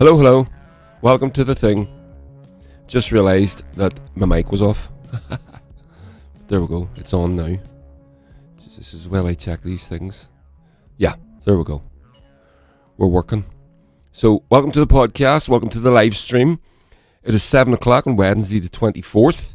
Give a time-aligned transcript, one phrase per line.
[0.00, 0.46] Hello, hello.
[1.02, 1.86] Welcome to the thing.
[2.86, 4.88] Just realised that my mic was off.
[6.48, 6.88] there we go.
[6.96, 7.58] It's on now.
[8.56, 10.30] This is well I check these things.
[10.96, 11.82] Yeah, there we go.
[12.96, 13.44] We're working.
[14.10, 15.50] So, welcome to the podcast.
[15.50, 16.60] Welcome to the live stream.
[17.22, 19.54] It is 7 o'clock on Wednesday, the 24th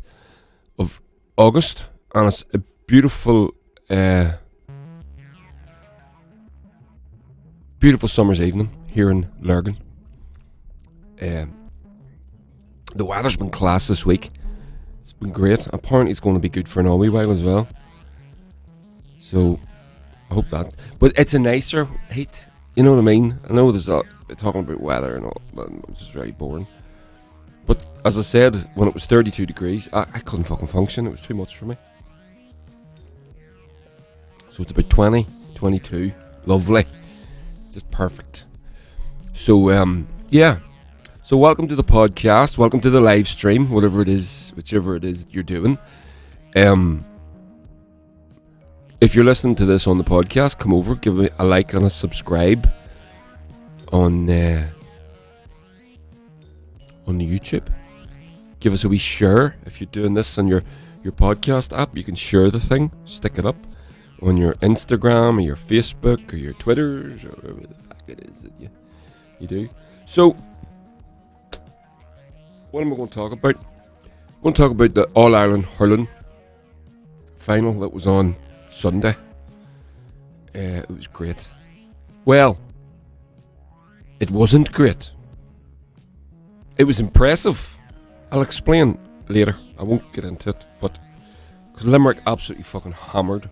[0.77, 1.01] of
[1.37, 3.55] August, and it's a beautiful,
[3.89, 4.33] uh,
[7.79, 9.79] beautiful summer's evening here in Lurgan.
[11.21, 11.53] Um,
[12.93, 14.31] the weather's been class this week.
[15.01, 15.67] It's been great.
[15.73, 17.67] Apparently, it's going to be good for an wee while as well.
[19.19, 19.59] So,
[20.29, 20.73] I hope that.
[20.99, 22.47] But it's a nicer heat.
[22.75, 23.39] You know what I mean?
[23.49, 24.03] I know there's a
[24.37, 26.67] talking about weather and all, but it's just very boring.
[27.65, 31.07] But as I said, when it was 32 degrees, I, I couldn't fucking function.
[31.07, 31.77] It was too much for me.
[34.49, 36.11] So it's about 20, 22.
[36.45, 36.85] Lovely.
[37.71, 38.45] Just perfect.
[39.33, 40.59] So, um, yeah.
[41.25, 42.59] So welcome to the podcast.
[42.59, 45.79] Welcome to the live stream, whatever it is, whichever it is you're doing.
[46.55, 47.03] Um,
[49.01, 51.83] if you're listening to this on the podcast, come over, give me a like and
[51.83, 52.71] a subscribe
[53.91, 54.69] on uh,
[57.07, 57.73] on YouTube.
[58.59, 60.61] Give us a wee share if you're doing this on your
[61.03, 61.97] your podcast app.
[61.97, 63.57] You can share the thing, stick it up
[64.21, 68.43] on your Instagram or your Facebook or your Twitters or whatever the fuck it is
[68.43, 68.69] that you
[69.39, 69.69] you do.
[70.05, 70.35] So,
[72.75, 73.55] what am I going to talk about?
[73.55, 76.09] I'm going to talk about the All Ireland hurling
[77.37, 78.35] final that was on
[78.69, 79.15] Sunday.
[80.53, 81.47] Uh, it was great.
[82.25, 82.59] Well,
[84.19, 85.11] it wasn't great.
[86.77, 87.77] It was impressive.
[88.29, 89.55] I'll explain later.
[89.79, 90.99] I won't get into it, but
[91.71, 93.49] because Limerick absolutely fucking hammered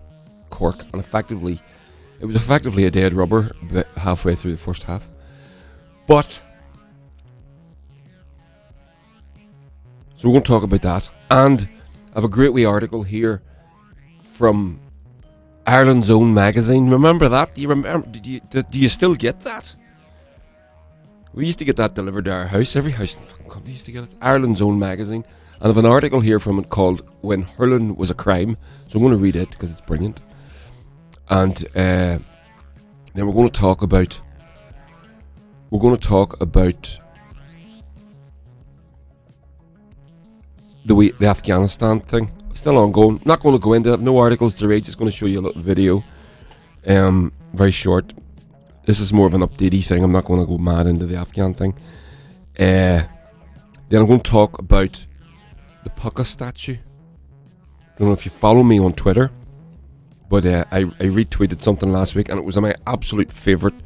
[0.49, 1.61] Cork, and effectively,
[2.19, 3.55] it was effectively a dead rubber
[3.95, 5.07] halfway through the first half.
[6.07, 6.41] But
[10.23, 11.67] so we're going to talk about that, and
[12.11, 13.41] I have a great wee article here
[14.21, 14.79] from
[15.67, 16.89] Ireland's own magazine.
[16.89, 17.53] Remember that?
[17.53, 18.07] Do you remember?
[18.07, 19.75] Did you do you still get that?
[21.33, 22.77] We used to get that delivered to our house.
[22.77, 24.11] Every house in the fucking country used to get it.
[24.21, 25.25] Ireland's own magazine.
[25.55, 28.55] And I have an article here from it called When Hurling Was a Crime.
[28.87, 30.21] So I'm going to read it because it's brilliant.
[31.27, 32.19] And uh,
[33.13, 34.17] then we're going to talk about.
[35.69, 36.97] We're going to talk about
[40.85, 42.31] the way, the Afghanistan thing.
[42.53, 43.21] Still ongoing.
[43.25, 43.99] Not going to go into it.
[43.99, 44.83] No articles to read.
[44.83, 46.03] Just going to show you a little video.
[46.85, 48.13] Um, very short
[48.85, 50.03] this is more of an updatey thing.
[50.03, 51.73] I'm not going to go mad into the Afghan thing.
[52.59, 53.03] Uh,
[53.89, 55.05] then I'm going to talk about
[55.83, 56.75] the Púca statue.
[56.75, 59.31] I don't know if you follow me on Twitter,
[60.29, 63.79] but uh, I, I retweeted something last week and it was my absolute favourite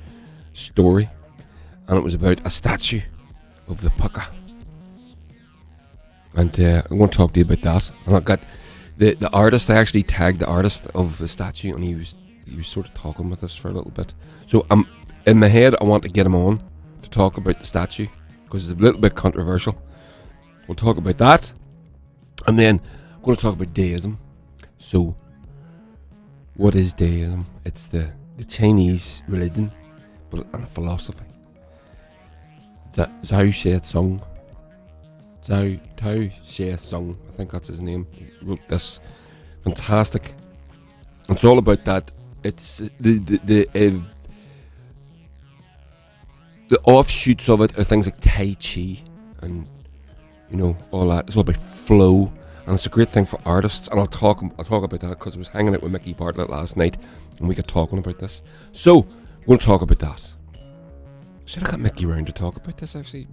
[0.53, 1.09] story.
[1.87, 3.01] And it was about a statue
[3.67, 4.36] of the Púca.
[6.37, 7.91] And uh, I'm going to talk to you about that.
[8.05, 8.39] And I got
[8.97, 12.15] the, the artist, I actually tagged the artist of the statue and he was
[12.45, 14.13] he was sort of talking with us for a little bit.
[14.45, 14.87] So I'm
[15.25, 15.75] in my head.
[15.79, 16.63] I want to get him on
[17.01, 18.07] to talk about the statue
[18.45, 19.79] because it's a little bit controversial.
[20.67, 21.51] We'll talk about that,
[22.45, 22.81] and then
[23.15, 24.17] I'm going to talk about Daoism.
[24.77, 25.15] So,
[26.55, 27.45] what is Daoism?
[27.65, 29.71] It's the the Chinese religion,
[30.29, 31.25] but and philosophy.
[32.93, 34.21] Zhao Zhao
[35.47, 38.07] Tao Xie Sung, I think that's his name.
[38.41, 38.99] Wrote this
[39.63, 40.33] fantastic.
[41.29, 42.11] It's all about that
[42.47, 43.99] it's the the the, uh,
[46.69, 49.03] the offshoots of it are things like Tai Chi
[49.41, 49.67] and
[50.49, 51.27] you know all that.
[51.27, 52.31] It's all about flow,
[52.65, 53.87] and it's a great thing for artists.
[53.89, 56.49] And I'll talk I'll talk about that because I was hanging out with Mickey Bartlett
[56.49, 56.97] last night,
[57.39, 58.43] and we got talking about this.
[58.71, 59.05] So
[59.45, 60.33] we'll talk about that.
[61.45, 62.95] Should I got Mickey around to talk about this?
[62.95, 63.27] Actually,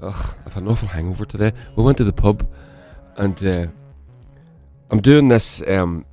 [0.00, 1.52] ugh, I've had an awful hangover today.
[1.76, 2.46] We went to the pub,
[3.16, 3.66] and uh,
[4.90, 5.62] I'm doing this.
[5.66, 6.04] Um,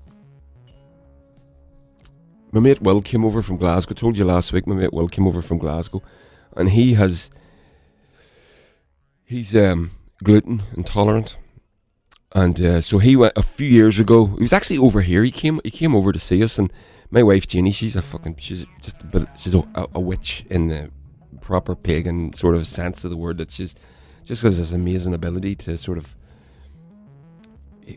[2.52, 3.94] my mate Will came over from Glasgow.
[3.96, 4.68] I told you last week.
[4.68, 6.02] My mate Will came over from Glasgow,
[6.56, 7.32] and he has
[9.24, 9.92] he's um,
[10.24, 11.38] gluten intolerant,
[12.34, 14.28] and uh, so he went a few years ago.
[14.28, 15.24] He was actually over here.
[15.24, 16.72] He came he came over to see us, and
[17.10, 19.64] my wife Jeannie, she's a fucking she's just a bit she's a,
[19.94, 20.92] a witch in the
[21.42, 23.38] proper pagan sort of sense of the word.
[23.38, 23.76] That she's
[24.24, 26.16] just has this amazing ability to sort of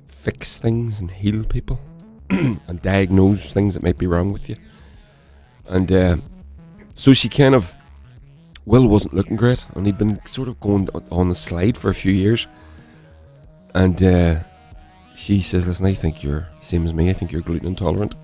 [0.08, 1.78] fix things and heal people.
[2.30, 4.56] and diagnose things that might be wrong with you.
[5.68, 6.16] And uh,
[6.94, 7.74] so she kind of,
[8.66, 11.94] Will wasn't looking great, and he'd been sort of going on the slide for a
[11.94, 12.46] few years.
[13.74, 14.38] And uh,
[15.14, 18.14] she says, Listen, I think you're same as me, I think you're gluten intolerant.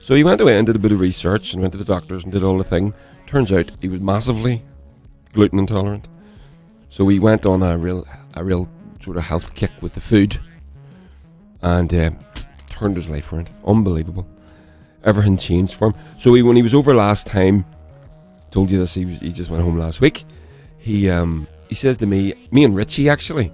[0.00, 2.24] So he went away and did a bit of research and went to the doctors
[2.24, 2.94] and did all the thing.
[3.26, 4.62] Turns out he was massively
[5.32, 6.08] gluten intolerant.
[6.88, 8.68] So we went on a real, a real
[9.00, 10.38] sort of health kick with the food,
[11.62, 12.10] and uh,
[12.68, 13.50] turned his life around.
[13.66, 14.26] Unbelievable.
[15.02, 15.94] Everything changed for him.
[16.18, 17.66] So he, when he was over last time,
[18.50, 18.94] told you this.
[18.94, 20.24] He was, he just went home last week.
[20.78, 23.52] He um he says to me, me and Richie actually.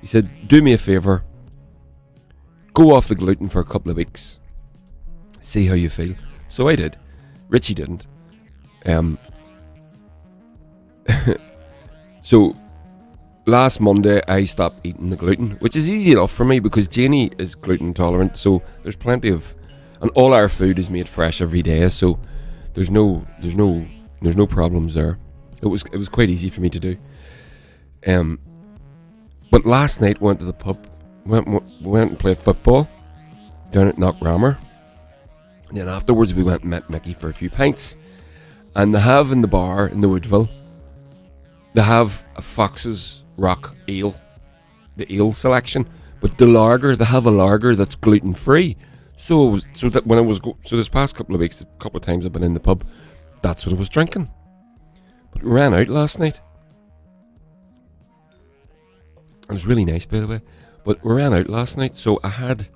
[0.00, 1.24] He said, "Do me a favor.
[2.74, 4.38] Go off the gluten for a couple of weeks.
[5.40, 6.14] See how you feel."
[6.48, 6.96] So I did.
[7.48, 8.06] Richie didn't.
[8.86, 9.18] Um.
[12.22, 12.54] so
[13.46, 17.30] last Monday I stopped eating the gluten, which is easy enough for me because Janie
[17.38, 18.36] is gluten intolerant.
[18.36, 19.54] So there's plenty of,
[20.00, 21.88] and all our food is made fresh every day.
[21.88, 22.20] So
[22.74, 23.86] there's no there's no
[24.22, 25.18] there's no problems there.
[25.62, 26.96] It was it was quite easy for me to do.
[28.06, 28.38] Um,
[29.50, 30.86] but last night went to the pub,
[31.24, 31.48] went
[31.82, 32.88] went and played football
[33.70, 34.58] down at Knockrammer.
[35.68, 37.96] And then afterwards we went and met Mickey for a few pints.
[38.74, 40.48] And they have in the bar in the Woodville,
[41.74, 44.14] they have a Fox's Rock Ale,
[44.96, 45.88] the ale selection.
[46.20, 48.76] But the lager, they have a lager that's gluten free.
[49.16, 51.98] So so that when I was go, so this past couple of weeks, a couple
[51.98, 52.84] of times I've been in the pub,
[53.42, 54.30] that's what I was drinking.
[55.32, 56.40] But ran out last night.
[59.42, 60.40] It was really nice, by the way.
[60.84, 62.68] But we ran out last night, so I had.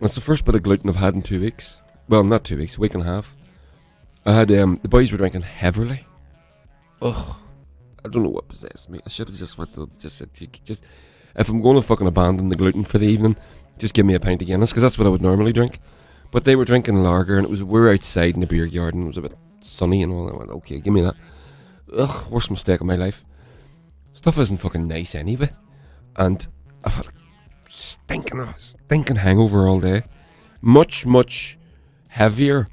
[0.00, 1.80] That's the first bit of gluten I've had in two weeks.
[2.08, 3.34] Well, not two weeks, a week and a half.
[4.26, 6.04] I had um, the boys were drinking heavily.
[7.00, 7.36] Ugh,
[8.04, 9.00] I don't know what possessed me.
[9.06, 10.30] I should have just went to just said,
[10.64, 10.84] just
[11.36, 13.36] if I'm going to fucking abandon the gluten for the evening,
[13.78, 15.78] just give me a pint of Guinness because that's what I would normally drink.
[16.32, 19.04] But they were drinking lager, and it was we're outside in the beer garden.
[19.04, 20.28] It was a bit sunny and all.
[20.28, 21.14] I went, okay, give me that.
[21.96, 23.24] Ugh, worst mistake of my life.
[24.12, 25.50] Stuff isn't fucking nice anyway,
[26.16, 26.44] and
[26.82, 27.12] I've had a
[27.68, 30.02] stinking, stinking hangover all day.
[30.60, 31.58] Much, much
[32.08, 32.66] heavier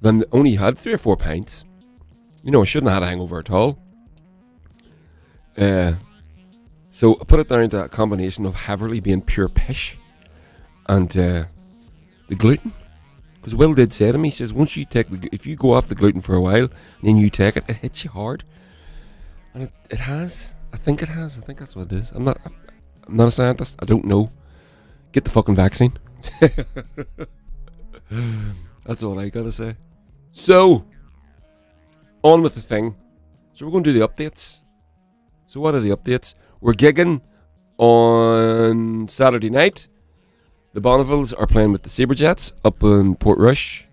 [0.00, 1.64] than only had three or four pints.
[2.42, 3.78] You know, I shouldn't have had a hangover at all.
[5.56, 5.92] Uh,
[6.90, 9.96] so I put it down to a combination of Heverlee being pure pish
[10.88, 11.44] and uh,
[12.28, 12.72] the gluten.
[13.34, 15.72] Because Will did say to me, he says, once you take the, if you go
[15.72, 16.68] off the gluten for a while,
[17.02, 18.44] then you take it, it hits you hard.
[19.54, 20.54] And it, it has.
[20.72, 21.38] I think it has.
[21.38, 22.12] I think that's what it is.
[22.12, 22.38] I'm not,
[23.06, 23.76] I'm not a scientist.
[23.80, 24.30] I don't know.
[25.12, 25.98] Get the fucking vaccine.
[28.84, 29.76] that's all I gotta say.
[30.32, 30.84] So,
[32.22, 32.94] on with the thing.
[33.54, 34.60] So we're going to do the updates.
[35.46, 36.34] So what are the updates?
[36.60, 37.20] We're gigging
[37.78, 39.88] on Saturday night.
[40.72, 43.84] The Bonnevilles are playing with the Sabrejets up in Portrush,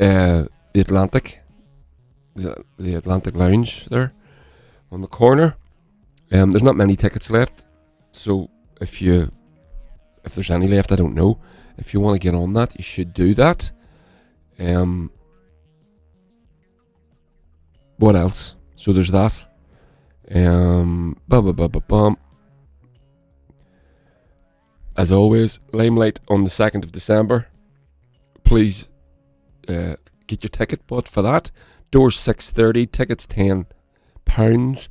[0.00, 1.40] uh, the Atlantic,
[2.34, 4.12] the, the Atlantic Lounge there
[4.90, 5.56] on the corner.
[6.32, 7.66] Um, there's not many tickets left,
[8.10, 8.50] so
[8.80, 9.30] if you,
[10.24, 11.38] if there's any left, I don't know.
[11.78, 13.70] If you want to get on that, you should do that.
[14.58, 15.12] Um,
[17.98, 18.54] what else?
[18.74, 19.46] So there's that.
[20.34, 22.16] Um, bum, bum, bum, bum.
[24.96, 27.48] As always, Limelight on the 2nd of December.
[28.44, 28.88] Please
[29.68, 29.96] uh,
[30.26, 31.50] get your ticket bought for that.
[31.90, 33.66] Doors 6.30, tickets 10
[34.24, 34.88] pounds.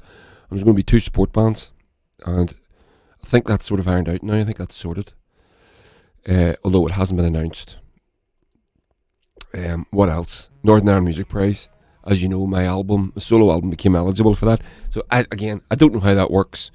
[0.49, 1.71] There's going to be two support bands.
[2.25, 2.53] And
[3.23, 4.35] I think that's sort of ironed out now.
[4.35, 5.13] I think that's sorted.
[6.27, 7.77] Uh, although it hasn't been announced.
[9.55, 10.49] Um, what else?
[10.63, 11.69] Northern Ireland Music Prize.
[12.05, 14.61] As you know, my album, my solo album, became eligible for that.
[14.89, 16.71] So I, again, I don't know how that works.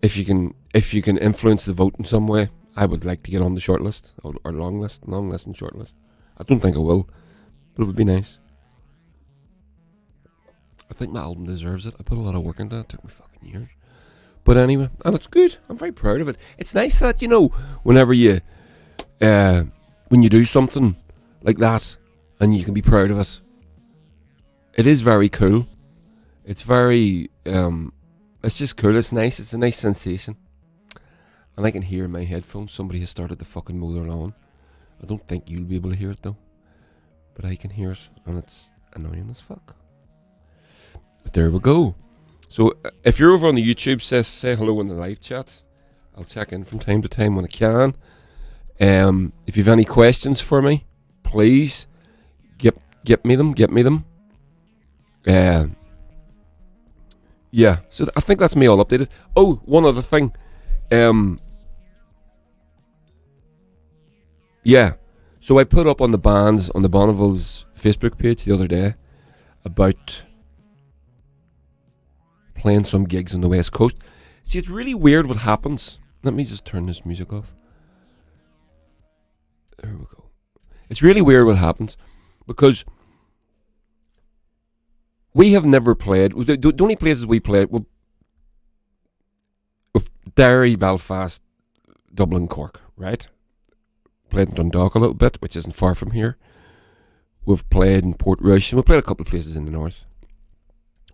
[0.00, 3.22] If you can, if you can influence the vote in some way, I would like
[3.24, 5.94] to get on the short list or, or long list, long list and short list.
[6.38, 7.08] I don't think I will,
[7.74, 8.38] but it would be nice.
[10.90, 11.94] I think my album deserves it.
[11.98, 12.80] I put a lot of work into it.
[12.80, 13.68] It took me fucking years.
[14.44, 15.56] But anyway, and it's good.
[15.68, 16.36] I'm very proud of it.
[16.58, 17.48] It's nice that, you know,
[17.82, 18.40] whenever you
[19.20, 19.64] uh,
[20.08, 20.96] when you do something
[21.42, 21.96] like that
[22.40, 23.40] and you can be proud of it.
[24.74, 25.66] It is very cool.
[26.44, 27.92] It's very um
[28.42, 30.36] it's just cool, it's nice, it's a nice sensation.
[31.56, 34.34] And I can hear in my headphones somebody has started to fucking mow their lawn.
[35.02, 36.36] I don't think you'll be able to hear it though.
[37.34, 39.76] But I can hear it and it's annoying as fuck.
[41.22, 41.94] But there we go.
[42.48, 45.62] So uh, if you're over on the YouTube, say say hello in the live chat.
[46.16, 47.94] I'll check in from time to time when I can.
[48.80, 50.84] Um, if you've any questions for me,
[51.22, 51.86] please
[52.58, 53.52] get get me them.
[53.52, 54.04] Get me them.
[55.26, 55.66] Uh,
[57.50, 59.08] yeah, so I think that's me all updated.
[59.36, 60.32] Oh, one other thing.
[60.90, 61.38] Um,
[64.64, 64.94] yeah,
[65.40, 68.94] so I put up on the bands on the Bonnevilles Facebook page the other day
[69.64, 70.22] about
[72.54, 73.96] playing some gigs on the west coast.
[74.44, 75.98] See, it's really weird what happens.
[76.22, 77.54] Let me just turn this music off.
[79.82, 80.30] There we go.
[80.88, 81.96] It's really weird what happens
[82.46, 82.84] because
[85.34, 86.32] we have never played.
[86.32, 87.84] The, the only places we played were,
[90.34, 91.42] Derry, Belfast,
[92.14, 92.80] Dublin, Cork.
[92.96, 93.26] Right.
[94.30, 96.36] Played in Dundalk a little bit, which isn't far from here.
[97.44, 100.04] We've played in Portrush, and we've played a couple of places in the north.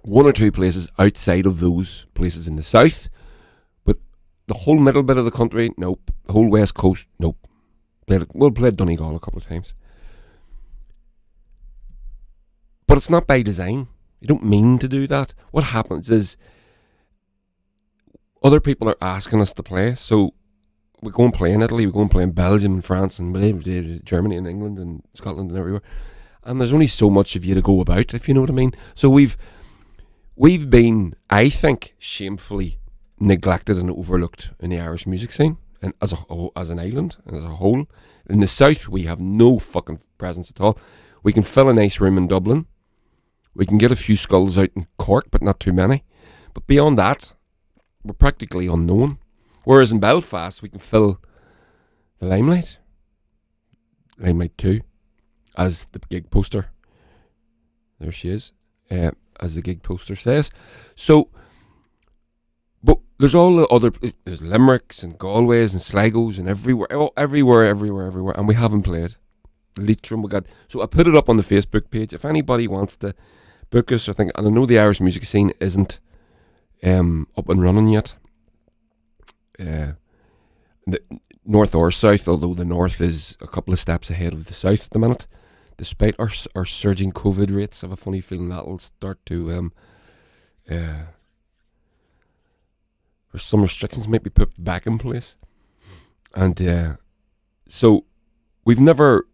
[0.03, 3.09] One or two places outside of those places in the south,
[3.85, 3.99] but
[4.47, 6.11] the whole middle bit of the country, nope.
[6.27, 7.37] The whole west coast, nope.
[8.07, 9.75] Played, we'll play Donegal a couple of times.
[12.87, 13.89] But it's not by design.
[14.21, 15.35] You don't mean to do that.
[15.51, 16.37] What happens is
[18.43, 20.35] other people are asking us to play, so
[21.03, 23.35] we go and play in Italy, we go and play in Belgium and France and
[24.05, 25.83] Germany and England and Scotland and everywhere
[26.49, 28.55] and there's only so much of you to go about, if you know what I
[28.55, 28.73] mean.
[28.95, 29.37] So we've
[30.35, 32.79] we've been, I think, shamefully
[33.21, 37.37] neglected and overlooked in the Irish music scene, and as a as an island and
[37.37, 37.87] as a whole.
[38.31, 40.79] In the south, we have no fucking presence at all.
[41.23, 42.67] We can fill a nice room in Dublin.
[43.59, 46.05] We can get a few skulls out in Cork, but not too many.
[46.55, 47.35] But beyond that,
[48.05, 49.19] we're practically unknown.
[49.65, 51.21] Whereas in Belfast, we can fill
[52.21, 52.79] the limelight.
[54.17, 54.81] Limelight 2
[55.57, 56.67] as the gig poster.
[57.99, 58.53] There she is,
[58.93, 59.11] uh,
[59.41, 60.53] as the gig poster says.
[60.95, 61.29] So,
[62.85, 63.91] but there's all the other
[64.25, 68.83] there's Limericks and Galways and Sligos and everywhere, oh, everywhere, everywhere, everywhere, and we haven't
[68.83, 69.17] played.
[69.77, 70.47] Leitrim, we got.
[70.69, 72.13] So I put it up on the Facebook page.
[72.13, 73.15] If anybody wants to
[73.71, 75.99] book us or think, and I know the Irish music scene isn't
[76.83, 78.15] um, up and running yet.
[79.59, 79.93] Uh,
[80.87, 81.01] the
[81.45, 84.87] north or south, although the north is a couple of steps ahead of the south
[84.87, 85.27] at the minute
[85.79, 89.73] despite our our surging COVID rates, I have a funny feeling that'll start to um,
[90.69, 91.07] uh,
[93.37, 95.37] some restrictions might be put back in place,
[96.35, 96.97] and uh,
[97.67, 98.05] so
[98.67, 99.27] we've never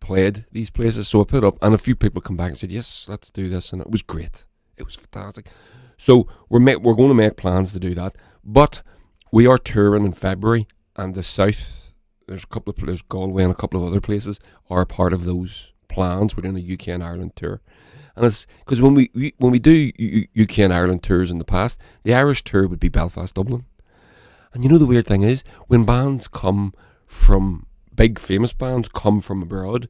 [0.00, 1.08] played these places.
[1.08, 3.48] So I put up, and a few people come back and said, "Yes, let's do
[3.48, 4.46] this," and it was great.
[4.76, 5.46] It was fantastic.
[5.96, 8.82] So we're ma- we're going to make plans to do that, but
[9.30, 10.66] we are touring in February,
[10.96, 11.92] and the south.
[12.26, 15.24] There's a couple of there's Galway and a couple of other places are part of
[15.24, 16.36] those plans.
[16.36, 17.60] We're doing a UK and Ireland tour,
[18.16, 19.90] and it's because when we, we, when we do
[20.40, 23.64] UK and Ireland tours in the past, the Irish tour would be Belfast, Dublin,
[24.52, 26.72] and you know the weird thing is when bands come
[27.06, 27.66] from
[28.00, 29.86] big famous bands come from abroad,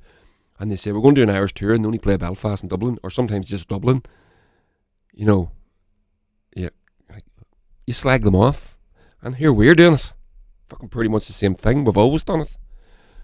[0.58, 2.60] and they say we're going to do an Irish tour and they only play Belfast
[2.62, 4.02] and Dublin, or sometimes just Dublin.
[5.12, 5.52] You know,
[6.56, 6.70] yeah,
[7.86, 8.76] you slag them off,
[9.22, 10.12] and here we're doing it.
[10.66, 11.84] Fucking pretty much the same thing.
[11.84, 12.56] We've always done it.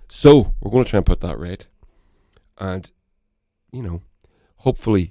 [0.09, 1.66] So we're going to try and put that right
[2.59, 2.90] and
[3.73, 4.02] you know,
[4.59, 5.11] hopefully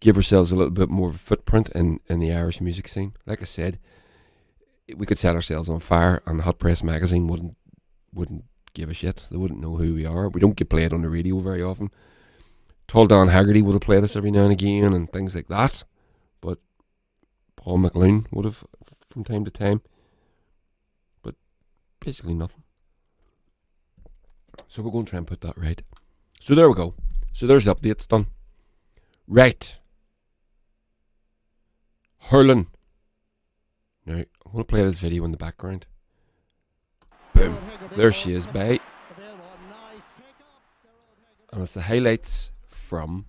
[0.00, 3.12] give ourselves a little bit more of a footprint in, in the Irish music scene.
[3.26, 3.78] Like I said,
[4.96, 7.56] we could set ourselves on fire, and Hot Press magazine wouldn't
[8.12, 9.26] wouldn't give a shit.
[9.30, 10.28] They wouldn't know who we are.
[10.28, 11.90] We don't get played on the radio very often.
[12.86, 15.84] Tall Dan Hegarty would have played us every now and again, and things like that.
[16.40, 16.58] But
[17.56, 18.64] Paul McLoone would have
[19.08, 19.80] from time to time.
[21.22, 21.36] But
[22.00, 22.62] basically nothing.
[24.68, 25.82] So we're going to try and put that right.
[26.40, 26.94] So there we go.
[27.32, 28.26] So there's the updates done.
[29.26, 29.78] Right.
[32.18, 32.66] Hurling.
[34.04, 35.86] Now, I'm going to play this video in the background.
[37.34, 37.58] Boom.
[37.96, 38.80] There she is, babe.
[41.52, 43.26] And it's the highlights from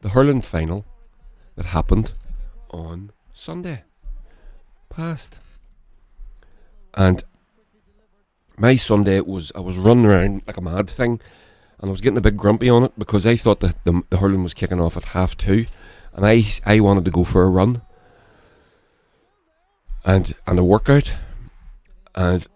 [0.00, 0.84] the hurling final
[1.56, 2.12] that happened
[2.70, 3.84] on Sunday
[4.88, 5.40] past.
[6.94, 7.22] And
[8.56, 11.20] my Sunday was I was running around like a mad thing,
[11.78, 14.18] and I was getting a bit grumpy on it because I thought that the, the
[14.18, 15.66] hurling was kicking off at half two,
[16.12, 17.82] and I I wanted to go for a run
[20.04, 21.12] and and a workout,
[22.14, 22.46] and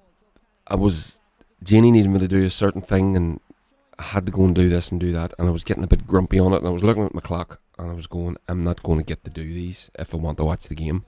[0.66, 1.22] I was
[1.62, 3.40] Janie needed me to do a certain thing, and
[3.98, 5.88] I had to go and do this and do that, and I was getting a
[5.88, 8.36] bit grumpy on it, and I was looking at my clock, and I was going,
[8.48, 11.04] I'm not going to get to do these if I want to watch the game.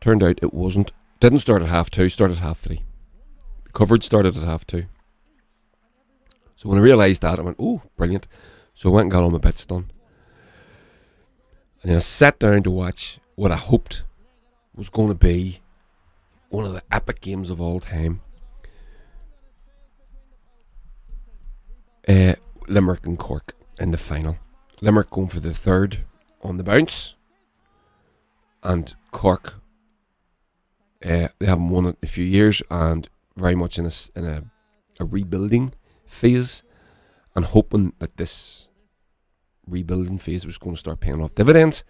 [0.00, 0.92] Turned out it wasn't.
[1.20, 2.08] Didn't start at half two.
[2.08, 2.84] Started at half three.
[3.72, 4.84] Coverage started at half two.
[6.56, 8.26] So when I realised that, I went, oh, brilliant.
[8.74, 9.90] So I went and got all my bits done.
[11.82, 14.02] And then I sat down to watch what I hoped
[14.74, 15.60] was going to be
[16.48, 18.20] one of the epic games of all time.
[22.08, 22.34] Uh,
[22.66, 24.38] Limerick and Cork in the final.
[24.80, 26.04] Limerick going for the third
[26.42, 27.14] on the bounce.
[28.62, 29.54] And Cork,
[31.04, 34.44] uh, they haven't won in a few years, and very much in a, in a,
[35.00, 35.74] a rebuilding
[36.06, 36.62] phase
[37.36, 38.68] and hoping that this
[39.66, 41.84] rebuilding phase was going to start paying off dividends.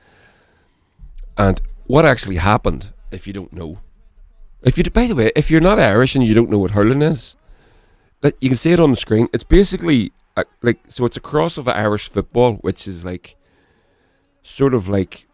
[1.37, 3.79] And what actually happened, if you don't know,
[4.63, 7.03] if you by the way, if you're not Irish and you don't know what hurling
[7.03, 7.37] is,
[8.41, 9.29] you can see it on the screen.
[9.33, 13.37] It's basically uh, like so it's a cross of Irish football, which is like
[14.43, 15.27] sort of like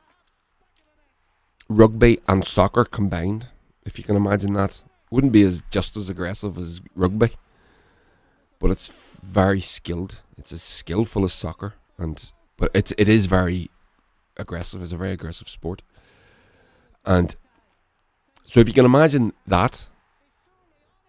[1.69, 3.49] rugby and soccer combined.
[3.85, 7.33] If you can imagine that, wouldn't be as just as aggressive as rugby,
[8.59, 8.89] but it's
[9.23, 10.23] very skilled.
[10.37, 13.71] It's as skillful as soccer, and but it's it is very
[14.37, 14.83] aggressive.
[14.83, 15.83] It's a very aggressive sport,
[17.05, 17.37] and
[18.45, 19.89] so if you can imagine that,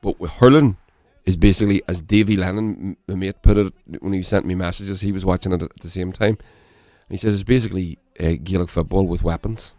[0.01, 0.77] but with hurling
[1.25, 5.01] is basically as Davy Lennon, my mate, put it when he sent me messages.
[5.01, 6.38] He was watching it at the same time.
[6.38, 9.75] And he says it's basically uh, Gaelic football with weapons,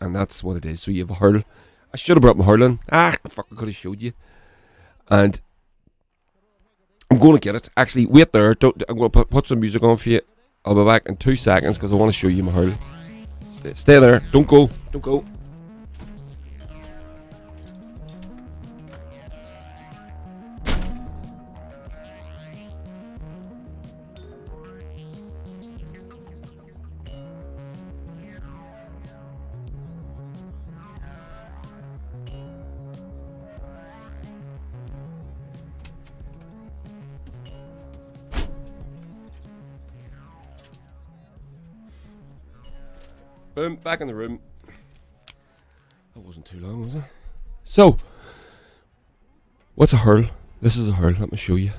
[0.00, 0.80] and that's what it is.
[0.80, 1.42] So you have a hurl.
[1.92, 2.78] I should have brought my hurling.
[2.90, 3.46] Ah, fuck!
[3.52, 4.12] I could have showed you.
[5.08, 5.38] And
[7.10, 7.68] I'm going to get it.
[7.76, 8.54] Actually, wait there.
[8.54, 10.20] Don't, I'm going to put, put some music on for you.
[10.64, 12.72] I'll be back in two seconds because I want to show you my hurl.
[13.52, 14.20] Stay, stay there.
[14.32, 14.70] Don't go.
[14.90, 15.24] Don't go.
[43.56, 44.38] Boom, back in the room.
[46.14, 47.04] That wasn't too long, was it?
[47.64, 47.96] So,
[49.74, 50.26] what's a hurl?
[50.60, 51.14] This is a hurl.
[51.18, 51.70] Let me show you.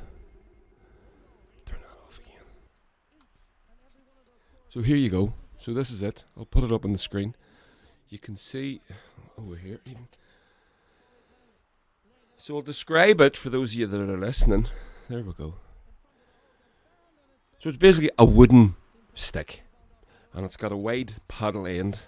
[1.67, 2.41] Turn that off again.
[4.69, 5.33] So here you go.
[5.59, 6.23] So this is it.
[6.35, 7.35] I'll put it up on the screen.
[8.09, 8.81] You can see
[9.37, 10.07] over here even.
[12.37, 14.65] So I'll describe it for those of you that are listening.
[15.09, 15.53] There we go.
[17.59, 18.75] So it's basically a wooden
[19.13, 19.61] stick
[20.33, 21.99] and it's got a wide paddle end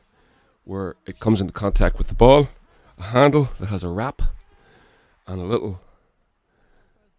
[0.64, 2.50] where it comes into contact with the ball,
[2.98, 4.22] a handle that has a wrap,
[5.28, 5.82] and a little.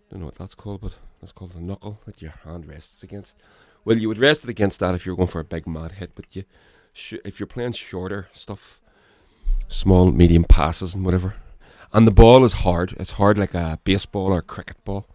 [0.08, 3.02] I don't know what that's called, but that's called the knuckle that your hand rests
[3.02, 3.36] against.
[3.84, 6.12] Well, you would rest it against that if you're going for a big mad hit,
[6.14, 6.44] but you,
[6.92, 8.80] sh- if you're playing shorter stuff,
[9.68, 11.34] small, medium passes and whatever,
[11.92, 12.92] and the ball is hard.
[12.98, 15.06] It's hard like a baseball or a cricket ball.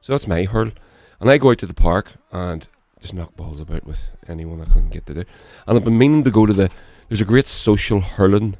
[0.00, 0.72] So that's my hurl,
[1.20, 2.66] and I go out to the park and
[3.00, 5.26] just knock balls about with anyone I can get to there.
[5.66, 6.70] And I've been meaning to go to the.
[7.08, 8.56] There's a great social hurling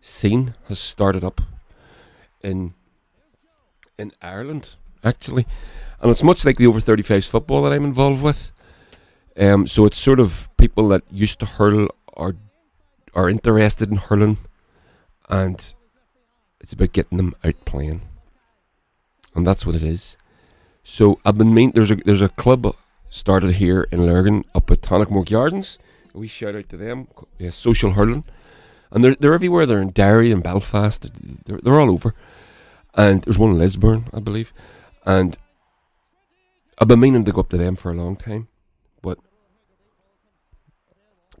[0.00, 1.40] scene has started up
[2.42, 2.74] in
[3.98, 4.70] in Ireland
[5.04, 5.46] actually,
[6.00, 8.52] and it's much like the over 35s football that I'm involved with.
[9.36, 12.34] Um, so it's sort of people that used to hurl are
[13.14, 14.38] are interested in hurling,
[15.28, 15.74] and
[16.60, 18.02] it's about getting them out playing,
[19.34, 20.16] and that's what it is.
[20.82, 21.72] So I've been mean.
[21.74, 22.74] There's a there's a club
[23.10, 25.78] started here in Lurgan up at Tonic Tannaghmore Gardens.
[26.14, 28.24] We shout out to them, yeah, social hurling.
[28.90, 29.66] And they're, they're everywhere.
[29.66, 31.08] They're in Derry and Belfast.
[31.44, 32.14] They're, they're all over.
[32.94, 34.52] And there's one in Lisburn, I believe.
[35.04, 35.36] And
[36.78, 38.48] I've been meaning to go up to them for a long time,
[39.02, 39.18] but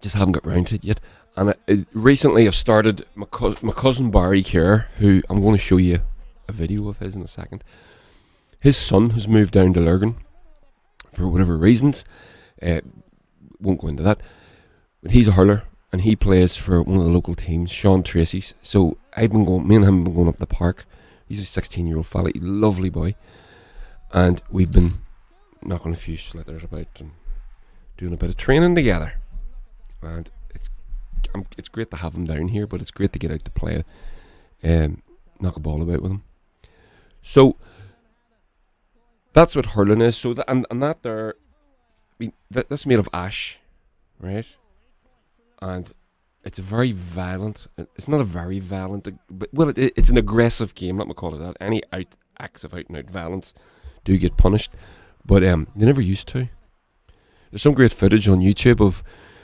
[0.00, 1.00] just haven't got round to it yet.
[1.36, 5.54] And I, I, recently I've started my, co- my cousin Barry here, who I'm going
[5.54, 5.98] to show you
[6.48, 7.64] a video of his in a second.
[8.60, 10.16] His son has moved down to Lurgan
[11.18, 12.04] for whatever reasons.
[12.62, 12.80] Uh,
[13.60, 14.22] won't go into that.
[15.02, 18.54] But he's a hurler and he plays for one of the local teams, Seán Treacy's.
[18.62, 20.86] So I've been going, me and him have been going up the park.
[21.26, 23.14] He's a 16 year old fella, lovely boy.
[24.12, 24.94] And we've been
[25.62, 27.10] knocking a few slithers about and
[27.96, 29.14] doing a bit of training together.
[30.02, 30.70] And it's
[31.34, 33.50] I'm, it's great to have him down here, but it's great to get out to
[33.50, 33.84] play,
[34.64, 35.02] um,
[35.40, 36.24] knock a ball about with him.
[37.20, 37.56] So
[39.38, 40.16] that's what hurling is.
[40.16, 43.58] So that and, and that there, I mean, that, that's made of ash,
[44.18, 44.56] right?
[45.62, 45.92] And
[46.44, 47.68] it's a very violent.
[47.76, 50.98] It's not a very violent, but well, it, it's an aggressive game.
[50.98, 51.56] Let me call it that.
[51.60, 52.06] Any out
[52.40, 53.54] acts of out and out violence
[54.04, 54.72] do get punished,
[55.24, 56.48] but um, they never used to.
[57.50, 59.02] There's some great footage on YouTube of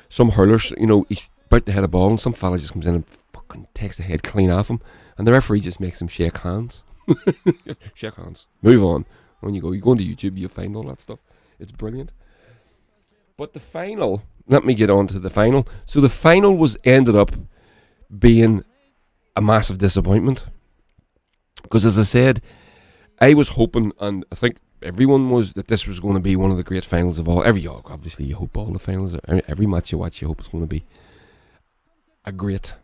[0.09, 0.73] some hurlers.
[0.77, 3.05] You know, he's about to hit a ball, and some fella just comes in and
[3.33, 4.81] fucking takes the head clean off him,
[5.17, 6.85] and the referee just makes him shake hands.
[7.95, 8.49] shake hands.
[8.63, 9.05] Move on
[9.45, 9.73] when you go.
[9.73, 11.19] You go into YouTube, you find all that stuff.
[11.59, 12.13] It's brilliant.
[13.37, 15.67] But the final, let me get on to the final.
[15.87, 17.33] So the final was ended up
[18.17, 18.65] being
[19.37, 20.47] a massive disappointment.
[21.63, 22.43] Because as I said,
[23.21, 26.51] I was hoping, and I think everyone was, that this was going to be one
[26.51, 27.43] of the great finals of all.
[27.43, 29.17] Every oh, obviously, you hope all the finals,
[29.49, 30.85] every match you watch, you hope it's going to be
[32.25, 32.75] a great.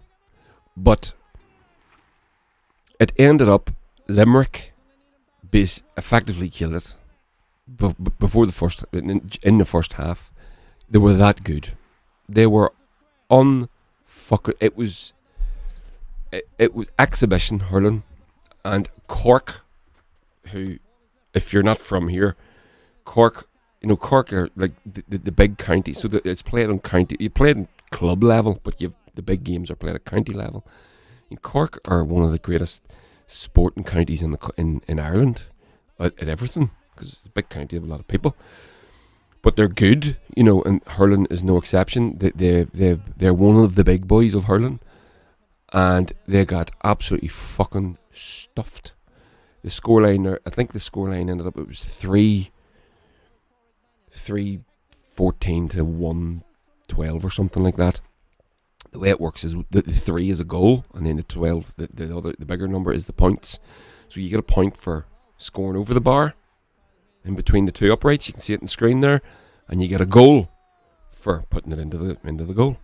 [0.76, 1.14] But
[2.98, 3.70] it ended up
[4.08, 4.72] Limerick
[5.50, 6.94] base effectively killed it
[7.76, 10.32] b- before the first in, the first half.
[10.88, 11.70] They were that good.
[12.28, 12.72] They were
[13.28, 13.68] on
[14.04, 15.12] fuck It was.
[16.32, 18.04] It, it was exhibition hurling,
[18.64, 19.62] and Cork,
[20.48, 20.78] who,
[21.34, 22.36] if you're not from here,
[23.04, 23.48] Cork,
[23.82, 26.78] you know, Cork are like the, the, the big county, so the, it's played on
[26.78, 27.16] county.
[27.18, 30.64] You play in club level, but you've the big games are played at county level.
[31.28, 32.82] And Cork are one of the greatest
[33.30, 35.44] sporting counties in the in, in Ireland
[35.98, 38.36] at, at everything because it's a big county of a lot of people.
[39.42, 42.18] But they're good, you know, and hurling is no exception.
[42.18, 44.80] They they they they're one of the big boys of hurling,
[45.72, 48.92] and they got absolutely fucking stuffed.
[49.62, 52.50] The scoreline, I think the scoreline ended up it was three,
[54.10, 54.60] three,
[55.14, 56.42] fourteen to one,
[56.88, 58.00] twelve or something like that.
[58.92, 61.72] The way it works is the, the three is a goal, and then the twelve,
[61.76, 63.60] the, the other, the bigger number is the points.
[64.08, 66.34] So you get a point for scoring over the bar,
[67.24, 68.26] in between the two uprights.
[68.26, 69.22] You can see it on the screen there,
[69.68, 70.50] and you get a goal
[71.08, 72.78] for putting it into the into the goal,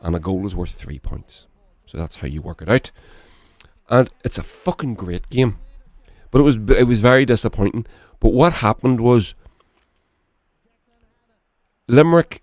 [0.00, 1.46] and a goal is worth three points.
[1.86, 2.90] So that's how you work it out,
[3.88, 5.58] and it's a fucking great game.
[6.30, 7.86] But it was it was very disappointing.
[8.20, 9.34] But what happened was
[11.88, 12.42] Limerick.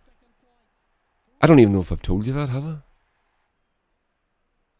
[1.42, 2.76] I don't even know if I've told you that, have I?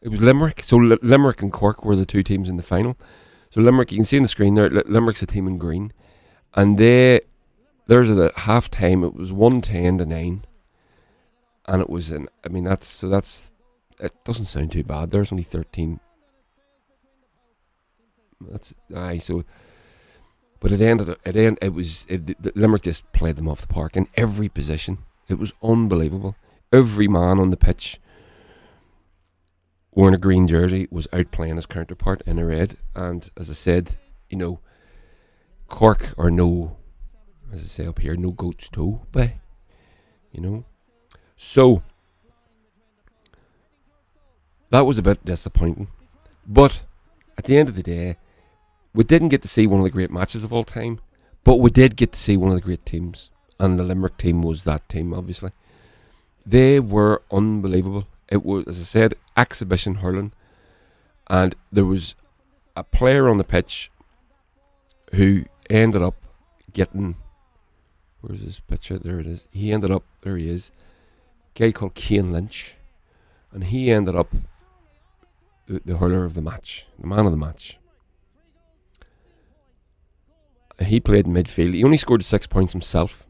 [0.02, 0.62] It was Limerick.
[0.62, 2.96] So Li- Limerick and Cork were the two teams in the final.
[3.50, 5.92] So Limerick, you can see on the screen there, Li- Limerick's a team in green,
[6.54, 7.20] and they
[7.86, 9.04] there's a half time.
[9.04, 10.44] It was one ten to nine,
[11.66, 12.28] and it was an.
[12.44, 13.52] I mean that's so that's
[13.98, 15.10] it doesn't sound too bad.
[15.10, 16.00] There's only thirteen.
[18.40, 19.18] That's aye.
[19.18, 19.44] So,
[20.60, 21.16] but it ended.
[21.24, 21.58] It end.
[21.60, 24.98] It was it, Limerick just played them off the park in every position.
[25.28, 26.36] It was unbelievable.
[26.72, 28.00] Every man on the pitch
[29.92, 32.76] wearing a green jersey was out playing his counterpart in a red.
[32.94, 33.96] And as I said,
[34.28, 34.60] you know,
[35.68, 36.76] Cork are no,
[37.52, 39.32] as I say up here, no goat's toe but
[40.32, 40.64] you know.
[41.36, 41.82] So
[44.70, 45.88] that was a bit disappointing.
[46.46, 46.82] But
[47.36, 48.16] at the end of the day,
[48.94, 51.00] we didn't get to see one of the great matches of all time,
[51.44, 53.30] but we did get to see one of the great teams.
[53.58, 55.50] And the Limerick team was that team, obviously.
[56.50, 58.08] They were unbelievable.
[58.28, 60.32] It was, as I said, exhibition hurling.
[61.28, 62.16] And there was
[62.74, 63.88] a player on the pitch
[65.12, 66.16] who ended up
[66.72, 67.14] getting.
[68.20, 68.98] Where's this picture?
[68.98, 69.46] There it is.
[69.52, 70.02] He ended up.
[70.22, 70.72] There he is.
[71.54, 72.74] guy called Kane Lynch.
[73.52, 74.34] And he ended up
[75.68, 77.78] the, the hurler of the match, the man of the match.
[80.80, 81.74] He played midfield.
[81.74, 83.24] He only scored six points himself.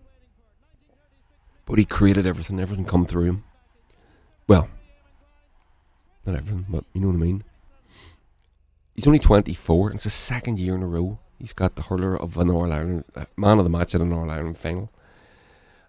[1.71, 2.61] But he created everything.
[2.61, 3.45] Everything come through him.
[4.49, 4.69] Well,
[6.27, 7.45] not everything, but you know what I mean.
[8.95, 12.17] He's only 24, and it's the second year in a row he's got the hurler
[12.17, 14.93] of an All Ireland uh, man of the match in an All Ireland final.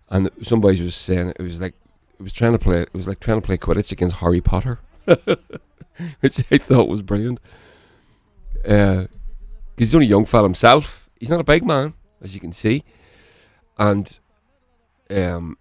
[0.09, 1.75] And somebody was saying it was like
[2.17, 2.81] it was trying to play.
[2.81, 7.39] It was like trying to play Quidditch against Harry Potter, which I thought was brilliant.
[8.53, 9.07] Because
[9.77, 11.09] he's only a young fella himself.
[11.19, 12.83] He's not a big man, as you can see,
[13.77, 14.19] and
[15.09, 15.57] um,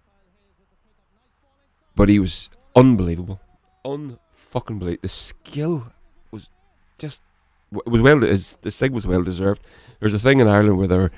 [1.95, 3.39] but he was unbelievable,
[3.85, 5.01] unfucking believable.
[5.01, 5.91] The skill
[6.31, 6.49] was
[6.97, 7.21] just
[7.73, 8.21] it was well.
[8.21, 9.61] His, the sig was well deserved.
[9.99, 11.11] There's a thing in Ireland where they're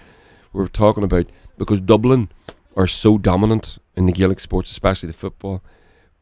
[0.52, 2.30] we're talking about because Dublin
[2.76, 5.62] are so dominant in the Gaelic sports, especially the football,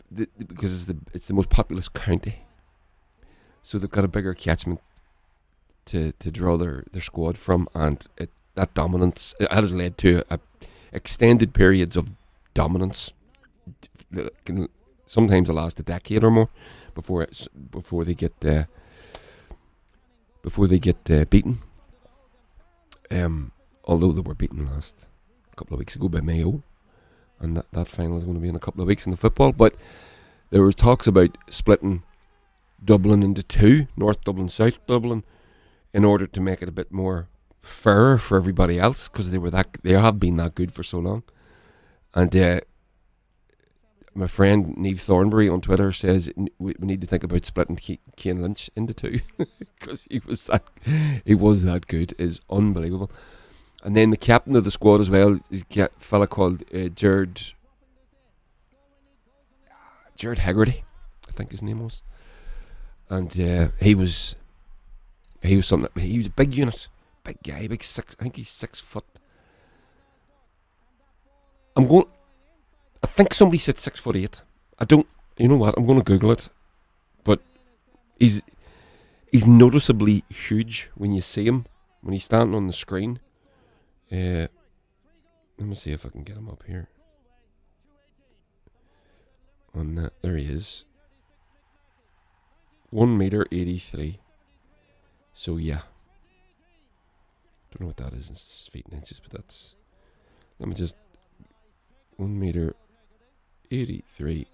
[0.10, 2.46] the, because it's the it's the most populous county.
[3.62, 4.82] So they've got a bigger catchment
[5.86, 10.24] to to draw their, their squad from, and it, that dominance it has led to
[10.30, 10.40] a,
[10.92, 12.12] extended periods of
[12.54, 13.14] dominance.
[14.46, 14.68] Can
[15.06, 16.50] sometimes last a decade or more
[16.96, 18.64] before it's, before they get uh,
[20.42, 21.62] before they get uh, beaten.
[23.10, 23.52] Um,
[23.84, 25.06] although they were beaten last
[25.52, 26.64] a couple of weeks ago by Mayo,
[27.40, 29.18] and that, that final is going to be in a couple of weeks in the
[29.18, 29.52] football.
[29.52, 29.76] But
[30.50, 32.04] there was talks about splitting
[32.84, 35.24] Dublin into two, North Dublin, South Dublin,
[35.94, 37.28] in order to make it a bit more
[37.62, 41.00] fair for everybody else because they were that they have been that good for so
[41.00, 41.24] long.
[42.14, 42.62] And uh,
[44.14, 47.78] my friend Neve Thornbury on Twitter says we, need to think about splitting
[48.16, 49.22] Kane Lynch into two
[49.80, 50.64] because he was that
[51.26, 53.12] he was that good is unbelievable.
[53.84, 57.54] And then the captain of the squad as well is a fella called uh, Jared
[60.16, 60.84] Jared Haggerty,
[61.28, 62.04] I think his name was,
[63.10, 64.36] and uh, he was
[65.42, 65.90] he was something.
[66.00, 66.88] He was a big unit,
[67.24, 68.16] big guy, big six.
[68.20, 69.06] I think he's six foot.
[71.76, 72.06] I'm going.
[73.04, 74.42] I think somebody said six foot eight.
[74.80, 75.08] I don't.
[75.38, 75.76] You know what?
[75.78, 76.50] I'm going to Google it,
[77.24, 77.42] but
[78.20, 78.42] he's
[79.32, 81.66] he's noticeably huge when you see him
[82.02, 83.20] when he's standing on the screen.
[84.12, 84.48] Uh,
[85.58, 86.90] let me see if I can get him up here.
[89.74, 90.84] On that, there he is.
[92.90, 94.20] One meter eighty three.
[95.34, 95.82] So yeah.
[97.72, 98.36] Don't know what that is in
[98.72, 99.76] feet and inches, but that's
[100.60, 100.96] let me just
[102.18, 102.76] one meter
[103.72, 104.48] eighty three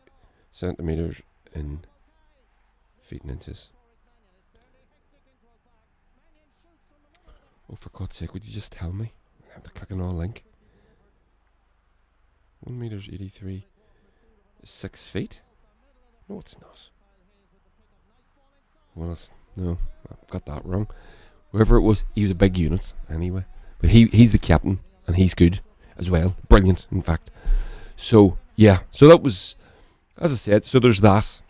[0.52, 1.22] centimeters
[1.54, 1.82] in
[3.02, 3.72] feet and inches.
[7.70, 9.12] Oh, for God's sake, would you just tell me?
[9.50, 10.44] I have to click on all link.
[12.62, 13.66] One meters eighty three.
[14.64, 15.42] Six feet?
[16.28, 16.90] No, it's not.
[18.96, 19.78] Well, it's, no,
[20.10, 20.88] I've got that wrong.
[21.52, 23.46] Whoever it was, he was a big unit anyway.
[23.80, 25.62] But he he's the captain, and he's good
[25.98, 26.36] as well.
[26.50, 27.30] Brilliant, in fact.
[27.96, 29.56] So yeah, so that was,
[30.18, 30.66] as I said.
[30.66, 31.42] So there's that.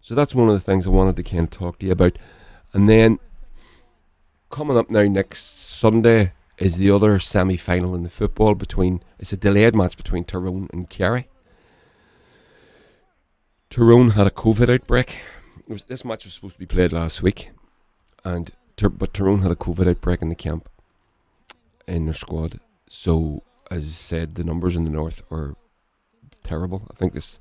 [0.00, 2.18] So that's one of the things I wanted to kind of talk to you about,
[2.72, 3.18] and then
[4.50, 5.40] coming up now next
[5.78, 9.02] Sunday is the other semi-final in the football between.
[9.18, 11.28] It's a delayed match between Tyrone and Kerry.
[13.68, 15.20] Tyrone had a COVID outbreak.
[15.68, 17.50] Was, this match was supposed to be played last week,
[18.24, 20.70] and but Tyrone had a COVID outbreak in the camp
[21.86, 22.60] in their squad.
[22.86, 25.54] So, as said, the numbers in the north are
[26.42, 26.88] terrible.
[26.90, 27.38] I think it's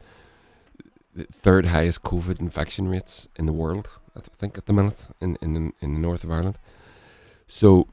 [1.15, 3.89] the third highest COVID infection rates in the world.
[4.15, 6.57] I think at the minute in in in the north of Ireland.
[7.47, 7.87] So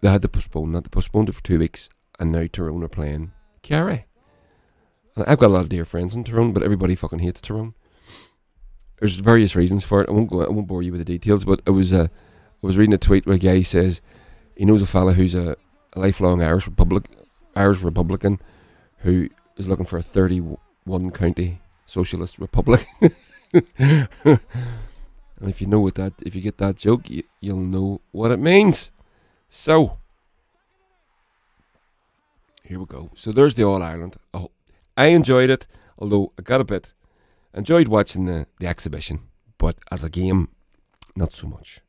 [0.00, 0.84] they had to postpone that.
[0.84, 4.06] They postponed it for two weeks, and now Tyrone are playing Kerry.
[5.16, 7.74] And I've got a lot of dear friends in Tyrone, but everybody fucking hates Tyrone.
[8.98, 10.08] There's various reasons for it.
[10.08, 10.44] I won't go.
[10.44, 11.92] I won't bore you with the details, but it was.
[11.92, 12.08] Uh,
[12.62, 14.02] I was reading a tweet where a guy says
[14.54, 15.56] he knows a fella who's a,
[15.94, 17.04] a lifelong Irish Republic,
[17.56, 18.40] Irish Republican,
[18.98, 22.86] who is looking for a 31 county socialist republic.
[23.78, 24.08] and
[25.42, 28.38] if you know what that, if you get that joke, you, you'll know what it
[28.38, 28.90] means.
[29.48, 29.98] So,
[32.64, 33.10] here we go.
[33.14, 34.16] So there's the All Ireland.
[34.32, 34.50] Oh,
[34.96, 35.66] I enjoyed it,
[35.98, 36.92] although I got a bit
[37.54, 39.20] enjoyed watching the, the exhibition,
[39.58, 40.48] but as a game,
[41.16, 41.80] not so much.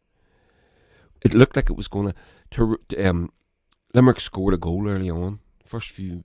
[1.21, 2.13] It looked like it was going
[2.52, 2.80] to.
[2.97, 3.32] Um,
[3.93, 5.39] Limerick scored a goal early on,
[5.71, 6.23] first few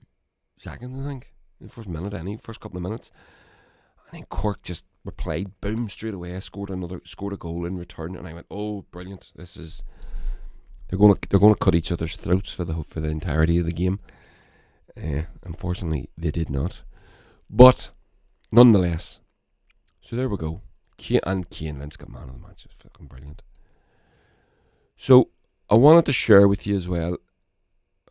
[0.59, 3.11] seconds, I think, the first minute, any first couple of minutes,
[4.05, 6.35] and then Cork just replied, boom, straight away.
[6.35, 9.31] I Scored another, scored a goal in return, and I went, oh, brilliant!
[9.35, 9.83] This is
[10.87, 13.57] they're going to they're going to cut each other's throats for the for the entirety
[13.57, 13.99] of the game.
[14.97, 16.81] Uh, unfortunately, they did not,
[17.49, 17.91] but
[18.51, 19.19] nonetheless,
[20.01, 20.61] so there we go.
[20.97, 22.65] Kane, and Cian Lynch got man of the match.
[22.65, 23.43] It's fucking brilliant.
[24.97, 25.29] So
[25.69, 27.17] I wanted to share with you as well.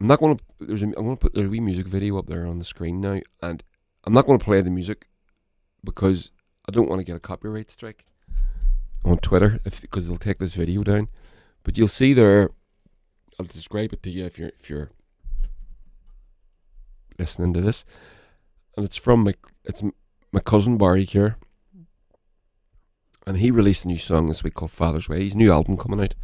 [0.00, 0.44] I'm not going to.
[0.60, 2.64] There's a, I'm going to put there's a wee music video up there on the
[2.64, 3.62] screen now, and
[4.04, 5.08] I'm not going to play the music
[5.82, 6.32] because
[6.68, 8.04] I don't want to get a copyright strike
[9.04, 11.08] on Twitter because they'll take this video down.
[11.62, 12.50] But you'll see there.
[13.38, 14.90] I'll describe it to you if you're if you're
[17.18, 17.84] listening to this,
[18.76, 19.82] and it's from my it's
[20.32, 21.36] my cousin Barry here,
[23.26, 25.24] and he released a new song this week called Father's Way.
[25.24, 26.14] His new album coming out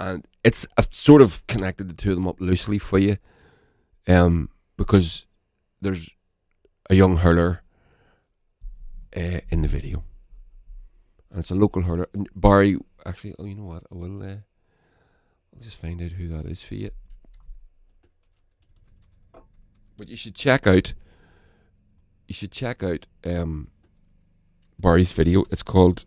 [0.00, 3.18] and it's I've sort of connected the two of them up loosely for you,
[4.08, 5.26] um, because
[5.80, 6.16] there's
[6.88, 7.62] a young hurler
[9.14, 10.02] uh, in the video,
[11.30, 12.08] and it's a local hurler.
[12.14, 13.84] And Barry, actually, oh, you know what?
[13.92, 14.22] I will.
[14.22, 14.36] Uh,
[15.54, 16.90] I'll just find out who that is for you.
[19.98, 20.94] But you should check out.
[22.26, 23.68] You should check out um,
[24.78, 25.44] Barry's video.
[25.50, 26.06] It's called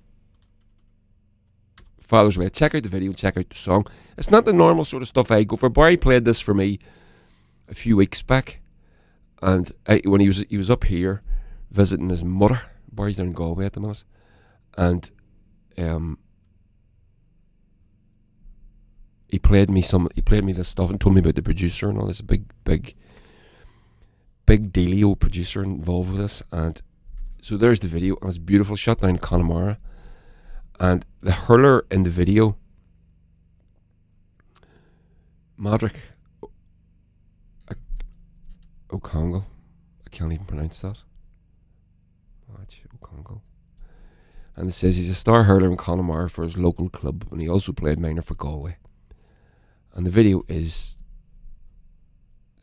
[2.14, 2.48] Father's Way.
[2.50, 3.88] Check out the video, and check out the song.
[4.20, 5.68] It's not the normal sort of stuff I go for.
[5.68, 6.78] Barry played this for me
[7.68, 8.62] a few weeks back,
[9.42, 11.24] and I, when he was he was up here
[11.72, 12.62] visiting his mother.
[12.92, 14.04] Barry's down in Galway at the minute,
[14.78, 15.10] and
[15.80, 16.20] um,
[19.28, 20.08] he played me some.
[20.14, 22.44] He played me this stuff and told me about the producer and all this big,
[22.64, 22.94] big,
[24.46, 26.44] big dealio producer involved with this.
[26.52, 26.80] And
[27.42, 29.80] so there's the video, and it's beautiful shot down in Connemara.
[30.84, 32.58] And the hurler in the video,
[35.58, 35.96] Madrick
[37.72, 37.76] uh,
[38.92, 39.46] O'Congle,
[40.06, 41.04] I can't even pronounce that.
[42.50, 43.42] Match O'Congle.
[44.58, 47.48] And it says he's a star hurler in Connemara for his local club, and he
[47.48, 48.76] also played minor for Galway.
[49.94, 50.98] And the video is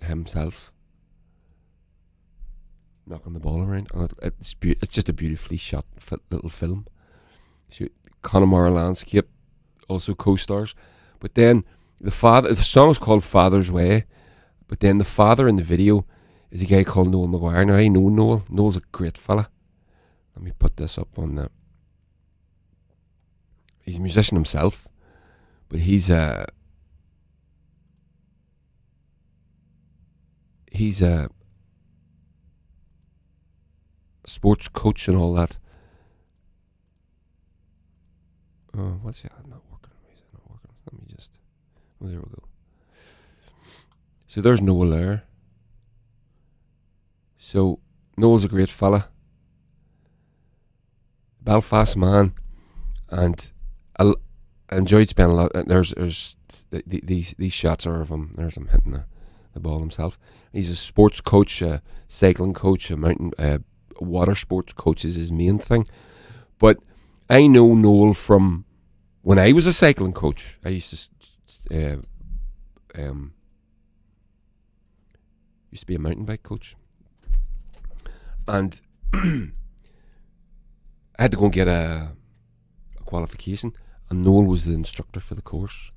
[0.03, 0.71] himself
[3.07, 5.87] knocking the ball around, and it, it's be- it's just a beautifully shot
[6.31, 6.87] little film.
[7.71, 7.87] So
[8.23, 9.29] Connemara landscape,
[9.89, 10.75] also co-stars.
[11.19, 11.65] But then
[12.01, 14.05] the father, the song is called Father's Way,
[14.69, 16.07] but then the father in the video
[16.51, 17.67] is a guy called Noel McGuire.
[17.67, 18.45] Now I know Noel.
[18.49, 19.51] Noel's a great fella.
[20.35, 21.51] Let me put this up on the.
[23.85, 24.89] He's a musician himself,
[25.69, 26.47] but he's a.
[30.73, 31.29] He's a
[34.25, 35.59] sports coach and all that.
[38.77, 39.91] Uh, what's yeah, not working.
[40.15, 40.71] Is it not working?
[40.91, 41.33] Let me just.
[42.03, 42.43] Oh, there we go.
[44.27, 45.25] So there's Noel there.
[47.37, 47.81] So
[48.17, 49.09] Noel's a great fella.
[51.43, 52.35] Belfast man,
[53.09, 53.51] and
[53.99, 54.13] I
[54.71, 55.53] enjoyed spending a lot.
[55.67, 56.37] There's there's
[56.71, 58.35] these these shots are of him.
[58.37, 59.05] There's him hitting the,
[59.55, 60.19] the ball himself.
[60.53, 63.59] He's a sports coach, a cycling coach, a mountain uh,
[64.01, 65.87] water sports coach is his main thing.
[66.59, 66.79] But
[67.31, 68.65] I know Noel from
[69.23, 70.59] when I was a cycling coach.
[70.65, 71.09] I used
[71.69, 73.35] to uh, um,
[75.71, 76.75] used to be a mountain bike coach,
[78.49, 78.81] and
[79.15, 79.53] I
[81.21, 82.09] had to go and get a,
[82.99, 83.75] a qualification.
[84.09, 85.93] And Noel was the instructor for the course,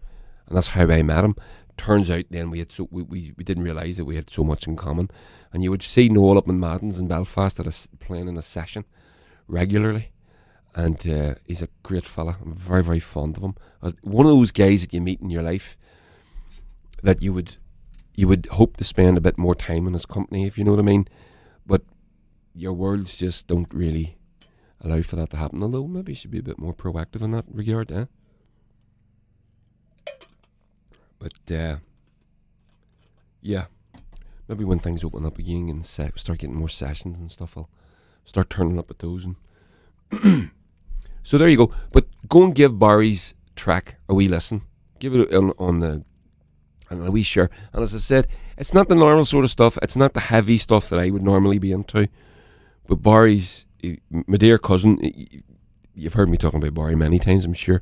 [0.46, 1.36] and that's how I met him.
[1.78, 4.44] Turns out then we had so we, we, we didn't realise that we had so
[4.44, 5.10] much in common.
[5.52, 8.44] And you would see Noel up in Madden's in Belfast at a, playing in a
[8.44, 8.86] session
[9.48, 10.13] regularly.
[10.76, 12.38] And uh, he's a great fella.
[12.42, 13.56] I'm very, very fond of him.
[13.82, 15.78] Uh, one of those guys that you meet in your life
[17.04, 17.58] that you would
[18.16, 20.72] you would hope to spend a bit more time in his company, if you know
[20.72, 21.08] what I mean.
[21.66, 21.82] But
[22.54, 24.18] your worlds just don't really
[24.82, 25.64] allow for that to happen.
[25.64, 28.06] Although maybe you should be a bit more proactive in that regard, eh?
[31.18, 31.78] But uh,
[33.42, 33.66] yeah,
[34.48, 37.70] maybe when things open up again and se- start getting more sessions and stuff, I'll
[38.26, 39.26] start turning up at those.
[39.26, 40.52] And
[41.24, 41.72] so there you go.
[41.92, 44.62] But go and give Barry's track a wee listen.
[45.00, 46.04] Give it on, on the
[46.90, 47.50] and a wee share.
[47.74, 49.78] And as I said, it's not the normal sort of stuff.
[49.82, 52.08] It's not the heavy stuff that I would normally be into.
[52.88, 53.66] But Barry's
[54.12, 55.00] my dear cousin.
[55.96, 57.82] You've heard me talking about Barry many times, I'm sure.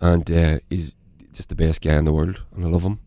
[0.00, 0.94] And uh, he's
[1.32, 3.00] just the best guy in the world, and I love him.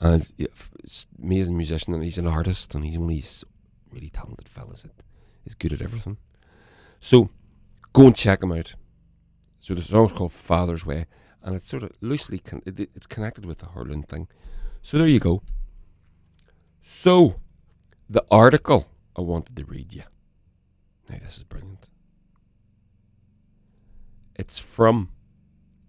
[0.00, 3.44] And it's amazing musician, and he's an artist, and he's one of these
[3.90, 4.92] really talented fellas that
[5.44, 6.18] is good at everything.
[7.00, 7.30] So
[7.92, 8.74] go and check him out.
[9.58, 11.06] So the song's called Father's Way,
[11.42, 14.28] and it's sort of loosely con- it's connected with the hurling thing.
[14.82, 15.42] So there you go.
[16.80, 17.36] So
[18.08, 20.02] the article I wanted to read you.
[21.08, 21.88] Now this is brilliant.
[24.34, 25.10] It's from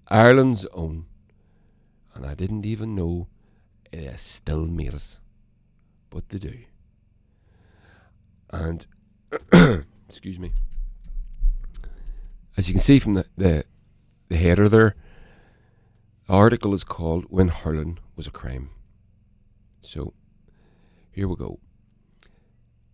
[0.08, 1.06] Ireland's own
[2.14, 3.28] and I didn't even know
[3.92, 5.18] it still made it.
[6.10, 6.60] But they do.
[8.52, 8.86] And,
[10.08, 10.52] excuse me,
[12.58, 13.66] as you can see from the, the,
[14.30, 14.96] the header there,
[16.28, 18.70] the article is called When Hurling Was a Crime.
[19.82, 20.14] So,
[21.12, 21.60] here we go.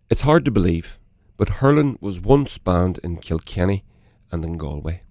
[0.08, 0.98] It's hard to believe,
[1.36, 3.84] but hurling was once banned in Kilkenny
[4.32, 5.02] and in Galway.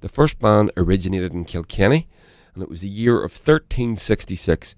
[0.00, 2.08] The first ban originated in Kilkenny
[2.54, 4.74] and it was the year of 1366.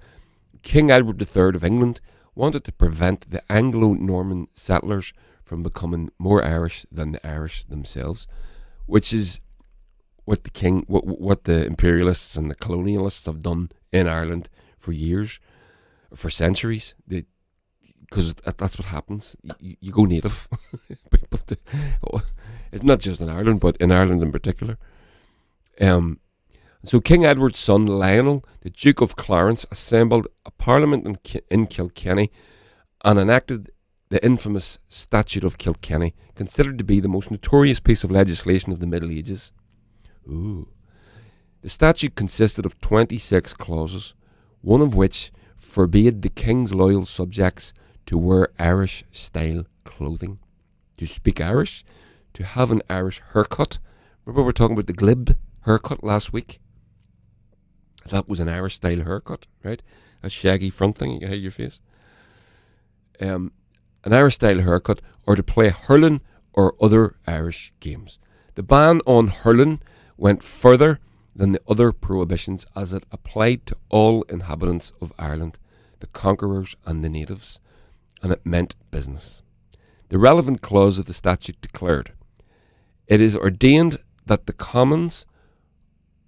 [0.63, 2.01] King Edward III of England
[2.35, 5.13] wanted to prevent the Anglo Norman settlers
[5.45, 8.27] from becoming more Irish than the Irish themselves,
[8.87, 9.41] which is
[10.25, 14.93] what the king, what, what the imperialists and the colonialists have done in Ireland for
[14.93, 15.39] years,
[16.15, 16.95] for centuries.
[17.09, 19.37] because that's what happens.
[19.61, 20.49] You, you go native.
[22.73, 24.79] it's not just in Ireland, but in Ireland in particular.
[25.81, 26.21] Um,
[26.85, 31.19] so King Edward's son Lionel, the Duke of Clarence, assembled a parliament in,
[31.51, 32.31] in Kilkenny
[33.05, 33.71] and enacted
[34.09, 38.81] the infamous Statute of Kilkenny, considered to be the most notorious piece of legislation of
[38.81, 39.53] the Middle Ages.
[40.29, 40.69] Ooh.
[41.63, 44.15] The statute consisted of 26 clauses,
[44.61, 47.73] one of which forbade the king's loyal subjects
[48.07, 50.39] to wear Irish style clothing,
[50.99, 51.85] to speak Irish,
[52.35, 53.79] to have an Irish haircut.
[54.25, 56.61] Remember, we were talking about the glib haircut last week?
[58.11, 59.83] That was an Irish style haircut, right?
[60.23, 61.81] A shaggy front thing you can hide your face.
[63.21, 63.53] Um,
[64.07, 66.23] an Irish style haircut, or to play hurling
[66.55, 68.19] or other Irish games.
[68.55, 69.81] The ban on hurling
[70.17, 71.01] went further
[71.35, 75.59] than the other prohibitions as it applied to all inhabitants of Ireland,
[76.01, 77.61] the conquerors and the natives,
[78.23, 79.43] and it meant business.
[80.09, 82.13] The relevant clause of the statute declared
[83.07, 85.27] It is ordained that the commons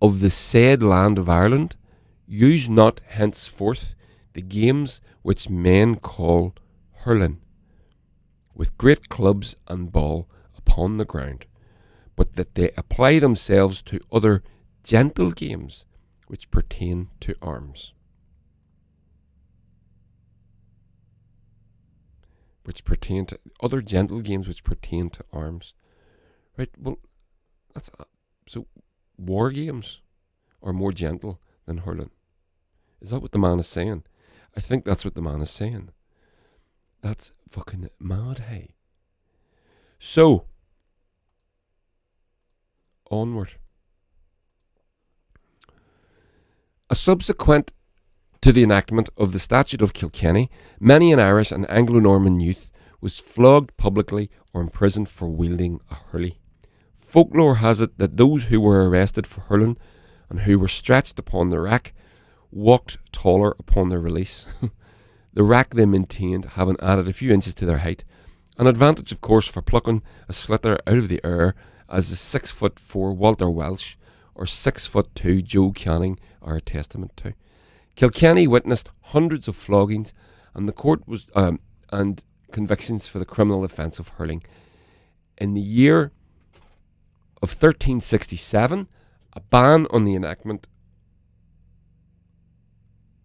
[0.03, 1.77] of the said land of Ireland,
[2.27, 3.95] use not henceforth
[4.35, 6.55] the games which men call
[7.05, 7.41] hurling,
[8.59, 11.47] with great clubs and ball upon the ground,
[12.17, 14.43] but that they apply themselves to other
[14.83, 15.87] gentle games
[16.27, 17.95] which pertain to arms.
[22.65, 25.73] Which pertain to other gentle games which pertain to arms.
[26.59, 26.71] Right?
[26.77, 26.99] Well,
[27.73, 28.05] that's uh,
[28.47, 28.67] so
[29.17, 30.01] war games
[30.63, 32.11] are more gentle than hurling.
[33.01, 34.03] Is that what the man is saying?
[34.57, 35.91] I think that's what the man is saying.
[37.09, 38.75] That's fucking mad, hey.
[39.99, 40.45] So,
[43.11, 43.53] onward.
[46.91, 47.73] A subsequent
[48.43, 53.19] to the enactment of the Statute of Kilkenny, many an Irish and Anglo-Norman youth was
[53.19, 56.39] flogged publicly or imprisoned for wielding a hurley.
[56.95, 59.79] Folklore has it that those who were arrested for hurling
[60.29, 61.95] and who were stretched upon the rack
[62.51, 64.47] walked taller upon their release.
[65.39, 68.03] the rack they maintained having added a few inches to their height,
[68.59, 71.55] an advantage, of course, for plucking a sliotar out of the air,
[71.89, 73.95] as the six foot four Walter Walsh
[74.35, 77.35] or six foot two Joe Canning are a testament to.
[77.95, 80.13] Kilkenny witnessed hundreds of floggings,
[80.55, 81.61] and the court was um,
[81.93, 84.43] and convictions for the criminal offence of hurling.
[85.37, 86.11] In the year
[87.41, 88.89] of 1367,
[89.35, 90.67] a ban on the enactment.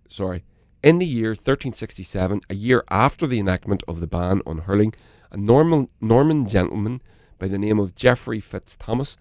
[0.07, 0.43] Sorry,
[0.83, 4.93] in the year 1367, a year after the enactment of the ban on hurling,
[5.31, 7.01] a Norman, Norman gentleman
[7.39, 9.15] by the name of Geoffrey Fitzthomas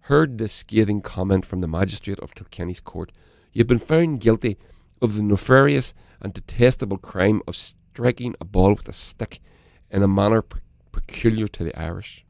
[0.00, 3.10] heard this scathing comment from the magistrate of Kilkenny's court.
[3.52, 4.58] You have been found guilty
[5.00, 9.40] of the nefarious and detestable crime of striking a ball with a stick
[9.90, 10.60] in a manner pe-
[10.92, 12.26] peculiar to the Irish.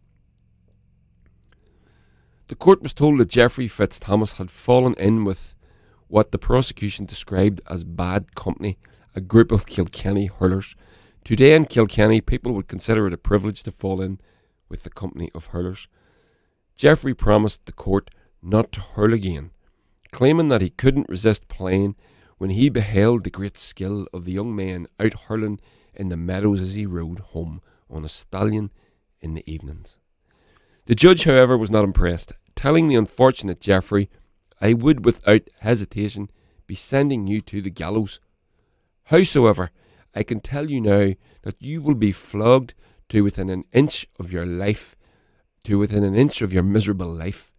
[2.48, 5.55] The court was told that Geoffrey Fitzthomas had fallen in with
[6.08, 8.78] what the prosecution described as bad company,
[9.14, 10.76] a group of Kilkenny hurlers.
[11.24, 14.20] Today in Kilkenny, people would consider it a privilege to fall in
[14.68, 15.88] with the company of hurlers.
[16.76, 18.10] Geoffrey promised the court
[18.42, 19.50] not to hurl again,
[20.12, 21.96] claiming that he couldn't resist playing
[22.38, 25.58] when he beheld the great skill of the young man out hurling
[25.94, 28.70] in the meadows as he rode home on a stallion
[29.20, 29.96] in the evenings.
[30.84, 34.08] The judge, however, was not impressed, telling the unfortunate Geoffrey,
[34.60, 36.30] I would without hesitation
[36.66, 38.20] be sending you to the gallows.
[39.04, 39.70] Howsoever,
[40.14, 42.74] I can tell you now that you will be flogged
[43.10, 44.96] to within an inch of your life,
[45.64, 47.52] to within an inch of your miserable life.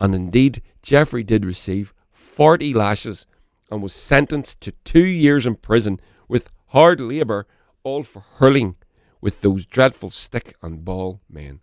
[0.00, 3.26] And indeed, Geoffrey did receive forty lashes
[3.70, 7.46] and was sentenced to two years in prison with hard labour,
[7.82, 8.76] all for hurling
[9.20, 11.60] with those dreadful stick and ball men.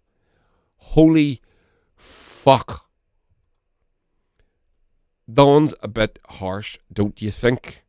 [0.77, 1.41] Holy
[1.95, 2.85] fuck.
[5.31, 7.83] Dawn's a bit harsh, don't you think?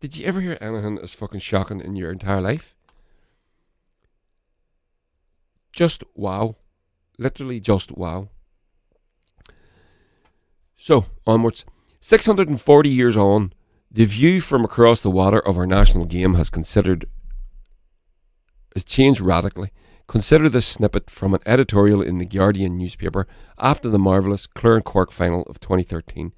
[0.00, 2.74] Did you ever hear anything as fucking shocking in your entire life?
[5.72, 6.56] Just wow.
[7.18, 8.28] Literally just wow.
[10.76, 11.64] So, onwards.
[12.00, 13.52] 640 years on,
[13.90, 17.08] the view from across the water of our national game has considered
[18.74, 19.70] has changed radically.
[20.06, 24.84] Consider this snippet from an editorial in the Guardian newspaper after the marvellous Clare and
[24.84, 26.32] Cork final of 2013.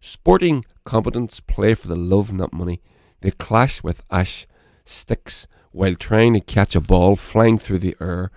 [0.00, 2.80] Sporting competence play for the love, not money.
[3.22, 4.46] They clash with ash
[4.84, 8.30] sticks while trying to catch a ball flying through the air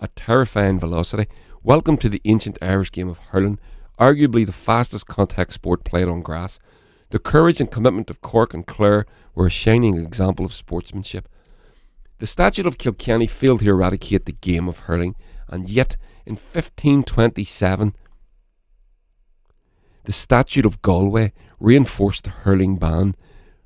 [0.00, 1.26] at terrifying velocity.
[1.62, 3.58] Welcome to the ancient Irish game of hurling,
[3.98, 6.58] arguably the fastest contact sport played on grass.
[7.10, 11.28] The courage and commitment of Cork and Clare were a shining example of sportsmanship.
[12.18, 15.14] The Statute of Kilkenny failed to eradicate the game of hurling,
[15.48, 15.96] and yet
[16.26, 17.94] in 1527
[20.04, 23.14] the Statute of Galway reinforced the hurling ban,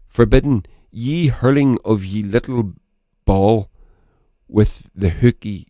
[0.06, 2.74] forbidding ye hurling of ye little
[3.24, 3.70] ball
[4.48, 5.68] with the hooky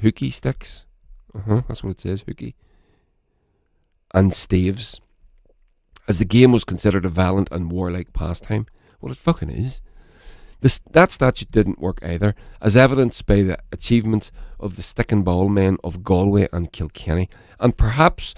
[0.00, 0.86] hooky sticks.
[1.34, 2.54] Uh-huh, that's what it says, hooky.
[4.14, 5.00] And staves.
[6.06, 8.66] As the game was considered a violent and warlike pastime.
[9.00, 9.82] Well it fucking is.
[10.60, 15.24] This, that statute didn't work either, as evidenced by the achievements of the stick and
[15.24, 17.28] ball men of Galway and Kilkenny,
[17.60, 18.34] and perhaps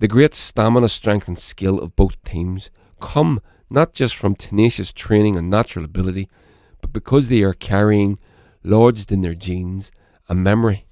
[0.00, 2.70] the great stamina, strength, and skill of both teams
[3.00, 3.40] come
[3.70, 6.28] not just from tenacious training and natural ability,
[6.80, 8.18] but because they are carrying,
[8.64, 9.92] lodged in their genes,
[10.28, 10.86] a memory,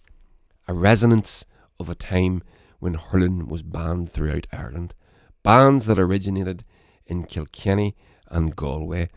[0.69, 1.45] a resonance
[1.81, 2.43] of a time
[2.79, 4.95] when hurling was banned throughout Ireland.
[5.43, 6.65] Bands that originated
[7.07, 7.97] in Kilkenny
[8.29, 9.09] and Galway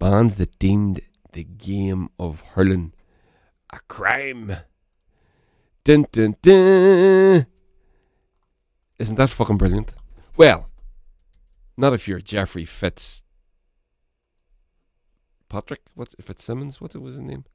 [0.00, 1.00] bands that deemed
[1.32, 2.92] the game of hurling
[3.70, 4.56] a crime.
[5.84, 7.46] Dun dun dun.
[9.00, 9.94] Isn't that fucking brilliant?
[10.36, 10.68] Well,
[11.74, 13.22] not if you're Jeffrey Fitz.
[15.48, 16.82] Patrick, what's Fitzsimmons?
[16.82, 17.46] What was his name?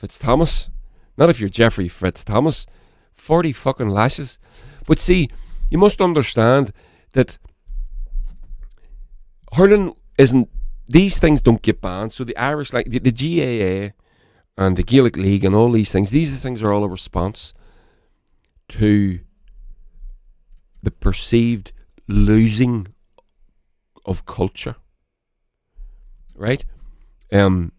[0.00, 0.68] Fitzthomas.
[1.18, 2.66] Not if you're Geoffrey Fitzthomas.
[3.12, 4.38] Forty fucking lashes.
[4.86, 5.28] But see,
[5.68, 6.72] you must understand
[7.12, 7.38] that
[9.54, 10.48] hurling isn't
[10.86, 12.12] these things don't get banned.
[12.12, 13.94] So the Irish like the, the GAA
[14.56, 17.52] and the Gaelic League and all these things, these things are all a response
[18.68, 19.20] to
[20.82, 21.72] the perceived
[22.08, 22.88] losing
[24.04, 24.76] of culture.
[26.34, 26.64] Right?
[27.32, 27.72] Um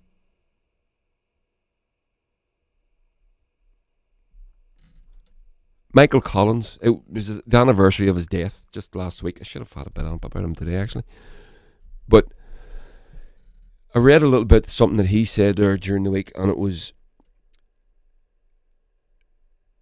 [5.93, 6.77] Michael Collins.
[6.79, 9.39] It was the anniversary of his death just last week.
[9.41, 11.05] I should have thought a bit up about him today, actually.
[12.07, 12.27] But
[13.95, 16.57] I read a little bit something that he said there during the week, and it
[16.59, 16.93] was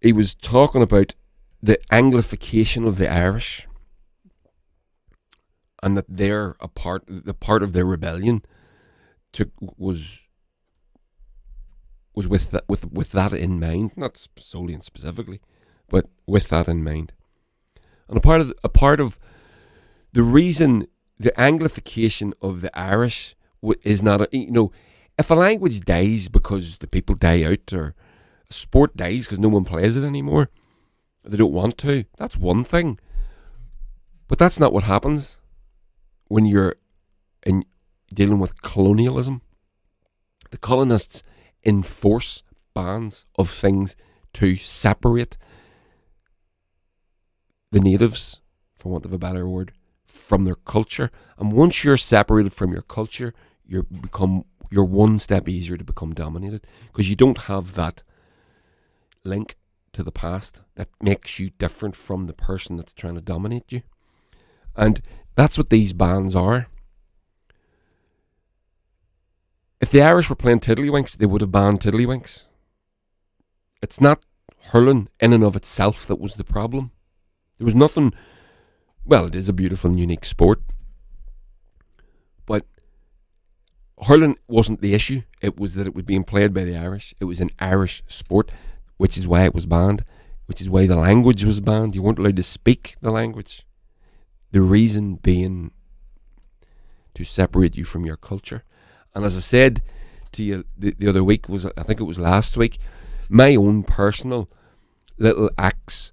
[0.06, 1.14] he was talking about
[1.62, 3.66] the Anglification of the Irish,
[5.82, 8.42] and that they're a part, the part of their rebellion,
[9.32, 10.22] took was
[12.14, 15.40] was with that with with that in mind, not solely and specifically,
[15.88, 17.12] but with that in mind.
[18.08, 19.18] And a part of a part of
[20.12, 20.86] the reason
[21.18, 23.34] the Anglification of the Irish
[23.82, 24.70] is not, a, you know,
[25.18, 27.94] if a language dies because the people die out or
[28.48, 30.50] sport dies because no one plays it anymore,
[31.24, 32.04] they don't want to.
[32.16, 32.98] That's one thing,
[34.28, 35.40] but that's not what happens
[36.28, 36.76] when you're
[37.44, 37.64] in
[38.12, 39.42] dealing with colonialism.
[40.50, 41.22] The colonists
[41.64, 42.42] enforce
[42.74, 43.96] bans of things
[44.34, 45.36] to separate
[47.72, 48.40] the natives,
[48.74, 49.72] for want of a better word,
[50.06, 51.10] from their culture.
[51.38, 53.34] And once you're separated from your culture,
[53.66, 58.02] you become you're one step easier to become dominated because you don't have that
[59.26, 59.56] link
[59.92, 63.82] to the past that makes you different from the person that's trying to dominate you.
[64.76, 65.00] And
[65.34, 66.68] that's what these bans are.
[69.80, 72.44] If the Irish were playing Tiddlywinks, they would have banned Tiddlywinks.
[73.82, 74.24] It's not
[74.70, 76.92] hurling in and of itself that was the problem.
[77.58, 78.12] There was nothing.
[79.04, 80.60] Well, it is a beautiful and unique sport,
[82.44, 82.66] but
[84.02, 85.22] hurling wasn't the issue.
[85.40, 87.14] It was that it was being played by the Irish.
[87.20, 88.50] It was an Irish sport,
[88.96, 90.04] which is why it was banned.
[90.46, 91.94] Which is why the language was banned.
[91.94, 93.66] You weren't allowed to speak the language.
[94.52, 95.72] The reason being
[97.14, 98.62] to separate you from your culture.
[99.14, 99.82] And as I said
[100.32, 102.78] to you the, the other week was I think it was last week,
[103.28, 104.48] my own personal
[105.18, 106.12] little acts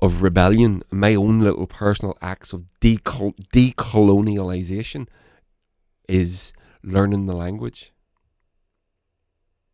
[0.00, 5.08] of rebellion, my own little personal acts of decol- decolonialization
[6.08, 7.92] is learning the language.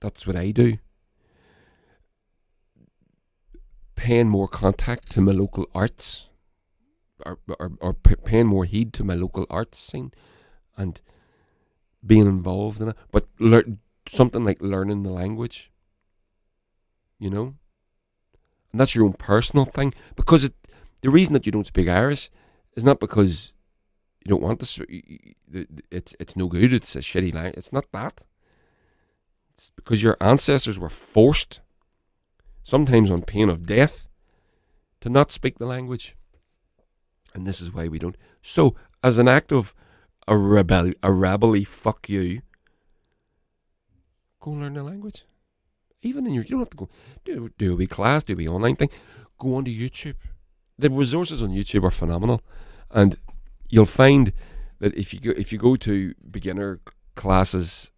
[0.01, 0.79] That's what I do.
[4.07, 6.31] Paying more contact to my local arts,
[7.27, 10.11] or, or, or paying more heed to my local arts scene,
[10.75, 11.03] and
[12.05, 12.97] being involved in it.
[13.13, 13.77] But lear-
[14.09, 15.71] something like learning the language,
[17.19, 17.47] you know,
[18.73, 19.93] and that's your own personal thing.
[20.17, 20.55] Because it,
[21.03, 22.31] the reason that you don't speak Irish
[22.75, 23.53] is not because
[24.25, 24.87] you don't want to.
[25.91, 26.73] It's it's no good.
[26.73, 27.59] It's a shitty language.
[27.59, 28.25] It's not that.
[29.53, 31.61] It's because your ancestors were forced,
[32.63, 34.07] sometimes on pain of death,
[35.01, 36.17] to not speak the language.
[37.35, 38.17] And this is why we don't.
[38.43, 39.75] So, as an act of
[40.27, 42.43] a rebel, a rebelly fuck you,
[44.41, 45.25] go and learn the language.
[46.03, 46.89] Even in your, you don't have to go
[47.25, 48.91] do do a wee class, do a wee online thing.
[49.39, 50.17] Go onto YouTube.
[50.79, 52.43] The resources on YouTube are phenomenal,
[52.91, 53.17] and
[53.69, 54.33] you'll find
[54.79, 56.81] that if you go if you go to beginner
[57.17, 57.93] classes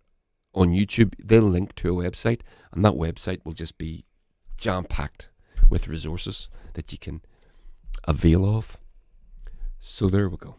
[0.55, 2.41] on YouTube, they'll link to a website,
[2.73, 4.05] and that website will just be
[4.63, 5.29] jam packed
[5.69, 7.21] with resources that you can
[8.05, 8.79] avail of.
[9.81, 10.55] So there we go.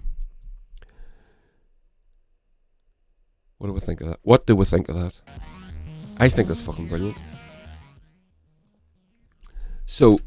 [3.58, 4.20] What do we think of that?
[4.24, 5.22] What do we think of that?
[6.18, 7.22] I think that's fucking brilliant.
[9.86, 10.20] So,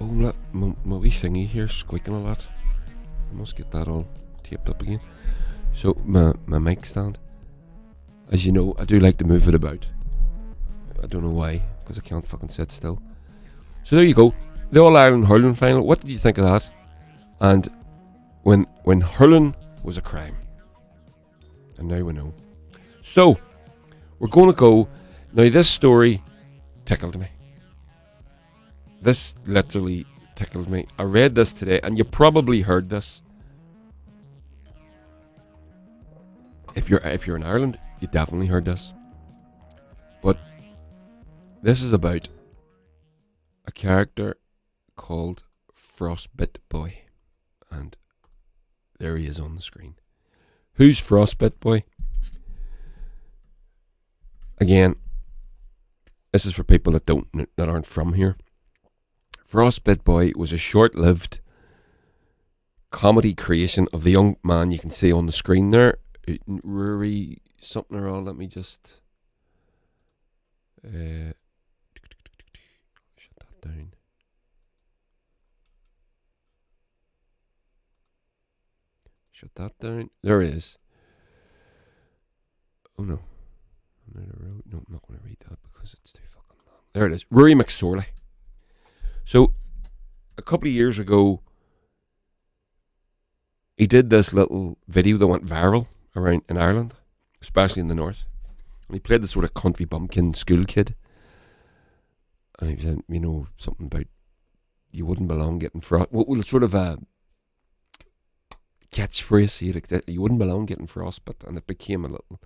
[0.00, 2.48] oh, my, my wee thingy here squeaking a lot.
[3.30, 4.08] I must get that all
[4.42, 5.00] taped up again.
[5.74, 7.20] So, my, my mic stand.
[8.32, 9.86] As you know, I do like to move it about.
[11.02, 13.00] I don't know why, because I can't fucking sit still.
[13.84, 14.34] So there you go.
[14.70, 15.86] The All Ireland hurling final.
[15.86, 16.70] What did you think of that?
[17.40, 17.68] And
[18.42, 20.36] when when hurling was a crime,
[21.78, 22.34] and now we know.
[23.00, 23.38] So
[24.18, 24.88] we're going to go.
[25.32, 26.22] Now this story
[26.84, 27.28] tickled me.
[29.00, 30.86] This literally tickled me.
[30.98, 33.22] I read this today, and you probably heard this.
[36.74, 38.92] If you're if you're in Ireland, you definitely heard this.
[40.22, 40.38] But
[41.62, 42.28] this is about
[43.66, 44.36] a character
[44.96, 45.44] called
[45.74, 47.02] Frostbit Boy.
[47.70, 47.96] And
[48.98, 49.96] there he is on the screen.
[50.74, 51.84] Who's Frostbit Boy?
[54.60, 54.96] Again,
[56.32, 58.36] this is for people that don't that aren't from here.
[59.48, 61.40] Frostbit Boy was a short-lived
[62.90, 65.98] comedy creation of the young man you can see on the screen there,
[66.28, 68.22] uh, Rory something or all.
[68.22, 69.00] Let me just
[70.84, 71.32] uh,
[73.60, 73.92] down.
[79.32, 80.10] Shut that down.
[80.22, 80.78] There it is.
[82.98, 83.20] Oh no.
[84.14, 84.62] Another road.
[84.66, 86.80] No, I'm not going to read that because it's too fucking long.
[86.92, 87.24] There it is.
[87.30, 88.06] Rory McSorley.
[89.24, 89.52] So,
[90.36, 91.42] a couple of years ago,
[93.76, 95.86] he did this little video that went viral
[96.16, 96.94] around in Ireland,
[97.40, 98.24] especially in the north.
[98.88, 100.94] And he played the sort of country bumpkin school kid.
[102.58, 104.06] And he said, you know, something about
[104.90, 106.10] you wouldn't belong getting frost.
[106.10, 106.98] Well, it's sort of a
[108.90, 109.58] catchphrase.
[109.58, 112.40] He like you wouldn't belong getting frostbite, and it became a little,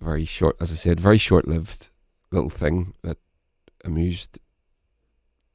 [0.00, 1.90] very short, as I said, very short-lived
[2.30, 3.18] little thing that
[3.84, 4.38] amused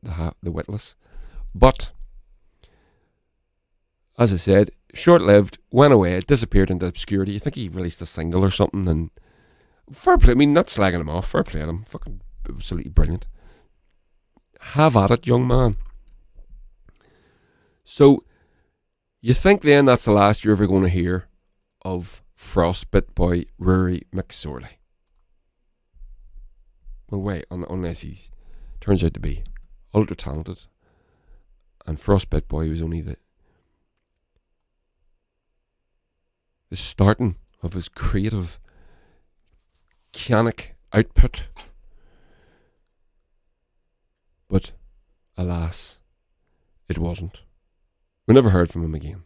[0.02, 0.96] the ha- the witless.
[1.54, 1.92] But
[4.18, 7.36] as I said, short-lived, went away, disappeared into obscurity.
[7.36, 9.12] I think he released a single or something, and
[9.92, 10.32] fair play.
[10.32, 11.30] I mean, not slagging him off.
[11.30, 11.84] Fair play to him.
[11.84, 13.28] Fucking absolutely brilliant.
[14.62, 15.76] Have at it, young man.
[17.84, 18.24] So,
[19.20, 21.28] you think then that's the last you're ever going to hear
[21.84, 24.78] of Frostbit boy Rory McSorley?
[27.10, 28.32] Well, wait, unless he's
[28.80, 29.44] turns out to be
[29.94, 30.66] ultra talented,
[31.86, 33.18] and Frostbit boy was only the
[36.70, 38.58] the starting of his creative
[40.14, 41.44] canic output.
[44.52, 44.74] But
[45.38, 46.00] alas,
[46.90, 47.40] it wasn't.
[48.28, 49.24] We never heard from him again.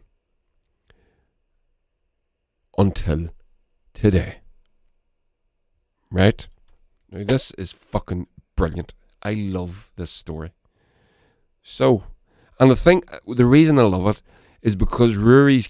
[2.78, 3.30] Until
[3.92, 4.36] today.
[6.12, 6.46] Right?
[7.10, 8.94] Now, this is fucking brilliant.
[9.20, 10.52] I love this story.
[11.60, 12.04] So,
[12.60, 14.22] and the thing, the reason I love it
[14.62, 15.68] is because Rory's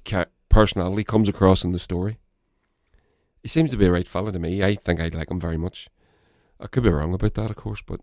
[0.50, 2.18] personality comes across in the story.
[3.42, 4.62] He seems to be a right fella to me.
[4.62, 5.88] I think I'd like him very much.
[6.60, 8.00] I could be wrong about that, of course, but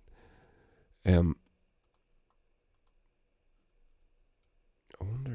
[1.05, 1.35] um,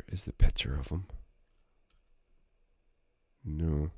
[0.09, 1.07] Is the picture of him?
[3.45, 3.91] No.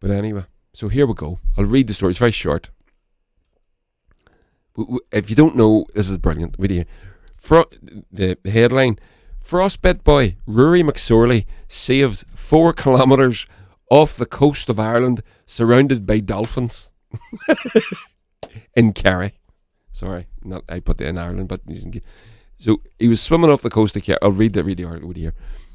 [0.00, 1.38] But anyway, so here we go.
[1.56, 2.10] I'll read the story.
[2.10, 2.70] It's very short.
[5.12, 6.84] If you don't know, this is a brilliant video.
[7.36, 7.70] Fro-
[8.12, 8.98] the, the headline
[9.38, 13.46] Frostbite boy Rory McSorley saved four kilometres
[13.90, 16.90] off the coast of Ireland surrounded by dolphins
[18.76, 19.38] in Kerry.
[19.92, 21.60] Sorry, not I put that in Ireland, but
[22.64, 24.16] so he was swimming off the coast of Kerry.
[24.22, 25.34] I'll read the, read the article here.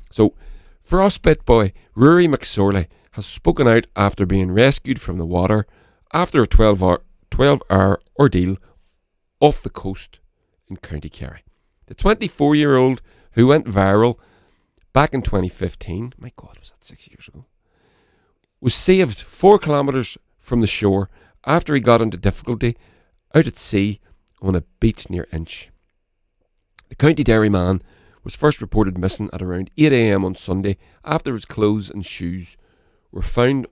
[0.10, 0.34] So,
[0.82, 5.68] Frostbite boy Rory McSorley has spoken out after being rescued from the water
[6.14, 8.58] after a 12 hour, 12 hour ordeal
[9.40, 10.18] off the coast
[10.68, 11.44] in County Kerry.
[11.86, 14.18] The 24 year old who went viral
[14.92, 17.46] back in 2015, my God, was that six years ago?
[18.62, 21.08] Was saved four kilometres from the shore
[21.46, 22.76] after he got into difficulty
[23.36, 24.00] out at sea
[24.42, 25.70] on a beach near Inch.
[26.90, 27.82] The County Derry man
[28.24, 32.58] was first reported missing at around 8am on Sunday after his clothes and shoes
[33.12, 33.68] were found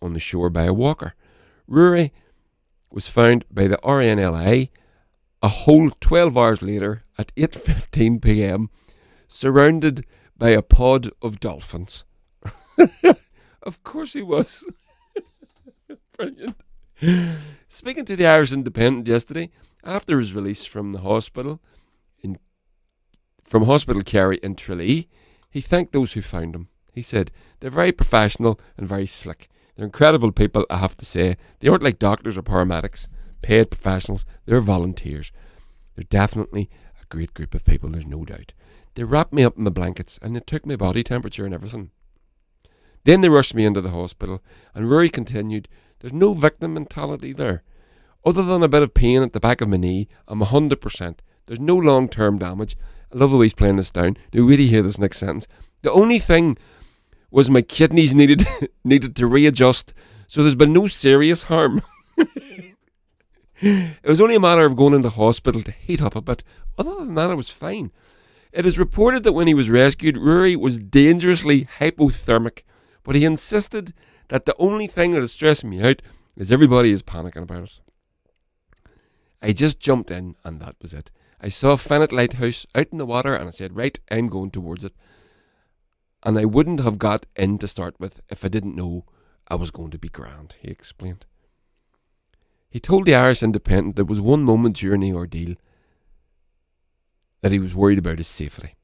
[0.00, 1.14] on the shore by a walker.
[1.66, 2.12] Rory
[2.90, 4.68] was found by the RNLI
[5.42, 8.70] a whole 12 hours later at 8:15 p.m.
[9.26, 10.04] surrounded
[10.36, 12.04] by a pod of dolphins.
[13.62, 14.66] of course he was.
[16.16, 16.56] Brilliant.
[17.68, 19.50] Speaking to the Irish Independent yesterday
[19.82, 21.60] after his release from the hospital,
[23.50, 25.08] from Hospital Kerry in Tralee,
[25.50, 26.68] he thanked those who found him.
[26.92, 29.48] He said, They're very professional and very slick.
[29.74, 31.36] They're incredible people, I have to say.
[31.58, 33.08] They aren't like doctors or paramedics,
[33.42, 35.32] paid professionals, they're volunteers.
[35.96, 36.70] They're definitely
[37.02, 38.52] a great group of people, there's no doubt.
[38.94, 41.90] They wrapped me up in the blankets and they took my body temperature and everything.
[43.02, 44.44] Then they rushed me into the hospital,
[44.76, 47.64] and Rory continued, There's no victim mentality there.
[48.24, 51.18] Other than a bit of pain at the back of my knee, I'm 100%.
[51.46, 52.76] There's no long term damage,
[53.12, 54.14] I love the way he's playing this down.
[54.30, 55.48] Do you really hear this next sentence?
[55.82, 56.56] The only thing
[57.30, 58.46] was my kidneys needed
[58.84, 59.94] needed to readjust,
[60.26, 61.82] so there's been no serious harm.
[63.60, 66.42] it was only a matter of going into hospital to heat up a bit.
[66.78, 67.90] Other than that, I was fine.
[68.52, 72.62] It is reported that when he was rescued, Rory was dangerously hypothermic,
[73.04, 73.92] but he insisted
[74.28, 76.02] that the only thing that is stressing me out
[76.36, 77.80] is everybody is panicking about it.
[79.42, 81.10] I just jumped in, and that was it.
[81.42, 84.50] I saw a Fenit Lighthouse out in the water and I said, Right, I'm going
[84.50, 84.92] towards it.
[86.22, 89.06] And I wouldn't have got in to start with if I didn't know
[89.48, 91.24] I was going to be grand, he explained.
[92.68, 95.56] He told the Irish Independent there was one moment during the ordeal
[97.40, 98.74] that he was worried about his safety.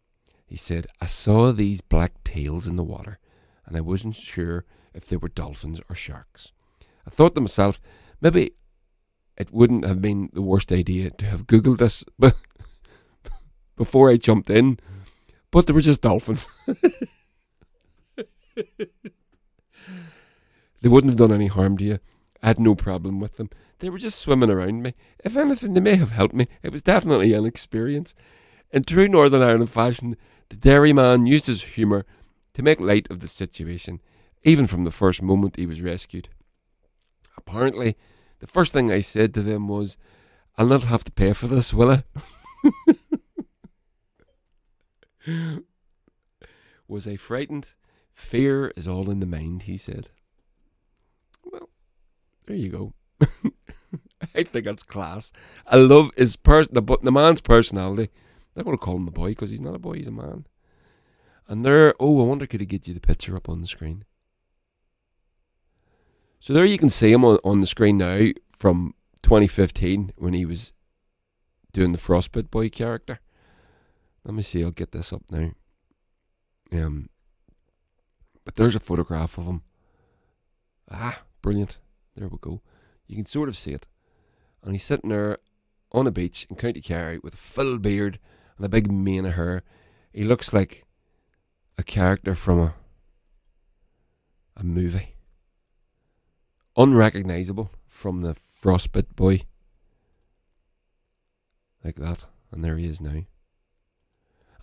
[0.46, 3.18] He said, I saw these black tails in the water
[3.66, 6.52] and I wasn't sure if they were dolphins or sharks.
[7.06, 7.80] I thought to myself,
[8.20, 8.52] maybe
[9.36, 12.04] it wouldn't have been the worst idea to have Googled this
[13.76, 14.78] before I jumped in,
[15.50, 16.48] but they were just dolphins.
[18.56, 18.64] they
[20.82, 21.98] wouldn't have done any harm to you.
[22.42, 23.50] I had no problem with them.
[23.78, 24.94] They were just swimming around me.
[25.24, 26.48] If anything, they may have helped me.
[26.62, 28.14] It was definitely an experience.
[28.70, 30.16] In true Northern Ireland fashion,
[30.48, 32.04] the Derryman used his humour
[32.54, 34.00] to make light of the situation,
[34.42, 36.28] even from the first moment he was rescued.
[37.36, 37.96] Apparently,
[38.38, 39.96] the first thing I said to them was,
[40.56, 42.04] I'll not have to pay for this, will I?
[46.88, 47.72] was I frightened?
[48.12, 50.08] Fear is all in the mind, he said.
[51.44, 51.68] Well,
[52.46, 52.92] there you go.
[54.34, 55.32] I think that's class.
[55.66, 58.10] I love his per- the, the man's personality.
[58.12, 60.12] I'm not going to call him a boy because he's not a boy, he's a
[60.12, 60.46] man.
[61.48, 64.04] And there, oh, I wonder could he get you the picture up on the screen?
[66.40, 70.44] So there you can see him on, on the screen now from 2015 when he
[70.46, 70.72] was
[71.72, 73.20] doing the Frostbite Boy character.
[74.26, 75.52] Let me see, I'll get this up now.
[76.72, 77.08] Um,
[78.44, 79.62] but there's a photograph of him.
[80.90, 81.78] Ah, brilliant.
[82.16, 82.60] There we go.
[83.06, 83.86] You can sort of see it.
[84.64, 85.38] And he's sitting there
[85.92, 88.18] on a beach in County Kerry with a full beard
[88.56, 89.62] and a big mane of hair.
[90.12, 90.84] He looks like
[91.78, 92.74] a character from a
[94.56, 95.14] a movie.
[96.76, 99.42] Unrecognizable from the Frostbite boy.
[101.84, 102.24] Like that.
[102.50, 103.22] And there he is now.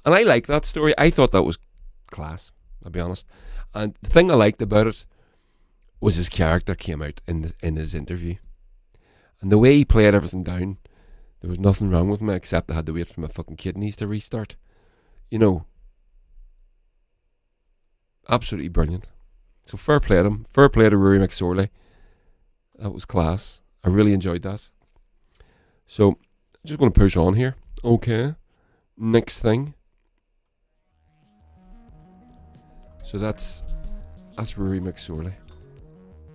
[0.06, 0.94] And I like that story.
[0.98, 1.58] I thought that was
[2.12, 2.52] class,
[2.84, 3.28] I'll be honest.
[3.74, 5.06] And the thing I liked about it
[6.00, 8.36] was his character came out in the, in his interview.
[9.42, 10.78] And the way he played everything down,
[11.42, 13.96] there was nothing wrong with me except I had to wait for my fucking kidneys
[13.98, 14.56] to restart.
[15.30, 15.66] You know,
[18.30, 19.10] absolutely brilliant.
[19.66, 20.46] So fair play to him.
[20.50, 21.70] Fair play to Rory McSorley.
[22.78, 23.62] That was class.
[23.84, 24.68] I really enjoyed that.
[25.86, 26.18] So I'm
[26.66, 27.56] just going to push on here.
[27.84, 28.36] Okay.
[28.98, 29.74] Next thing.
[33.04, 33.64] So that's
[34.36, 35.34] that's Rory McSorley.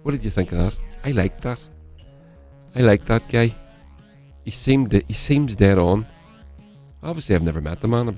[0.03, 0.79] What did you think of that?
[1.05, 1.67] I like that.
[2.77, 3.55] I like that guy.
[4.45, 6.07] He seemed he seems dead on.
[7.03, 8.09] Obviously, I've never met the man.
[8.09, 8.13] I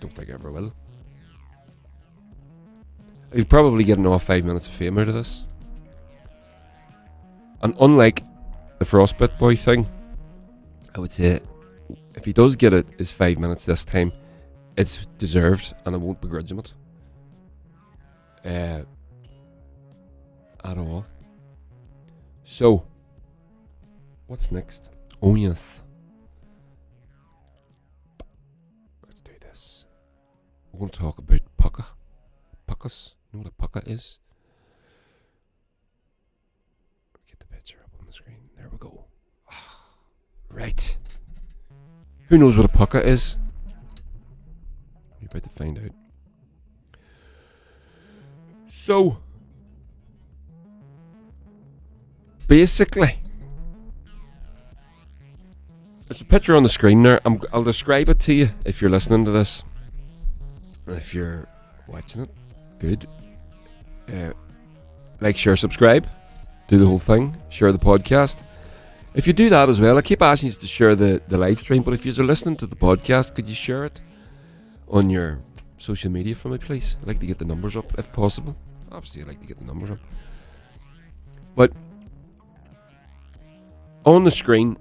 [0.00, 0.72] don't think I ever will.
[3.32, 5.44] He'll probably get another five minutes of fame out of this.
[7.62, 8.22] And unlike
[8.78, 9.86] the Frostbite Boy thing,
[10.94, 11.40] I would say
[12.14, 14.12] if he does get it his five minutes this time,
[14.76, 16.72] it's deserved and I won't begrudge him it.
[18.48, 18.82] Uh,
[20.64, 21.04] at all.
[22.44, 22.86] So,
[24.26, 24.88] what's next?
[25.22, 25.82] Yes.
[29.06, 29.84] Let's do this.
[30.72, 31.84] We're going to talk about Púca.
[32.66, 33.12] Púcas.
[33.32, 34.16] You know what a Púca is?
[37.26, 38.48] Get the picture up on the screen.
[38.56, 39.04] There we go.
[40.50, 40.96] right.
[42.28, 43.36] Who knows what a Púca is?
[45.20, 45.97] You're about to find out.
[48.88, 49.18] So,
[52.46, 53.20] basically,
[56.06, 57.20] there's a picture on the screen there.
[57.26, 59.62] i will describe it to you if you're listening to this.
[60.86, 61.46] If you're
[61.86, 62.30] watching it,
[62.78, 63.06] good.
[64.10, 64.32] Uh,
[65.20, 66.08] like, share, subscribe.
[66.68, 67.36] Do the whole thing.
[67.50, 68.42] Share the podcast.
[69.12, 71.60] If you do that as well, I keep asking you to share the, the live
[71.60, 74.00] stream, but if you're listening to the podcast, could you share it
[74.88, 75.40] on your
[75.76, 76.96] social media for me, please?
[77.02, 78.56] I'd like to get the numbers up if possible.
[78.90, 79.98] Obviously, I'd like to get the numbers up.
[81.54, 81.72] But
[84.04, 84.76] on the screen,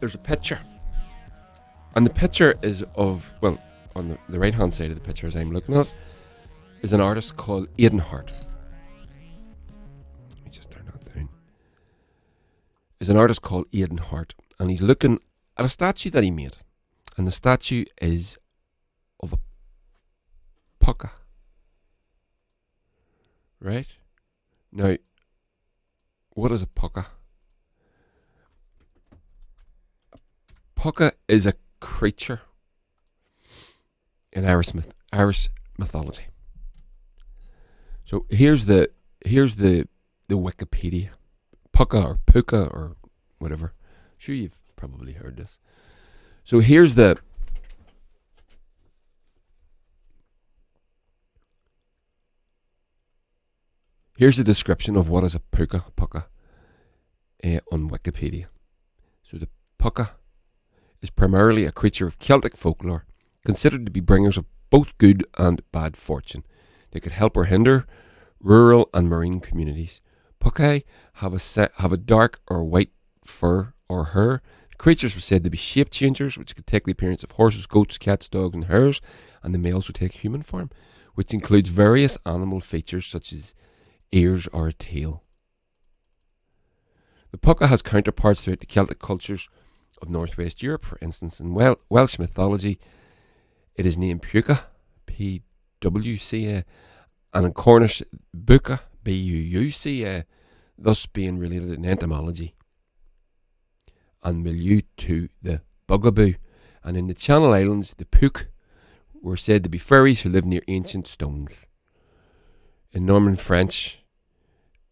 [0.00, 0.60] there's a picture.
[1.94, 3.58] And the picture is of, well,
[3.94, 5.92] on the, the right hand side of the picture as I'm looking at,
[6.82, 8.32] is an artist called Aidan Hart.
[10.30, 11.28] Let me just turn that down.
[13.00, 15.18] Is an artist called Aidan Hart, and he's looking
[15.56, 16.58] at a statue that he made.
[17.16, 18.38] And the statue is
[19.20, 19.38] of a
[20.84, 21.10] púca.
[23.60, 23.96] Right?
[24.72, 24.96] Now,
[26.30, 27.06] what is a púca?
[30.76, 32.40] Púca is a creature
[34.32, 35.48] in Irish, myth- Irish
[35.78, 36.24] mythology.
[38.04, 38.90] So here's the
[39.24, 39.88] here's the
[40.28, 41.10] the Wikipedia,
[41.72, 42.96] Pukka or Puka or
[43.38, 43.72] whatever.
[44.18, 45.58] Sure, you've probably heard this.
[46.44, 47.18] So here's the
[54.16, 56.24] here's a description of what is a Puka Pukka
[57.44, 58.46] uh, on Wikipedia.
[59.22, 59.48] So the
[59.78, 60.10] Púca
[61.02, 63.04] is primarily a creature of Celtic folklore,
[63.44, 66.44] considered to be bringers of both good and bad fortune.
[66.90, 67.86] They could help or hinder
[68.40, 70.00] rural and marine communities.
[70.40, 72.90] Púcaí have a set, have a dark or white
[73.24, 74.42] fur or hair.
[74.70, 77.66] The creatures were said to be shape changers, which could take the appearance of horses,
[77.66, 79.00] goats, cats, dogs, and hares,
[79.42, 80.70] and they may also take human form,
[81.14, 83.54] which includes various animal features such as
[84.12, 85.22] ears or a tail.
[87.32, 89.48] The púca has counterparts throughout the Celtic cultures
[90.00, 90.84] of northwest Europe.
[90.84, 92.78] For instance, in Wel- Welsh mythology,
[93.74, 94.60] it is named Pwca,
[95.06, 95.42] P
[95.80, 96.64] W C A,
[97.34, 98.02] and in Cornish,
[98.34, 100.24] Buca, B U U C A,
[100.78, 102.54] thus being related in etymology
[104.22, 106.34] and milieu to the bugaboo.
[106.82, 108.46] And in the Channel Islands, the Puke
[109.20, 111.66] were said to be fairies who lived near ancient stones.
[112.96, 114.02] In Norman French,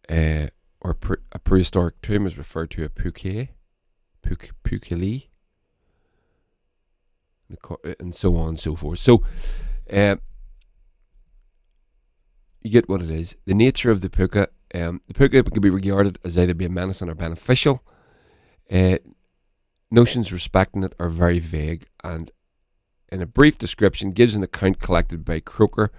[0.07, 0.49] uh,
[0.79, 3.49] or pre- a prehistoric tomb is referred to a puke,
[4.61, 4.91] puke,
[7.99, 8.99] and so on and so forth.
[8.99, 9.23] So,
[9.91, 10.17] uh,
[12.61, 13.37] you get what it is.
[13.45, 17.09] The nature of the púca, um, the púca can be regarded as either being menacing
[17.09, 17.81] or beneficial.
[18.69, 18.99] Uh,
[19.89, 22.29] notions respecting it are very vague, and
[23.11, 25.91] in a brief description, gives an account collected by Croker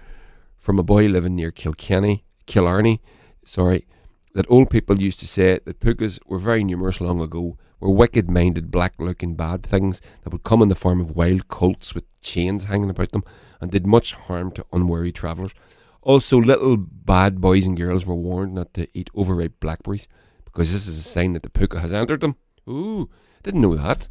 [0.57, 3.01] from a boy living near Kilkenny, Killarney,
[3.43, 3.87] sorry,
[4.33, 8.29] that old people used to say that púcas were very numerous long ago, were wicked
[8.29, 12.03] minded, black looking bad things that would come in the form of wild colts with
[12.21, 13.23] chains hanging about them
[13.61, 15.53] and did much harm to unwary travellers.
[16.01, 20.07] Also, little bad boys and girls were warned not to eat overripe blackberries
[20.45, 22.35] because this is a sign that the púca has entered them.
[22.69, 23.09] Ooh,
[23.43, 24.07] didn't know that.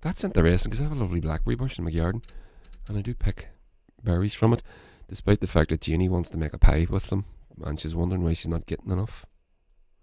[0.00, 2.22] That's interesting because I have a lovely blackberry bush in my garden
[2.86, 3.48] and I do pick
[4.02, 4.62] berries from it,
[5.08, 7.24] despite the fact that Jeannie wants to make a pie with them
[7.62, 9.26] and she's wondering why she's not getting enough.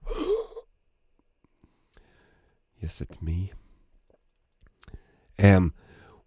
[2.79, 3.51] yes, it's me.
[5.41, 5.73] Um,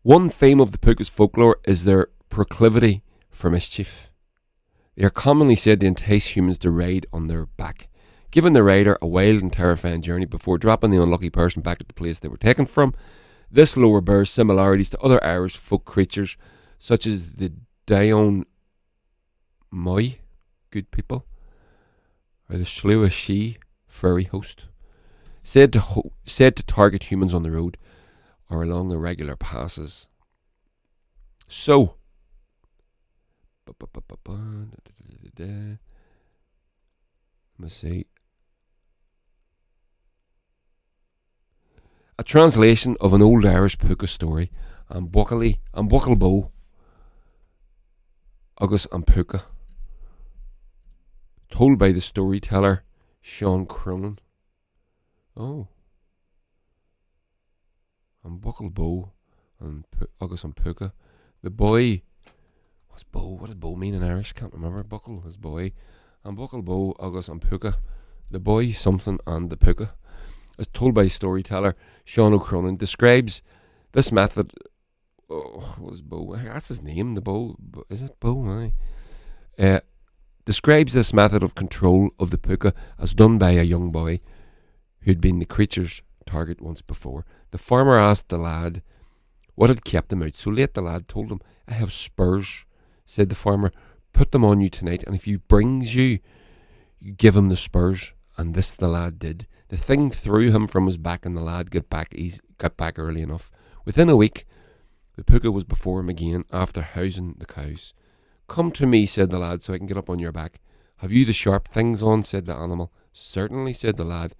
[0.02, 4.10] one theme of the Púca's folklore is their proclivity for mischief.
[4.96, 7.88] They are commonly said to entice humans to ride on their back,
[8.30, 11.88] giving the rider a wild and terrifying journey before dropping the unlucky person back at
[11.88, 12.94] the place they were taken from.
[13.50, 16.36] This lore bears similarities to other Irish folk creatures,
[16.78, 17.52] such as the
[17.86, 18.44] Daon
[19.74, 20.18] Moi,
[20.70, 21.26] good people,
[22.48, 23.56] are the Slua Sí,
[23.88, 24.66] furry host,
[25.42, 27.76] said to ho- said to target humans on the road
[28.48, 30.06] or along irregular passes.
[31.48, 31.96] So,
[33.66, 33.74] let
[37.58, 38.06] me see.
[42.16, 44.52] A translation of an old Irish púca story,
[44.88, 45.58] and Buachaill
[46.16, 46.50] Bó,
[48.58, 49.42] August and Púca,
[51.54, 52.82] told by the storyteller
[53.20, 54.18] Sean Cronin.
[55.36, 55.68] Oh.
[58.24, 59.12] And Buachaill Bó
[59.60, 60.92] and P- August and Púca.
[61.42, 62.02] The boy
[62.88, 63.36] What's bow?
[63.38, 64.32] What does bow mean in Irish?
[64.34, 64.82] Can't remember.
[64.84, 65.72] Buckle is boy.
[66.24, 67.74] And buckle bow, August and púca.
[68.30, 69.90] The boy something and the púca.
[70.58, 71.74] As told by storyteller
[72.06, 73.42] Seán Ó Cróinín, describes
[73.92, 74.52] this method.
[75.28, 76.36] Oh, was bow?
[76.36, 77.16] That's his name.
[77.16, 77.56] The bow.
[77.90, 78.46] Is it bow?
[78.46, 78.72] Aye.
[79.58, 79.80] Uh,
[80.44, 84.20] describes this method of control of the púca as done by a young boy
[85.00, 87.24] who'd been the creature's target once before.
[87.50, 88.82] The farmer asked the lad
[89.54, 90.74] what had kept him out so late.
[90.74, 92.64] The lad told him, I have spurs
[93.06, 93.72] said the farmer,
[94.12, 96.20] put them on you tonight, and if he brings you,
[96.98, 98.12] you give him the spurs.
[98.36, 99.46] And this the lad did.
[99.68, 102.98] The thing threw him from his back, and the lad got back easy, got back
[102.98, 103.50] early enough.
[103.84, 104.46] Within a week,
[105.16, 107.92] the púca was before him again after housing the cows.
[108.48, 110.60] Come to me, said the lad, so I can get up on your back.
[110.98, 112.22] Have you the sharp things on?
[112.22, 112.92] said the animal.
[113.12, 114.34] Certainly, said the lad.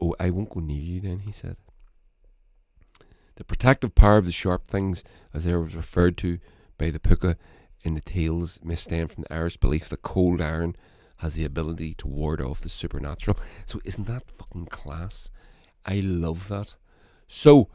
[0.00, 1.56] Oh, I won't go near you then, he said.
[3.36, 6.38] The protective power of the sharp things, as they were referred to
[6.76, 7.36] by the púca,
[7.82, 10.76] in the tales may stem from the Irish belief that cold iron
[11.18, 13.38] has the ability to ward off the supernatural.
[13.66, 15.30] So isn't that fucking class?
[15.86, 16.74] I love that.
[17.28, 17.68] So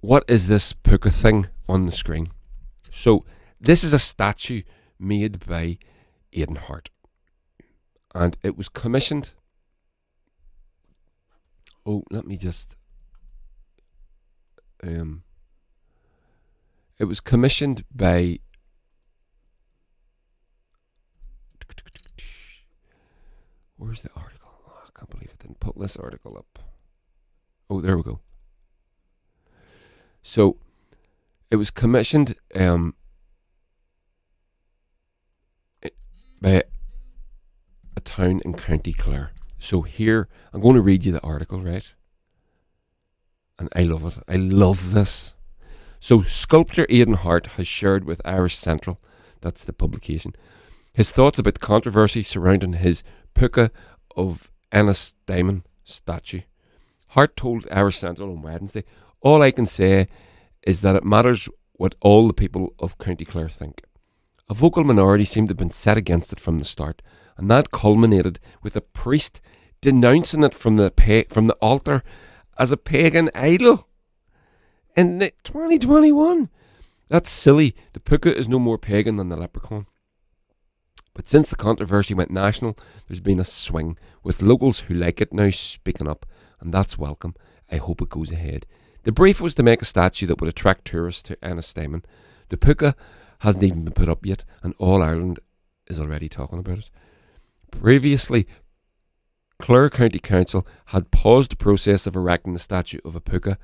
[0.00, 2.30] what is this púca thing on the screen?
[2.96, 3.26] So
[3.60, 4.62] this is a statue
[4.98, 5.76] made by
[6.32, 6.88] Aidan Hart.
[8.14, 9.32] And it was commissioned.
[11.84, 12.76] Oh, let me just
[14.82, 15.22] um
[16.98, 18.38] it was commissioned by
[23.76, 24.52] Where's the article?
[24.66, 26.58] Oh, I can't believe it didn't put this article up.
[27.68, 28.20] Oh, there we go.
[30.22, 30.56] So
[31.50, 32.94] it was commissioned um,
[36.40, 36.62] by
[37.96, 39.32] a town in County Clare.
[39.58, 41.92] So here, I'm going to read you the article, right?
[43.58, 44.22] And I love it.
[44.28, 45.34] I love this.
[45.98, 49.00] So, sculptor Aidan Hart has shared with Irish Central,
[49.40, 50.34] that's the publication,
[50.92, 53.02] his thoughts about the controversy surrounding his
[53.34, 53.70] púca
[54.14, 56.42] of Ennistimon statue.
[57.08, 58.84] Hart told Irish Central on Wednesday,
[59.20, 60.06] All I can say
[60.66, 63.82] is that it matters what all the people of County Clare think.
[64.50, 67.00] A vocal minority seemed to have been set against it from the start,
[67.38, 69.40] and that culminated with a priest
[69.80, 72.02] denouncing it from the pa- from the altar
[72.58, 73.88] as a pagan idol
[74.96, 76.48] in 2021.
[77.08, 77.74] That's silly.
[77.92, 79.86] The púca is no more pagan than the leprechaun.
[81.14, 85.32] But since the controversy went national, there's been a swing, with locals who like it
[85.32, 86.26] now speaking up,
[86.60, 87.34] and that's welcome.
[87.70, 88.66] I hope it goes ahead.
[89.06, 92.02] The brief was to make a statue that would attract tourists to Ennistymon.
[92.48, 92.94] The púca
[93.38, 95.38] hasn't even been put up yet, and all Ireland
[95.86, 96.90] is already talking about it.
[97.70, 98.48] Previously,
[99.60, 103.58] Clare County Council had paused the process of erecting the statue of a púca,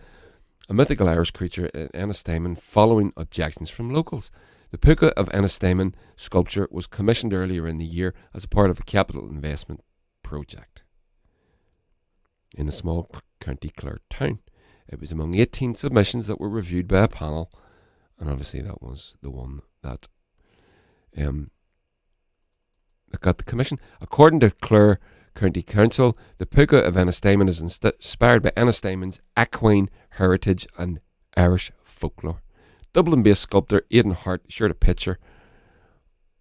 [0.68, 4.30] a mythical Irish creature in Ennistymon, following objections from locals.
[4.70, 8.78] The Púca of Ennistymon sculpture was commissioned earlier in the year as a part of
[8.78, 9.82] a capital investment
[10.22, 10.82] project
[12.56, 14.38] in a small county Clare town.
[14.92, 17.50] It was among 18 submissions that were reviewed by a panel,
[18.20, 20.06] and obviously that was the one that
[21.16, 21.50] um,
[23.20, 23.80] got the commission.
[24.02, 25.00] According to Clare
[25.34, 31.00] County Council, the Púca of Ennistymon is inspired by Ennistymon's equine heritage and
[31.38, 32.42] Irish folklore.
[32.92, 35.18] Dublin based sculptor Aidan Hart shared a picture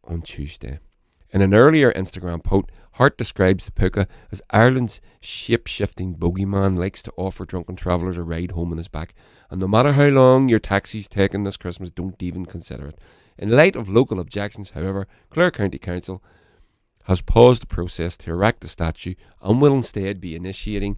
[0.04, 0.80] on Tuesday.
[1.32, 7.02] In an earlier Instagram post, Hart describes the púca as Ireland's shape shifting bogeyman likes
[7.04, 9.14] to offer drunken travellers a ride home on his back.
[9.50, 13.00] And no matter how long your taxi's taken this Christmas, don't even consider it.
[13.38, 16.22] In light of local objections, however, Clare County Council
[17.06, 20.98] has paused the process to erect the statue and will instead be initiating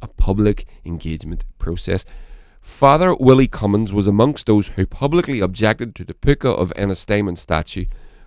[0.00, 2.04] a public engagement process.
[2.60, 7.84] Father Willie Cummins was amongst those who publicly objected to the púca of Ennistymon statue.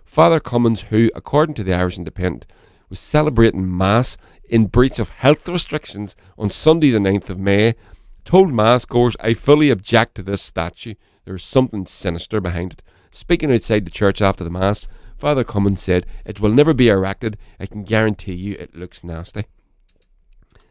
[0.07, 2.45] Father Cummins, who, according to the Irish Independent,
[2.89, 4.17] was celebrating Mass
[4.49, 7.75] in breach of health restrictions on Sunday, the 9th of May,
[8.23, 10.95] told Mass goers, I fully object to this statue.
[11.25, 12.83] There is something sinister behind it.
[13.11, 14.87] Speaking outside the church after the Mass,
[15.17, 17.37] Father Cummins said, It will never be erected.
[17.59, 19.45] I can guarantee you it looks nasty.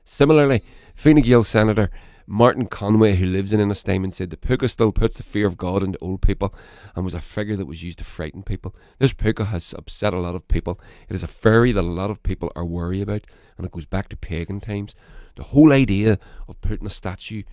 [0.03, 0.63] Similarly,
[0.95, 1.91] Fine Gael Senator
[2.27, 5.83] Martin Conway, who lives in Ennistymon, said the púca still puts the fear of God
[5.83, 6.53] into old people
[6.95, 8.75] and was a figure that was used to frighten people.
[8.99, 10.81] This púca has upset a lot of people.
[11.09, 13.87] It is a fairy that a lot of people are worried about, and it goes
[13.87, 14.97] back to pagan times.
[15.37, 16.19] The whole idea
[16.49, 17.45] of putting a statue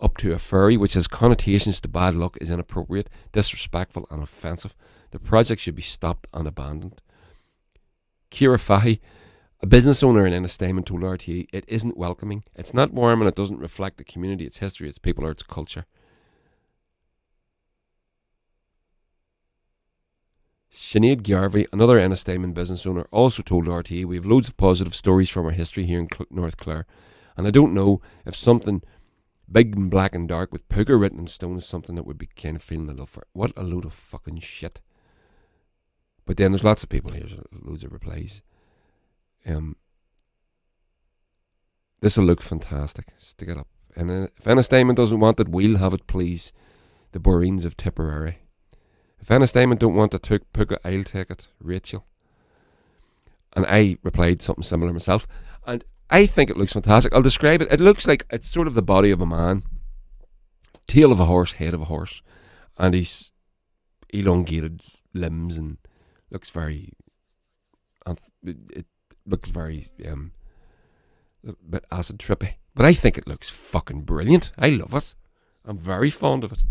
[0.00, 4.74] up to a fairy, which has connotations to bad luck, is inappropriate, disrespectful, and offensive.
[5.10, 7.02] The project should be stopped and abandoned.
[8.30, 9.00] Kira Fahy,
[9.62, 13.36] a business owner in Ennistymon told RTE it isn't welcoming, it's not warm, and it
[13.36, 15.86] doesn't reflect the community, its history, its people, or its culture.
[20.70, 25.28] Sinead Garvey, another Ennistymon business owner, also told RTE we have loads of positive stories
[25.28, 26.86] from our history here in Cl- North Clare,
[27.36, 28.82] and I don't know if something
[29.50, 32.26] big and black and dark with púca written in stone is something that would be
[32.26, 33.24] kind of feeling a little for.
[33.32, 34.80] What a load of fucking shit.
[36.24, 38.42] But then there's lots of people here, loads of replies.
[39.46, 39.76] Um,
[42.00, 43.06] this will look fantastic.
[43.16, 43.68] Stick it up.
[43.94, 46.52] And uh, if Ennistymon doesn't want it, we'll have it, please.
[47.12, 48.38] The Boreens of Tipperary.
[49.20, 51.48] If Ennistymon don't want it, took Púca, I'll take it.
[51.60, 52.06] Rachel.
[53.52, 55.26] And I replied something similar myself.
[55.66, 57.14] And I think it looks fantastic.
[57.14, 57.70] I'll describe it.
[57.70, 59.62] It looks like it's sort of the body of a man,
[60.86, 62.22] tail of a horse, head of a horse,
[62.78, 63.30] and he's
[64.10, 64.82] elongated
[65.14, 65.78] limbs and
[66.30, 66.92] looks very.
[68.44, 68.86] It
[69.26, 70.32] looks very um,
[71.46, 72.54] a bit acid trippy.
[72.74, 74.52] But I think it looks fucking brilliant.
[74.58, 75.14] I love it.
[75.64, 76.64] I'm very fond of it.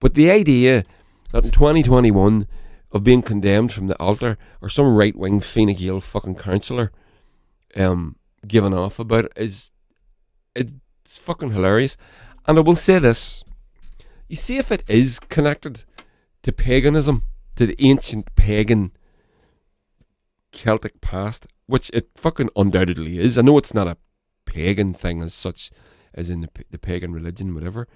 [0.00, 0.84] But the idea
[1.32, 2.46] that in 2021
[2.92, 6.90] of being condemned from the altar or some right wing Fine Gael fucking councillor
[7.76, 8.16] um,
[8.46, 9.70] giving off about it is
[10.54, 11.96] it's fucking hilarious.
[12.46, 13.44] And I will say this.
[14.28, 15.84] You see if it is connected
[16.42, 17.22] to paganism,
[17.56, 18.92] to the ancient pagan
[20.52, 23.38] Celtic past, which it fucking undoubtedly is.
[23.38, 23.96] I know it's not a
[24.44, 25.70] pagan thing as such,
[26.14, 27.86] as in the, the pagan religion, whatever,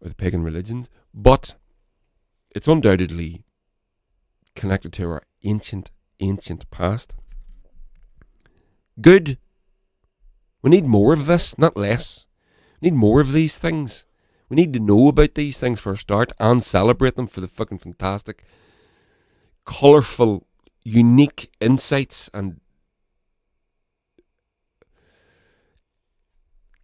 [0.00, 1.54] or the pagan religions, but
[2.50, 3.44] it's undoubtedly
[4.56, 5.90] connected to our ancient,
[6.20, 7.14] ancient past.
[9.00, 9.38] Good.
[10.62, 12.26] We need more of this, not less.
[12.80, 14.06] We need more of these things.
[14.48, 17.48] We need to know about these things for a start and celebrate them for the
[17.48, 18.44] fucking fantastic,
[19.64, 20.47] colourful
[20.88, 22.60] unique insights and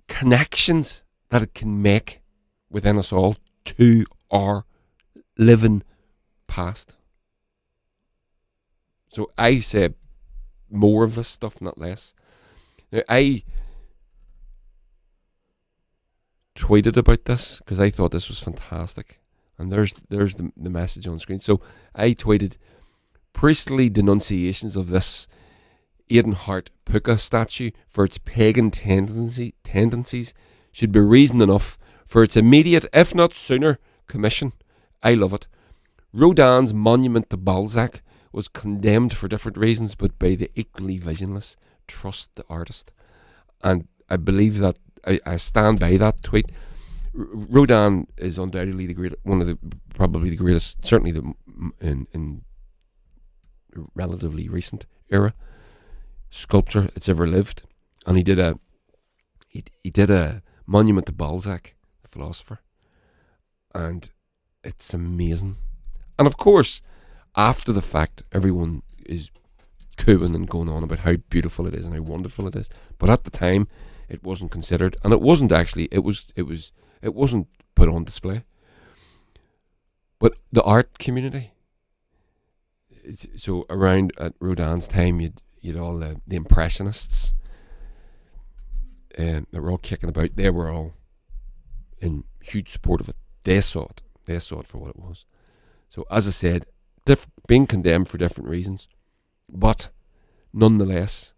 [0.09, 2.20] connections that it can make
[2.68, 4.64] within us all to our
[5.38, 5.82] living
[6.46, 6.96] past.
[9.09, 9.94] So I say
[10.70, 12.14] more of this stuff, not less.
[12.92, 13.42] Now I
[16.55, 19.20] tweeted about this because I thought this was fantastic,
[19.57, 21.38] and there's there's the, the message on screen.
[21.40, 21.61] So
[21.94, 22.57] I tweeted
[23.35, 25.28] priestly denunciations of this
[26.09, 30.32] Aidan Hart Púca statue for its pagan tendency, tendencies
[30.72, 34.53] should be reason enough for its immediate, if not sooner, commission.
[35.03, 35.47] I love it.
[36.14, 41.57] Rodin's monument to Balzac was condemned for different reasons, but by the equally visionless
[41.87, 42.93] trust the artist.
[43.62, 46.51] And I believe that I, I stand by that tweet.
[47.14, 49.59] Rodin is undoubtedly the great, one of the
[49.95, 51.32] probably the greatest, certainly the
[51.80, 52.43] in in
[53.94, 55.34] relatively recent era
[56.30, 57.62] sculptor that's ever lived,
[58.06, 58.58] and he did a
[59.48, 62.60] he he did a monument to Balzac, the philosopher,
[63.74, 64.10] and
[64.62, 65.56] it's amazing.
[66.18, 66.82] And of course,
[67.36, 69.30] after the fact, everyone is
[69.96, 72.68] cooing and going on about how beautiful it is and how wonderful it is.
[72.98, 73.68] But at the time,
[74.08, 75.88] it wasn't considered, and it wasn't actually.
[75.90, 76.26] It was.
[76.36, 76.72] It was.
[77.02, 78.44] It wasn't put on display.
[80.18, 81.52] But the art community.
[83.36, 87.32] So around at Rodin's time, you'd you'd all the, impressionists
[89.18, 90.36] um, that were all kicking about.
[90.36, 90.92] They were all
[92.00, 93.16] in huge support of it.
[93.44, 94.02] They saw it.
[94.26, 95.24] They saw it for what it was.
[95.88, 96.66] So as I said,
[97.05, 98.88] diff- being condemned for different reasons,
[99.48, 99.88] but
[100.52, 101.34] nonetheless,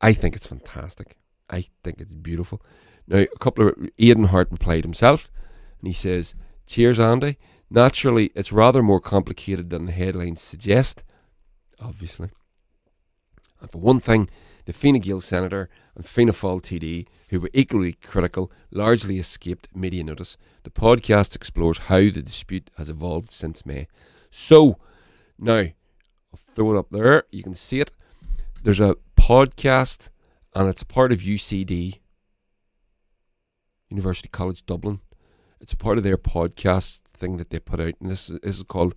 [0.00, 1.18] I think it's fantastic.
[1.50, 2.62] I think it's beautiful.
[3.06, 5.30] Now, a couple of Aidan Hart replied himself,
[5.80, 6.34] and he says,
[6.66, 7.38] "Cheers, Andy.
[7.70, 11.04] Naturally, it's rather more complicated than the headlines suggest.
[11.80, 12.30] Obviously,
[13.60, 14.28] and for one thing,
[14.64, 20.04] the Fine Gael senator and Fianna Fáil TD, who were equally critical, largely escaped media
[20.04, 20.36] notice.
[20.64, 23.86] The podcast explores how the dispute has evolved since May.
[24.30, 24.78] So,
[25.38, 27.24] now, I'll throw it up there.
[27.30, 27.92] You can see it.
[28.62, 30.10] There's a podcast,
[30.54, 32.00] and it's a part of UCD,
[33.88, 35.00] University College Dublin.
[35.60, 38.62] It's a part of their podcast thing that they put out, and this, this is
[38.64, 38.94] called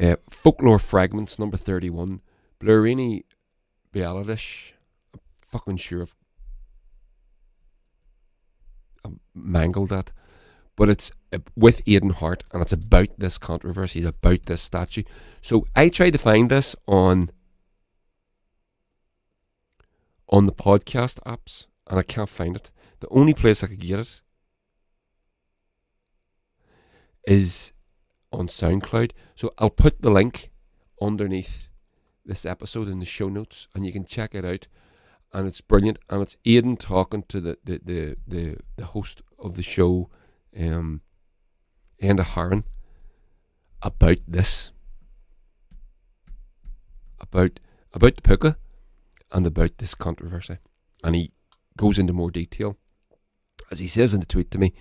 [0.00, 2.20] uh, Folklore Fragments, number 31.
[2.60, 3.24] Blurini
[3.92, 4.72] Bialadish.
[5.14, 6.14] I'm fucking sure I've,
[9.34, 10.12] mangled that.
[10.76, 15.02] But it's uh, with Aidan Hart and it's about this controversy, about this statue.
[15.40, 17.30] So I tried to find this on
[20.28, 22.70] on the podcast apps and I can't find it.
[23.00, 24.20] The only place I could get it
[27.28, 27.72] is
[28.32, 29.12] on SoundCloud.
[29.34, 30.50] So I'll put the link
[31.00, 31.68] underneath
[32.24, 34.66] this episode in the show notes and you can check it out.
[35.32, 35.98] And it's brilliant.
[36.08, 40.08] And it's Aidan talking to the, the, the, the, the host of the show,
[40.58, 41.02] um,
[42.02, 42.64] Enda Haran,
[43.82, 44.72] about this.
[47.20, 47.60] About
[47.92, 48.56] about the púca
[49.32, 50.58] and about this controversy.
[51.02, 51.32] And he
[51.76, 52.76] goes into more detail.
[53.70, 54.72] As he says in the tweet to me,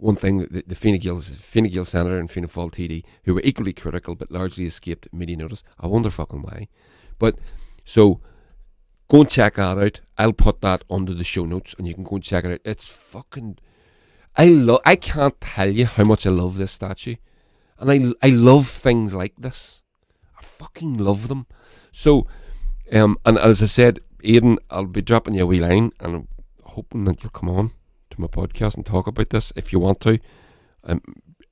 [0.00, 3.34] one thing that the, the Fine Gael, Fine Gael senator and Fianna Fáil TD, who
[3.34, 5.62] were equally critical but largely escaped media notice.
[5.78, 6.68] I wonder fucking why.
[7.18, 7.38] But
[7.84, 8.20] so
[9.08, 10.00] go and check that out.
[10.16, 12.60] I'll put that under the show notes, and you can go and check it out.
[12.64, 13.58] It's fucking.
[14.36, 14.80] I love.
[14.86, 17.16] I can't tell you how much I love this statue,
[17.78, 17.90] and
[18.22, 19.82] I I love things like this.
[20.38, 21.46] I fucking love them.
[21.92, 22.26] So,
[22.92, 26.28] um, and as I said, Aidan, I'll be dropping you a wee line, and I'm
[26.64, 27.72] hoping that you'll come on
[28.20, 30.18] my podcast and talk about this if you want to.
[30.84, 31.02] Um,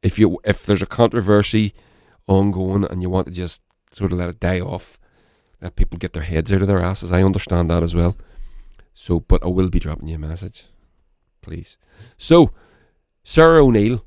[0.03, 1.75] if you if there's a controversy
[2.27, 4.99] ongoing and you want to just sort of let it die off,
[5.61, 7.11] let people get their heads out of their asses.
[7.11, 8.17] I understand that as well.
[8.95, 10.65] So, but I will be dropping you a message,
[11.41, 11.77] please.
[12.17, 12.51] So,
[13.25, 14.05] Sarah O'Neill,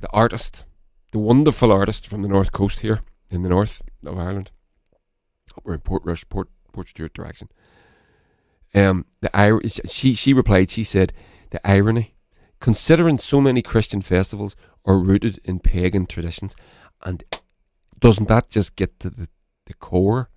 [0.00, 0.64] the artist,
[1.12, 3.00] the wonderful artist from the north coast here
[3.30, 4.52] in the north of Ireland,
[5.64, 7.48] we're in Portrush, Port Portstewart direction.
[8.74, 10.70] Um, the Irish, she she replied.
[10.70, 11.12] She said,
[11.50, 12.14] "The irony,
[12.60, 16.56] considering so many Christian festivals are rooted in pagan traditions,
[17.02, 17.24] and
[17.98, 19.28] doesn't that just get to the,
[19.66, 20.30] the core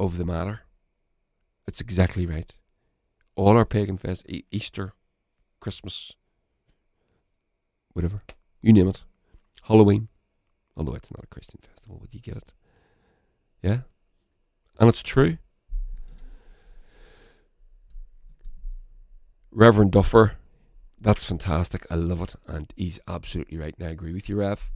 [0.00, 0.60] of the matter.
[1.66, 2.52] It's exactly right.
[3.36, 4.94] All our pagan fests, e- Easter,
[5.60, 6.12] Christmas,
[7.92, 8.22] whatever,
[8.62, 9.02] you name it,
[9.64, 10.08] Halloween,
[10.76, 12.52] although it's not a Christian festival, but you get it.
[13.62, 13.80] Yeah?
[14.80, 15.38] And it's true.
[19.50, 20.32] Reverend Duffer,
[21.00, 21.86] that's fantastic.
[21.90, 22.34] I love it.
[22.46, 23.74] And he's absolutely right.
[23.78, 24.70] And I agree with you, Rev.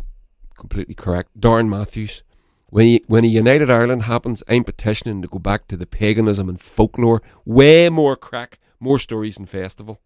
[0.57, 1.39] Completely correct.
[1.39, 2.23] Darren Matthews,
[2.66, 6.61] when, when a United Ireland happens, I'm petitioning to go back to the paganism and
[6.61, 7.23] folklore.
[7.44, 10.01] Way more crack, more stories and festival.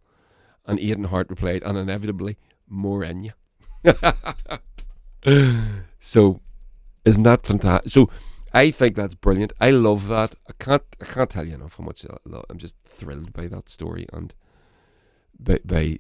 [0.64, 2.36] And Aidan Hart replied, and inevitably,
[2.68, 3.32] more in you.
[6.00, 6.40] so,
[7.04, 7.92] isn't that fantastic?
[7.92, 8.10] So,
[8.52, 9.52] I think that's brilliant.
[9.60, 10.34] I love that.
[10.48, 10.82] I can't.
[11.00, 12.46] I can't tell you enough how much I love.
[12.48, 14.34] I'm just thrilled by that story and
[15.38, 15.98] by, by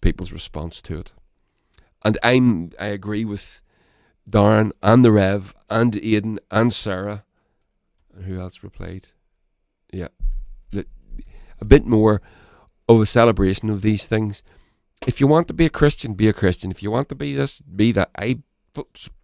[0.00, 1.12] people's response to it.
[2.04, 2.70] And I'm.
[2.78, 3.60] I agree with
[4.30, 7.24] Darren and the Rev and Aidan and Sarah.
[8.24, 9.08] Who else replied?
[9.92, 10.08] Yeah.
[10.70, 10.86] The-
[11.60, 12.20] A bit more
[12.88, 14.42] of a celebration of these things.
[15.06, 16.70] If you want to be a Christian, be a Christian.
[16.70, 18.10] If you want to be this, be that.
[18.16, 18.40] I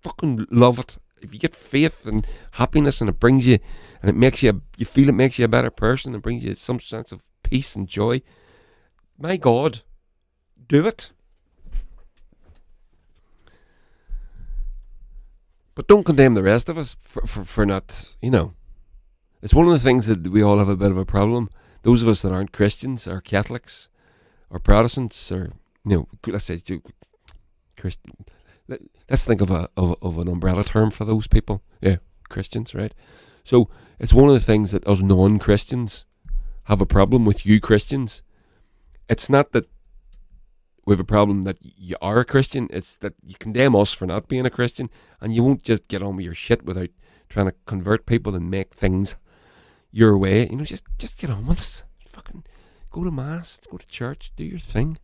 [0.03, 0.97] fucking love it.
[1.23, 3.59] If you get faith and happiness and it brings you,
[4.01, 6.55] and it makes you, you feel it makes you a better person and brings you
[6.55, 8.23] some sense of peace and joy,
[9.21, 9.81] my God,
[10.69, 11.11] do it.
[15.75, 18.55] But don't condemn the rest of us for, for, for not, you know.
[19.43, 21.49] It's one of the things that we all have a bit of a problem.
[21.83, 23.89] Those of us that aren't Christians or Catholics
[24.51, 25.53] or Protestants or,
[25.87, 26.61] you know, let's say
[27.77, 28.13] Christian.
[28.69, 31.63] let- Let's think of a of, of an umbrella term for those people.
[31.81, 31.97] Yeah,
[32.29, 32.95] Christians, right?
[33.43, 33.69] So
[33.99, 36.07] it's one of the things that us non-Christians
[36.65, 38.23] have a problem with you Christians.
[39.11, 39.69] It's not that
[40.87, 42.69] we have a problem that you are a Christian.
[42.71, 44.89] It's that you condemn us for not being a Christian,
[45.21, 46.91] and you won't just get on with your shit without
[47.29, 49.17] trying to convert people and make things
[49.91, 50.49] your way.
[50.49, 51.83] You know, just just get on with it.
[52.09, 52.45] Fucking
[52.93, 54.97] go to mass, go to church, do your thing.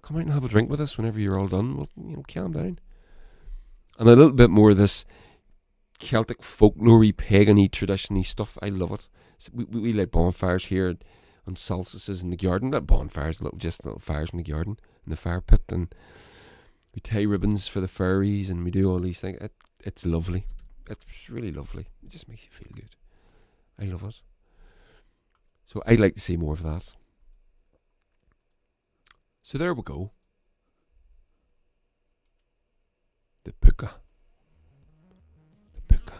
[0.00, 1.76] Come out and have a drink with us whenever you're all done.
[1.76, 2.78] Well, you know, calm down.
[3.98, 5.04] And a little bit more of this
[5.98, 8.56] Celtic folklory, pagany, traditiony stuff.
[8.62, 9.08] I love it.
[9.52, 10.96] We, we, we light bonfires here
[11.48, 12.70] on solstices in the garden.
[12.70, 15.92] Not bonfires, little just little fires in the garden, in the fire pit, and
[16.94, 19.38] we tie ribbons for the fairies, and we do all these things.
[19.40, 20.46] It, it's lovely.
[20.88, 21.88] It's really lovely.
[22.02, 22.94] It just makes you feel good.
[23.80, 24.20] I love it.
[25.66, 26.94] So I'd like to see more of that.
[29.42, 30.12] So there we go.
[33.44, 33.90] The púca.
[35.74, 36.14] The púca.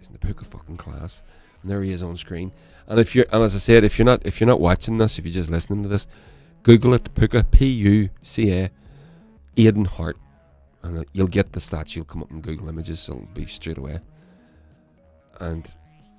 [0.00, 1.22] Isn't the púca fucking class?
[1.68, 2.50] And there he is on screen.
[2.86, 5.18] And if you're and as I said, if you're not if you're not watching this,
[5.18, 6.06] if you're just listening to this,
[6.62, 8.70] Google it, púca, P U C A
[9.58, 10.16] Aidan Hart.
[10.82, 13.76] And uh, you'll get the stats, you'll come up in Google Images, it'll be straight
[13.76, 14.00] away.
[15.40, 15.70] And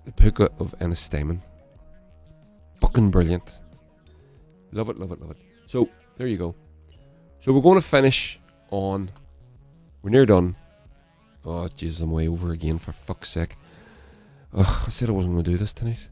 [0.06, 1.42] the púca of Ennistymon.
[2.80, 3.58] Fucking brilliant.
[4.72, 5.38] Love it, love it, love it.
[5.66, 6.54] So there you go.
[7.42, 8.40] So we're going to finish
[8.70, 9.10] on.
[10.04, 10.58] We're near done.
[11.44, 13.56] Oh Jesus, I'm way over again for fuck's sake.
[14.54, 16.08] Ugh, I said I wasn't going to do this tonight.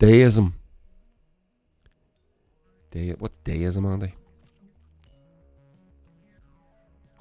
[0.00, 0.52] Daoism.
[2.90, 3.14] Day.
[3.18, 4.14] What's Daoism, Andy?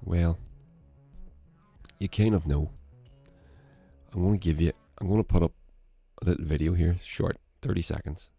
[0.04, 0.38] Well,
[2.00, 2.70] you kind of know.
[4.14, 4.72] I'm going to give you.
[5.00, 5.52] I'm going to put up
[6.22, 8.30] a little video here, short, 30 seconds.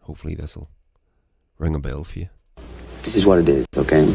[0.00, 0.68] Hopefully, this will
[1.58, 2.28] ring a bell for you.
[3.02, 4.14] This is what it is, okay?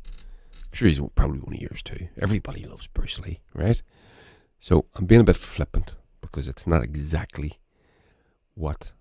[0.71, 2.07] Sure he's probably one of yours too.
[2.17, 3.81] Everybody loves Bruce Lee, right?
[4.59, 7.59] So I'm being a bit flippant because it's not exactly
[8.53, 8.91] what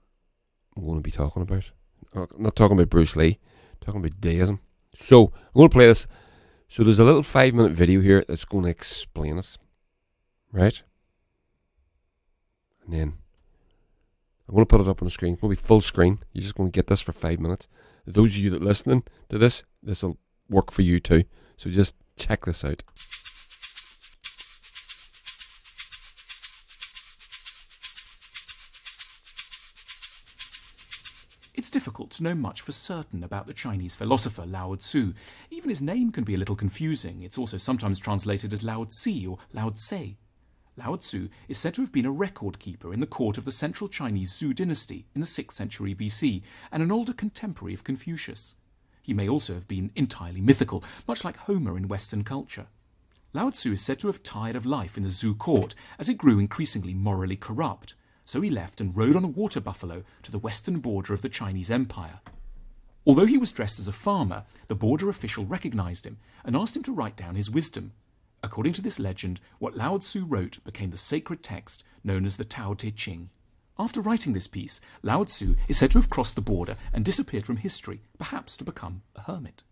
[0.76, 1.70] I'm going to be talking about.
[2.14, 3.38] Uh, I'm not talking about Bruce Lee,
[3.72, 4.58] I'm talking about Daoism.
[4.96, 6.06] So I'm going to play this.
[6.68, 9.58] So there's a little five minute video here that's going to explain it,
[10.52, 10.82] right?
[12.84, 13.12] And then
[14.48, 15.34] I'm going to put it up on the screen.
[15.34, 16.18] It's going to be full screen.
[16.32, 17.68] You're just going to get this for five minutes.
[18.06, 20.18] Those of you that are listening to this, this will
[20.50, 21.24] work for you too.
[21.56, 22.82] So just check this out.
[31.52, 35.12] It's difficult to know much for certain about the Chinese philosopher Lao Tzu.
[35.50, 37.22] Even his name can be a little confusing.
[37.22, 40.16] It's also sometimes translated as Laozi or Lao Tse.
[40.76, 43.52] Lao Tzu is said to have been a record keeper in the court of the
[43.52, 48.54] central Chinese Zhou dynasty in the 6th century BC and an older contemporary of Confucius.
[49.02, 52.66] He may also have been entirely mythical, much like Homer in Western culture.
[53.32, 56.18] Lao Tzu is said to have tired of life in the Zhou court as it
[56.18, 57.94] grew increasingly morally corrupt,
[58.24, 61.28] so he left and rode on a water buffalo to the western border of the
[61.28, 62.20] Chinese Empire.
[63.06, 66.82] Although he was dressed as a farmer, the border official recognized him and asked him
[66.82, 67.92] to write down his wisdom.
[68.42, 72.44] According to this legend, what Lao Tzu wrote became the sacred text known as the
[72.44, 73.30] Tao Te Ching.
[73.80, 77.46] After writing this piece, Lao Tzu is said to have crossed the border and disappeared
[77.46, 79.62] from history, perhaps to become a hermit.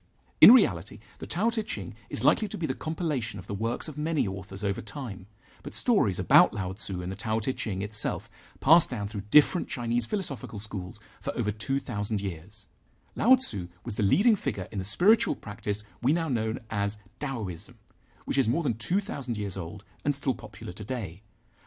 [0.40, 3.86] In reality, the Tao Te Ching is likely to be the compilation of the works
[3.86, 5.26] of many authors over time,
[5.62, 8.30] but stories about Lao Tzu and the Tao Te Ching itself
[8.60, 12.66] passed down through different Chinese philosophical schools for over 2,000 years.
[13.14, 17.76] Lao Tzu was the leading figure in the spiritual practice we now know as Taoism,
[18.24, 21.20] which is more than 2,000 years old and still popular today.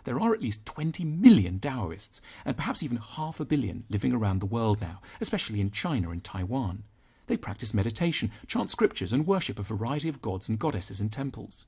[0.04, 4.40] There are at least 20 million Taoists, and perhaps even half a billion living around
[4.40, 6.84] the world now, especially in China and Taiwan.
[7.28, 11.66] They practice meditation, chant scriptures, and worship a variety of gods and goddesses in temples.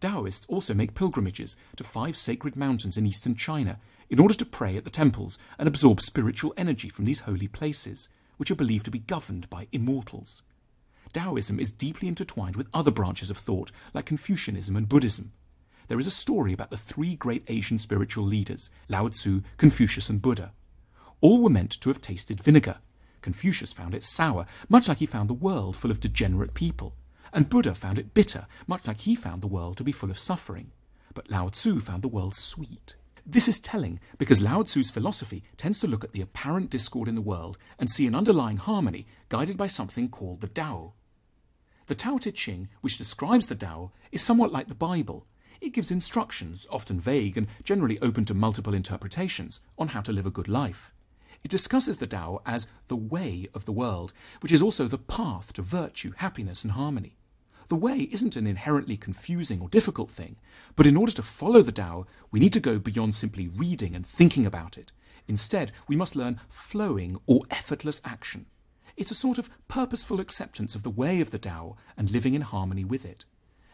[0.00, 3.78] Taoists also make pilgrimages to five sacred mountains in eastern China
[4.10, 8.08] in order to pray at the temples and absorb spiritual energy from these holy places,
[8.36, 10.42] which are believed to be governed by immortals.
[11.12, 15.32] Taoism is deeply intertwined with other branches of thought like Confucianism and Buddhism.
[15.88, 20.22] There is a story about the three great Asian spiritual leaders, Lao Tzu, Confucius, and
[20.22, 20.52] Buddha.
[21.20, 22.78] All were meant to have tasted vinegar.
[23.22, 26.94] Confucius found it sour, much like he found the world full of degenerate people
[27.34, 30.18] and Buddha found it bitter, much like he found the world to be full of
[30.18, 30.70] suffering.
[31.12, 32.94] But Lao Tzu found the world sweet.
[33.26, 37.16] This is telling because Lao Tzu's philosophy tends to look at the apparent discord in
[37.16, 40.92] the world and see an underlying harmony guided by something called the Tao.
[41.86, 45.26] The Tao Te Ching, which describes the Tao, is somewhat like the Bible.
[45.60, 50.26] It gives instructions, often vague and generally open to multiple interpretations, on how to live
[50.26, 50.92] a good life.
[51.42, 55.52] It discusses the Tao as the way of the world, which is also the path
[55.54, 57.16] to virtue, happiness, and harmony.
[57.68, 60.36] The way isn't an inherently confusing or difficult thing,
[60.76, 64.06] but in order to follow the Tao, we need to go beyond simply reading and
[64.06, 64.92] thinking about it.
[65.26, 68.46] Instead, we must learn flowing or effortless action.
[68.96, 72.42] It's a sort of purposeful acceptance of the way of the Tao and living in
[72.42, 73.24] harmony with it.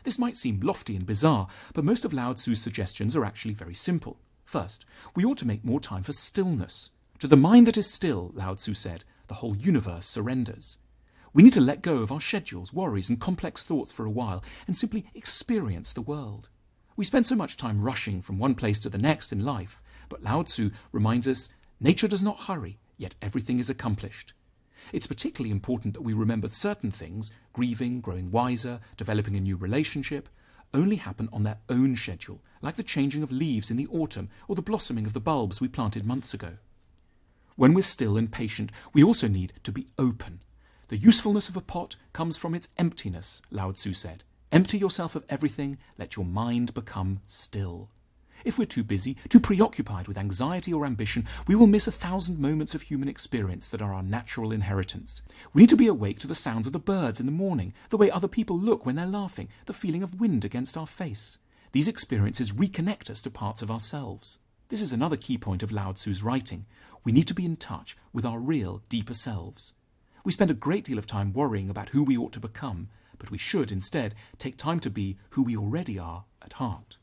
[0.02, 3.74] This might seem lofty and bizarre, but most of Lao Tzu's suggestions are actually very
[3.74, 4.18] simple.
[4.44, 6.90] First, we ought to make more time for stillness.
[7.20, 10.78] To the mind that is still, Lao Tzu said, the whole universe surrenders.
[11.32, 14.42] We need to let go of our schedules, worries, and complex thoughts for a while
[14.66, 16.48] and simply experience the world.
[16.96, 20.22] We spend so much time rushing from one place to the next in life, but
[20.22, 21.48] Lao Tzu reminds us
[21.78, 24.32] nature does not hurry, yet everything is accomplished.
[24.92, 30.28] It's particularly important that we remember certain things, grieving, growing wiser, developing a new relationship,
[30.72, 34.54] only happen on their own schedule, like the changing of leaves in the autumn or
[34.54, 36.58] the blossoming of the bulbs we planted months ago.
[37.56, 40.40] When we're still and patient, we also need to be open
[40.90, 44.24] the usefulness of a pot comes from its emptiness, Lao Tzu said.
[44.50, 47.88] Empty yourself of everything, let your mind become still.
[48.44, 52.38] If we're too busy, too preoccupied with anxiety or ambition, we will miss a thousand
[52.38, 55.22] moments of human experience that are our natural inheritance.
[55.52, 57.96] We need to be awake to the sounds of the birds in the morning, the
[57.96, 61.38] way other people look when they're laughing, the feeling of wind against our face.
[61.72, 64.38] These experiences reconnect us to parts of ourselves.
[64.68, 66.66] This is another key point of Lao Tzu's writing.
[67.04, 69.74] We need to be in touch with our real, deeper selves.
[70.24, 72.88] We spend a great deal of time worrying about who we ought to become,
[73.18, 76.98] but we should instead take time to be who we already are at heart.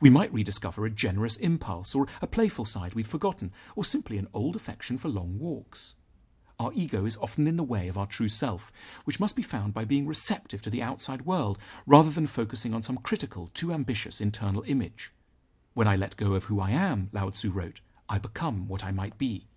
[0.00, 4.28] We might rediscover a generous impulse or a playful side we'd forgotten, or simply an
[4.32, 5.94] old affection for long walks.
[6.58, 8.72] Our ego is often in the way of our true self,
[9.04, 12.82] which must be found by being receptive to the outside world rather than focusing on
[12.82, 15.12] some critical, too ambitious internal image.
[15.74, 18.90] When I let go of who I am, Lao Tzu wrote, I become what I
[18.90, 19.48] might be.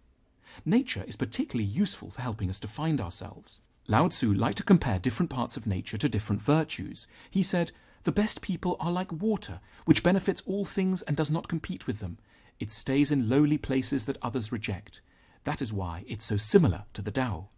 [0.66, 3.62] Nature is particularly useful for helping us to find ourselves.
[3.88, 7.08] Lao Tzu liked to compare different parts of nature to different virtues.
[7.30, 7.72] He said,
[8.04, 12.00] The best people are like water, which benefits all things and does not compete with
[12.00, 12.18] them.
[12.60, 15.02] It stays in lowly places that others reject.
[15.46, 17.50] That is why it's so similar to the Tao.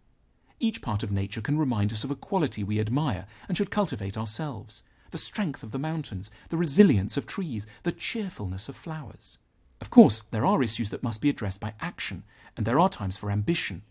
[0.58, 4.16] Each part of nature can remind us of a quality we admire and should cultivate
[4.16, 9.38] ourselves the strength of the mountains, the resilience of trees, the cheerfulness of flowers.
[9.80, 12.24] Of course, there are issues that must be addressed by action,
[12.56, 13.82] and there are times for ambition.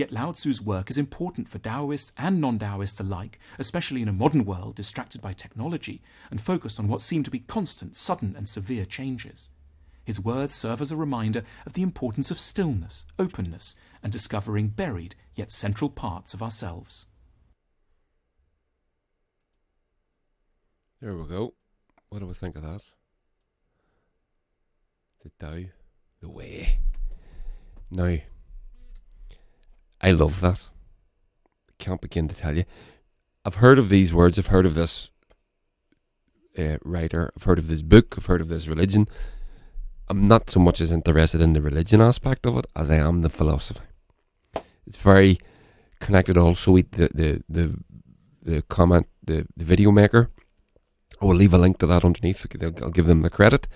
[0.00, 4.14] Yet Lao Tzu's work is important for Taoists and non Taoists alike, especially in a
[4.14, 6.00] modern world distracted by technology
[6.30, 9.50] and focused on what seem to be constant, sudden, and severe changes.
[10.02, 15.16] His words serve as a reminder of the importance of stillness, openness, and discovering buried
[15.34, 17.04] yet central parts of ourselves.
[21.02, 21.52] There we go.
[22.08, 22.84] What do we think of that?
[25.22, 25.64] The Tao,
[26.22, 26.78] the way.
[27.90, 28.16] Now,
[30.00, 30.68] I love that.
[31.78, 32.64] Can't begin to tell you.
[33.44, 34.38] I've heard of these words.
[34.38, 35.10] I've heard of this
[36.58, 37.32] uh, writer.
[37.36, 38.14] I've heard of this book.
[38.16, 39.08] I've heard of this religion.
[40.08, 43.22] I'm not so much as interested in the religion aspect of it as I am
[43.22, 43.84] the philosophy.
[44.86, 45.38] It's very
[46.00, 47.74] connected also with the the the,
[48.42, 50.30] the comment the, the video maker.
[51.20, 52.46] I will leave a link to that underneath.
[52.82, 53.68] I'll give them the credit.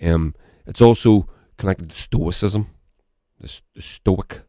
[0.00, 0.34] Um,
[0.66, 2.68] it's also connected to Stoicism
[3.40, 4.42] the, the Stoic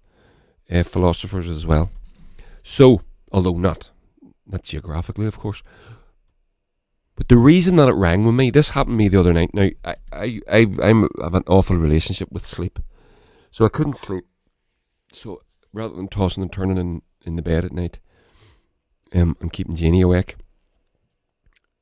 [0.71, 1.91] uh, philosophers as well.
[2.63, 3.01] So,
[3.31, 3.89] although not
[4.49, 5.61] not geographically, of course.
[7.15, 9.53] But the reason that it rang with me, this happened to me the other night.
[9.53, 12.79] Now, I, I, I, I'm, I have an awful relationship with sleep.
[13.51, 14.23] So I couldn't sleep.
[15.11, 15.41] So
[15.73, 17.99] rather than tossing and turning in, in the bed at night
[19.13, 20.37] um, and keeping Janie awake,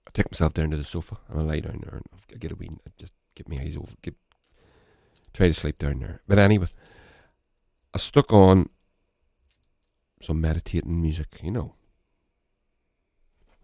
[0.08, 2.52] I take myself down to the sofa and I lie down there and I get
[2.52, 4.16] a wee, I just get my eyes over, get
[5.34, 6.22] try to sleep down there.
[6.28, 6.68] But anyway,
[7.94, 8.70] I stuck on
[10.22, 11.76] some meditating music, you know.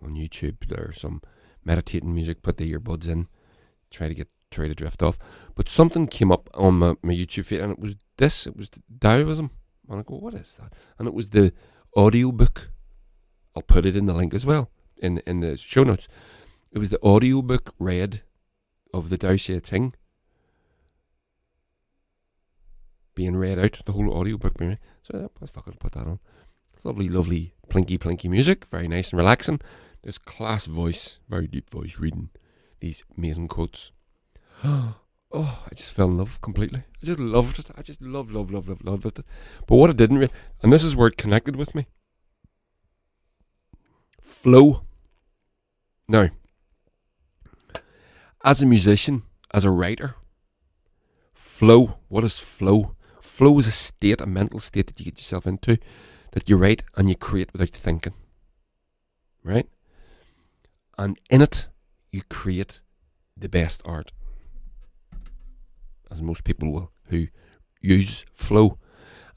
[0.03, 1.21] On YouTube, there's some
[1.63, 2.41] meditating music.
[2.41, 3.27] Put the earbuds in,
[3.89, 5.17] try to get try to drift off.
[5.55, 8.45] But something came up on my, my YouTube feed, and it was this.
[8.45, 8.69] It was
[8.99, 9.49] Taoism.
[9.89, 10.73] And I go, what is that?
[10.97, 11.53] And it was the
[11.95, 12.69] audio book.
[13.55, 16.07] I'll put it in the link as well in in the show notes.
[16.71, 18.21] It was the audio book read
[18.93, 19.91] of the Tao Te
[23.15, 24.79] being read out, the whole audio book being read.
[25.03, 26.19] So I fucking put that on.
[26.83, 28.65] Lovely, lovely, plinky, plinky music.
[28.65, 29.61] Very nice and relaxing.
[30.01, 32.29] There's class voice, very deep voice reading
[32.81, 33.93] these amazing quotes.
[34.63, 34.95] oh,
[35.33, 36.79] I just fell in love completely.
[37.01, 37.69] I just loved it.
[37.77, 39.19] I just love, love, love, love, loved it.
[39.65, 40.29] But what I didn't,
[40.61, 41.87] and this is where it connected with me.
[44.21, 44.83] Flow.
[46.09, 46.29] Now,
[48.43, 49.23] as a musician,
[49.53, 50.15] as a writer,
[51.33, 51.97] flow.
[52.09, 52.95] What is flow?
[53.21, 55.77] Flow is a state, a mental state that you get yourself into,
[56.33, 58.13] that you write and you create without thinking.
[59.43, 59.67] Right?
[60.97, 61.67] And in it,
[62.11, 62.79] you create
[63.35, 64.11] the best art.
[66.11, 67.27] As most people will who
[67.81, 68.77] use flow.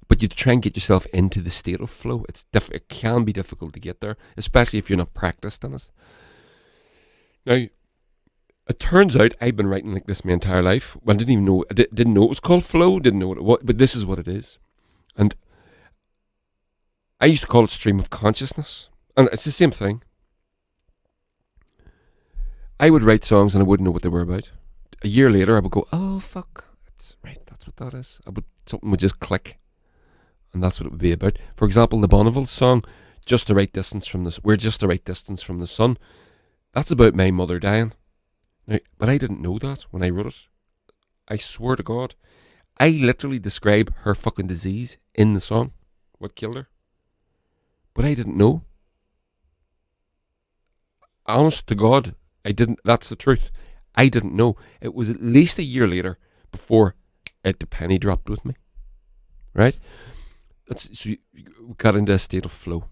[0.08, 2.24] But you try and get yourself into the state of flow.
[2.28, 5.74] It's diff- it can be difficult to get there, especially if you're not practiced in
[5.74, 5.90] it.
[7.44, 7.66] Now,
[8.68, 10.96] it turns out I've been writing like this my entire life.
[11.02, 11.64] Well, I didn't even know.
[11.70, 13.00] I di- didn't know it was called flow.
[13.00, 14.58] Didn't know what it was, but this is what it is.
[15.16, 15.34] And
[17.20, 20.02] I used to call it stream of consciousness, and it's the same thing.
[22.78, 24.50] I would write songs and I wouldn't know what they were about.
[25.02, 27.40] A year later, I would go, "Oh fuck, that's right.
[27.46, 29.58] That's what that is." I would something would just click,
[30.52, 31.38] and that's what it would be about.
[31.56, 32.84] For example, the Bonneville song,
[33.24, 35.96] "Just the Right Distance from the," we're just the right distance from the sun.
[36.72, 37.94] That's about my mother dying.
[38.66, 40.46] Now, but I didn't know that when I wrote it.
[41.28, 42.14] I swear to God,
[42.78, 45.72] I literally describe her fucking disease in the song,
[46.18, 46.68] what killed her.
[47.96, 48.62] But I didn't know.
[51.24, 52.14] Honest to God,
[52.44, 52.78] I didn't.
[52.84, 53.50] That's the truth.
[53.94, 54.54] I didn't know.
[54.82, 56.18] It was at least a year later
[56.52, 56.94] before
[57.42, 58.54] it the penny dropped with me.
[59.54, 59.78] Right?
[60.68, 62.84] That's so you, we got into a state of flow,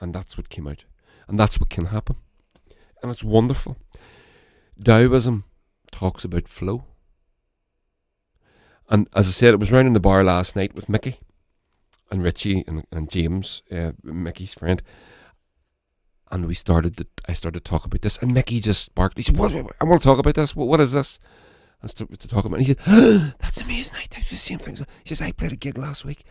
[0.00, 0.84] and that's what came out,
[1.26, 2.16] and that's what can happen,
[3.02, 3.76] and it's wonderful.
[4.82, 5.44] Taoism
[5.90, 6.84] talks about flow.
[8.88, 11.18] And as I said, it was round in the bar last night with Mickey
[12.12, 14.82] and Richie and, and James, uh, Mickey's friend.
[16.30, 18.18] And we started, to, I started to talk about this.
[18.18, 19.16] And Mickey just barked.
[19.16, 20.54] He said, what, what, I want to talk about this.
[20.54, 21.18] What, what is this?
[21.80, 22.58] And started to talk about it.
[22.58, 23.96] And he said, oh, That's amazing.
[23.96, 24.76] I did the same thing.
[24.76, 26.24] He says, I played a gig last week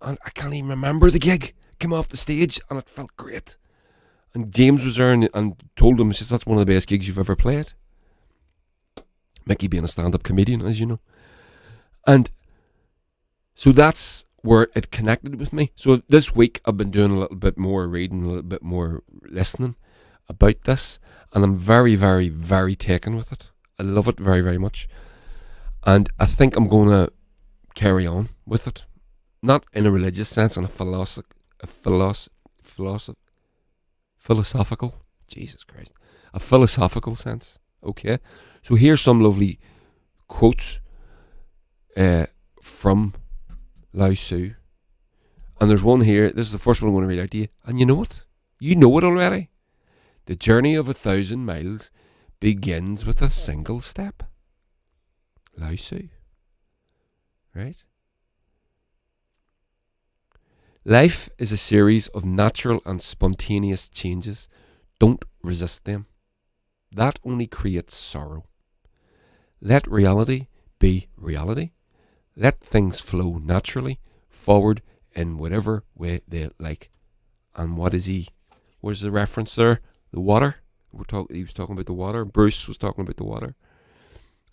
[0.00, 1.54] and I can't even remember the gig.
[1.78, 3.58] Came off the stage and it felt great.
[4.32, 6.88] And James was there and, and told him, he says, That's one of the best
[6.88, 7.74] gigs you've ever played.
[9.46, 11.00] Mickey being a stand up comedian, as you know.
[12.06, 12.30] And
[13.54, 15.72] so that's where it connected with me.
[15.74, 19.02] So this week I've been doing a little bit more reading, a little bit more
[19.28, 19.74] listening
[20.28, 21.00] about this,
[21.32, 23.50] and I'm very, very, very taken with it.
[23.78, 24.88] I love it very, very much.
[25.84, 27.12] And I think I'm going to
[27.74, 28.86] carry on with it.
[29.42, 32.28] Not in a religious sense, in a philosoph- a philosoph-
[32.62, 33.16] philosoph-
[34.18, 35.92] philosophical, Jesus Christ,
[36.32, 37.58] a philosophical sense.
[37.82, 38.18] Okay,
[38.62, 39.58] so here's some lovely
[40.28, 40.80] quotes
[41.96, 42.26] uh,
[42.62, 43.12] from
[43.96, 44.54] Lao Tzu.
[45.58, 47.38] And there's one here, this is the first one I'm going to read out to
[47.38, 47.48] you.
[47.64, 48.22] And you know it.
[48.60, 49.48] You know it already.
[50.26, 51.90] The journey of a thousand miles
[52.38, 54.22] begins with a single step.
[55.56, 56.08] Lao Tzu.
[57.54, 57.82] Right?
[60.84, 64.46] Life is a series of natural and spontaneous changes.
[65.00, 66.04] Don't resist them.
[66.92, 68.44] That only creates sorrow.
[69.62, 70.48] Let reality
[70.78, 71.70] be reality.
[72.36, 73.98] Let things flow naturally
[74.28, 74.82] forward
[75.14, 76.90] in whatever way they like.
[77.54, 78.28] And what is he?
[78.80, 79.80] Where's the reference there?
[80.12, 80.56] The water.
[80.92, 82.24] We're talk- he was talking about the water.
[82.24, 83.54] Bruce was talking about the water.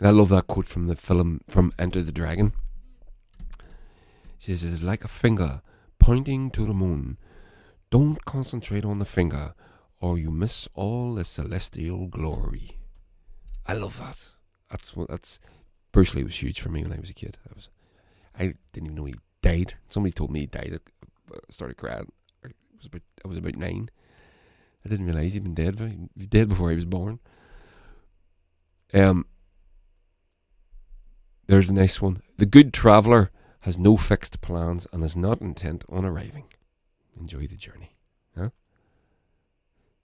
[0.00, 2.52] I love that quote from the film from Enter the Dragon.
[4.38, 5.62] He says, It's like a finger
[5.98, 7.18] pointing to the moon.
[7.90, 9.54] Don't concentrate on the finger,
[10.00, 12.78] or you miss all the celestial glory.
[13.66, 14.30] I love that.
[14.70, 15.38] That's what that's
[15.92, 17.38] Bruce Lee was huge for me when I was a kid.
[17.48, 17.68] I was
[18.38, 19.74] I didn't even know he died.
[19.88, 20.78] Somebody told me he died.
[21.32, 22.10] I started crying.
[22.44, 23.90] I was about I was about nine.
[24.84, 25.78] I didn't realize he'd been dead.
[25.80, 27.20] He was dead before he was born.
[28.92, 29.26] Um.
[31.46, 32.22] There's a nice one.
[32.38, 33.30] The good traveller
[33.60, 36.44] has no fixed plans and is not intent on arriving.
[37.18, 37.96] Enjoy the journey.
[38.36, 38.50] Huh?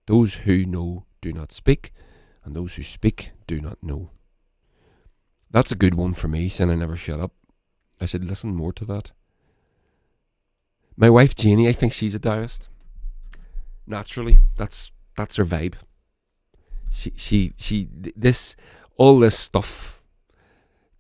[0.07, 1.93] Those who know do not speak,
[2.45, 4.11] and those who speak do not know.
[5.51, 7.33] That's a good one for me, saying I never shut up.
[8.01, 9.13] I should listen more to that.
[10.97, 12.69] My wife Janie, I think she's a Taoist.
[13.87, 15.75] Naturally, that's that's her vibe.
[16.91, 18.57] She she she this
[18.97, 20.01] all this stuff,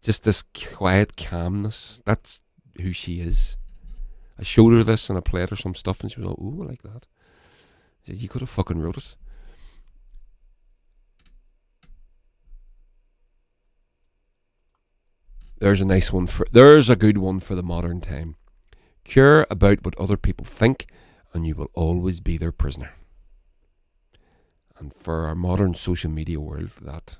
[0.03, 2.01] just this quiet calmness.
[2.05, 2.43] That's
[2.81, 3.57] who she is.
[4.39, 6.63] I showed her this and I played her some stuff, and she was like, "Ooh,
[6.63, 9.17] I like that." I said, "You could have fucking wrote it."
[15.61, 16.47] There's a nice one for.
[16.51, 18.37] There's a good one for the modern time.
[19.05, 20.87] Care about what other people think,
[21.33, 22.95] and you will always be their prisoner.
[24.79, 27.19] And for our modern social media world, that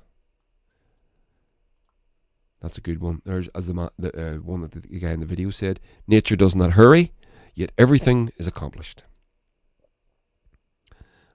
[2.61, 3.21] that's a good one.
[3.25, 6.55] There's as the, the uh, one that the guy in the video said, nature does
[6.55, 7.13] not hurry,
[7.53, 9.03] yet everything is accomplished.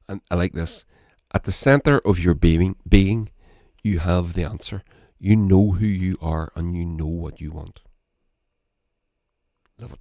[0.09, 0.85] And I like this.
[1.33, 3.31] At the center of your being, being,
[3.83, 4.83] you have the answer.
[5.19, 7.83] You know who you are and you know what you want.
[9.79, 10.01] Love it.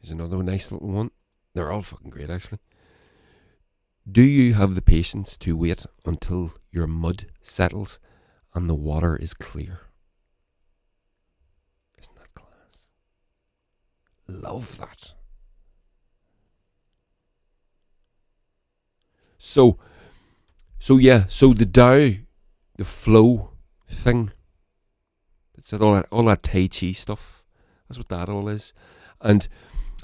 [0.00, 1.10] Here's another nice little one.
[1.54, 2.58] They're all fucking great, actually.
[4.10, 7.98] Do you have the patience to wait until your mud settles
[8.54, 9.80] and the water is clear?
[11.98, 12.88] Isn't that class?
[14.26, 15.12] Love that.
[19.38, 19.78] So,
[20.78, 22.14] so yeah, so the Tao
[22.80, 23.50] the flow
[23.90, 24.30] thing.
[25.58, 27.44] It's all that all that Tai Chi stuff.
[27.86, 28.72] That's what that all is.
[29.20, 29.46] And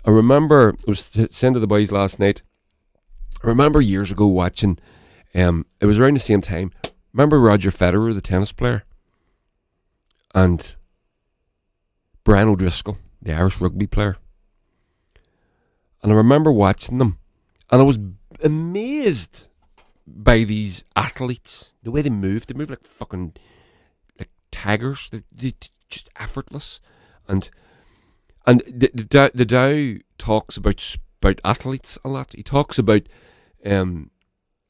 [0.04, 1.00] I remember I was
[1.30, 2.42] saying to the boys last night.
[3.42, 4.78] I remember years ago watching.
[5.34, 6.70] Um, it was around the same time.
[7.14, 8.84] Remember Roger Federer, the tennis player,
[10.34, 10.76] and
[12.24, 14.18] Brian O'Driscoll, the Irish rugby player.
[16.02, 17.16] And I remember watching them,
[17.70, 17.98] and I was
[18.44, 19.48] amazed
[20.06, 21.74] by these athletes.
[21.82, 23.34] The way they move, they move like fucking
[24.18, 25.08] like tigers.
[25.10, 25.52] They're, they're
[25.88, 26.80] just effortless,
[27.28, 27.50] and
[28.46, 32.34] and the the, the Tao talks about about athletes a lot.
[32.34, 33.02] He talks about
[33.64, 34.10] um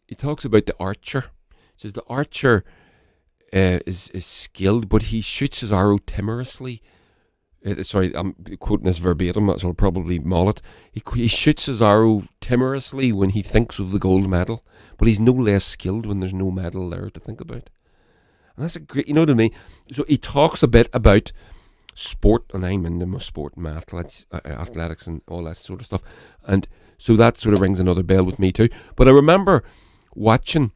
[0.07, 1.27] he talks about the archer.
[1.75, 2.65] He says the archer
[3.53, 6.83] uh, is is skilled, but he shoots his arrow timorously.
[7.67, 10.63] Uh, sorry, I'm quoting this verbatim, so I'll probably maul it.
[10.93, 14.65] He, he shoots his arrow timorously when he thinks of the gold medal,
[14.99, 17.71] but he's no less skilled when there's no medal there to think about.
[18.57, 19.51] And that's a great, you know what I mean?
[19.91, 21.33] So he talks a bit about
[21.95, 25.87] sport, and I'm into my sport my athletics, uh, athletics and all that sort of
[25.87, 26.03] stuff.
[26.47, 26.69] And
[26.99, 28.69] so that sort of rings another bell with me too.
[28.95, 29.65] But I remember
[30.15, 30.73] watching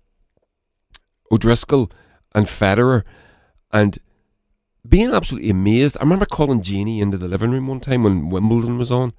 [1.31, 1.91] O'Driscoll
[2.35, 3.05] and Federer
[3.73, 3.99] and
[4.89, 5.97] being absolutely amazed.
[5.99, 9.13] I remember calling Janie into the living room one time when Wimbledon was on,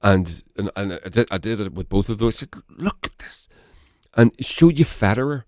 [0.00, 2.36] and and, and I, did, I did it with both of those.
[2.36, 3.48] I said, "Look at this,"
[4.14, 5.44] and showed you Federer,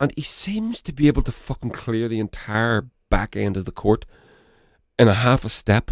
[0.00, 3.72] and he seems to be able to fucking clear the entire back end of the
[3.72, 4.04] court
[4.98, 5.90] in a half a step,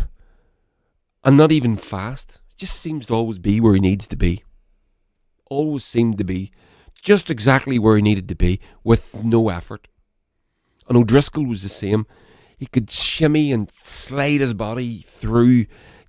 [1.24, 2.40] and not even fast.
[2.56, 4.44] Just seems to always be where he needs to be.
[5.50, 6.52] Always seemed to be
[7.02, 9.88] just exactly where he needed to be with no effort.
[10.88, 12.06] And O'Driscoll was the same
[12.56, 15.66] he could shimmy and slide his body through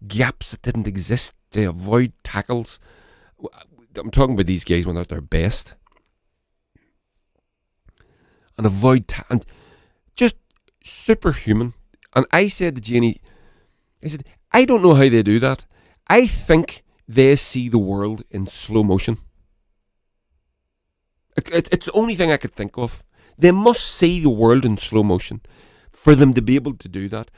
[0.07, 2.79] gaps that didn't exist to avoid tackles.
[3.95, 5.73] I'm talking about these guys when they're at their best.
[8.57, 9.45] And avoid ta- and
[10.15, 10.35] just
[10.83, 11.73] superhuman.
[12.15, 13.19] And I said to Janie,
[14.03, 15.65] I said, I don't know how they do that.
[16.07, 19.17] I think they see the world in slow motion.
[21.35, 23.03] It's the only thing I could think of.
[23.37, 25.41] They must see the world in slow motion
[25.95, 27.31] for them to be able to do that,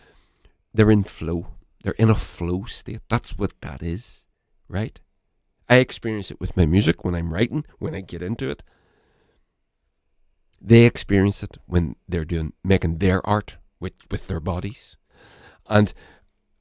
[0.74, 1.48] they're in flow.
[1.84, 3.02] They're in a flow state.
[3.10, 4.28] That's what that is,
[4.68, 5.00] right?
[5.70, 8.64] I experience it with my music when I'm writing, when I get into it.
[10.60, 14.98] They experience it when they're doing making their art with, with their bodies.
[15.70, 15.94] And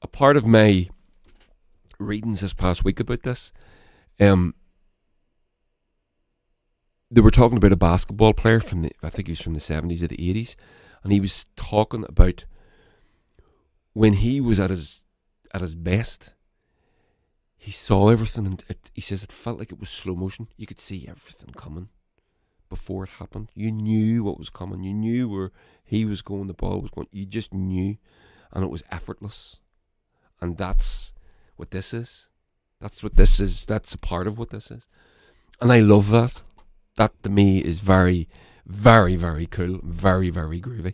[0.01, 0.89] a part of my
[1.99, 3.51] readings this past week about this,
[4.19, 4.53] um,
[7.09, 9.59] they were talking about a basketball player from the I think he was from the
[9.59, 10.55] seventies or the eighties,
[11.07, 12.43] and he was talking about
[13.93, 15.05] when he was at his
[15.53, 16.33] at his best.
[17.55, 20.49] He saw everything, and it, he says it felt like it was slow motion.
[20.57, 21.87] You could see everything coming
[22.67, 23.53] before it happened.
[23.55, 24.83] You knew what was coming.
[24.83, 25.51] You knew where
[25.81, 27.07] he was going, the ball was going.
[27.09, 27.95] You just knew,
[28.51, 29.59] and it was effortless.
[30.41, 31.13] And that's
[31.55, 32.27] what this is.
[32.81, 33.65] That's what this is.
[33.65, 34.89] That's a part of what this is.
[35.61, 36.41] And I love that.
[36.97, 38.27] That to me is very
[38.67, 40.93] very very cool, very very groovy,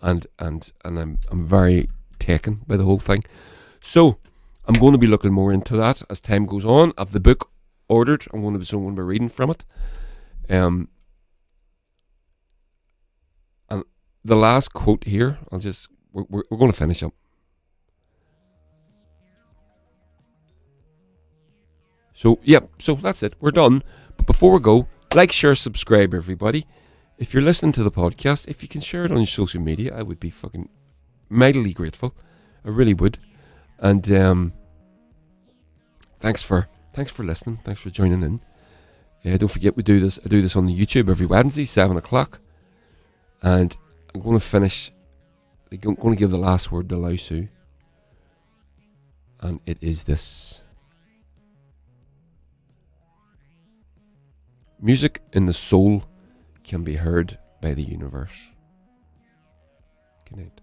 [0.00, 1.88] and and and I'm I'm very
[2.18, 3.22] taken by the whole thing.
[3.80, 4.18] So
[4.66, 6.92] I'm going to be looking more into that as time goes on.
[6.98, 7.50] I've the book
[7.88, 8.26] ordered.
[8.32, 9.64] I'm going to be so I'm going to be reading from it.
[10.50, 10.88] Um,
[13.68, 13.84] and
[14.24, 15.38] the last quote here.
[15.50, 17.14] I'll just we're, we're, we're going to finish up.
[22.14, 23.34] So yep, so that's it.
[23.40, 23.82] We're done.
[24.16, 26.66] But before we go, like, share, subscribe, everybody.
[27.22, 29.96] If you're listening to the podcast, if you can share it on your social media,
[29.96, 30.68] I would be fucking
[31.28, 32.16] mightily grateful.
[32.64, 33.16] I really would.
[33.78, 34.52] And um,
[36.18, 37.60] thanks for thanks for listening.
[37.62, 38.40] Thanks for joining in.
[39.22, 40.18] Yeah, don't forget we do this.
[40.24, 42.40] I do this on the YouTube every Wednesday, seven o'clock,
[43.40, 43.76] and
[44.12, 44.90] I'm going to finish.
[45.70, 47.50] I'm going to give the last word to Laozi,
[49.40, 50.62] and it is this:
[54.80, 56.02] music in the soul
[56.64, 58.48] can be heard by the universe.
[60.28, 60.61] Good night.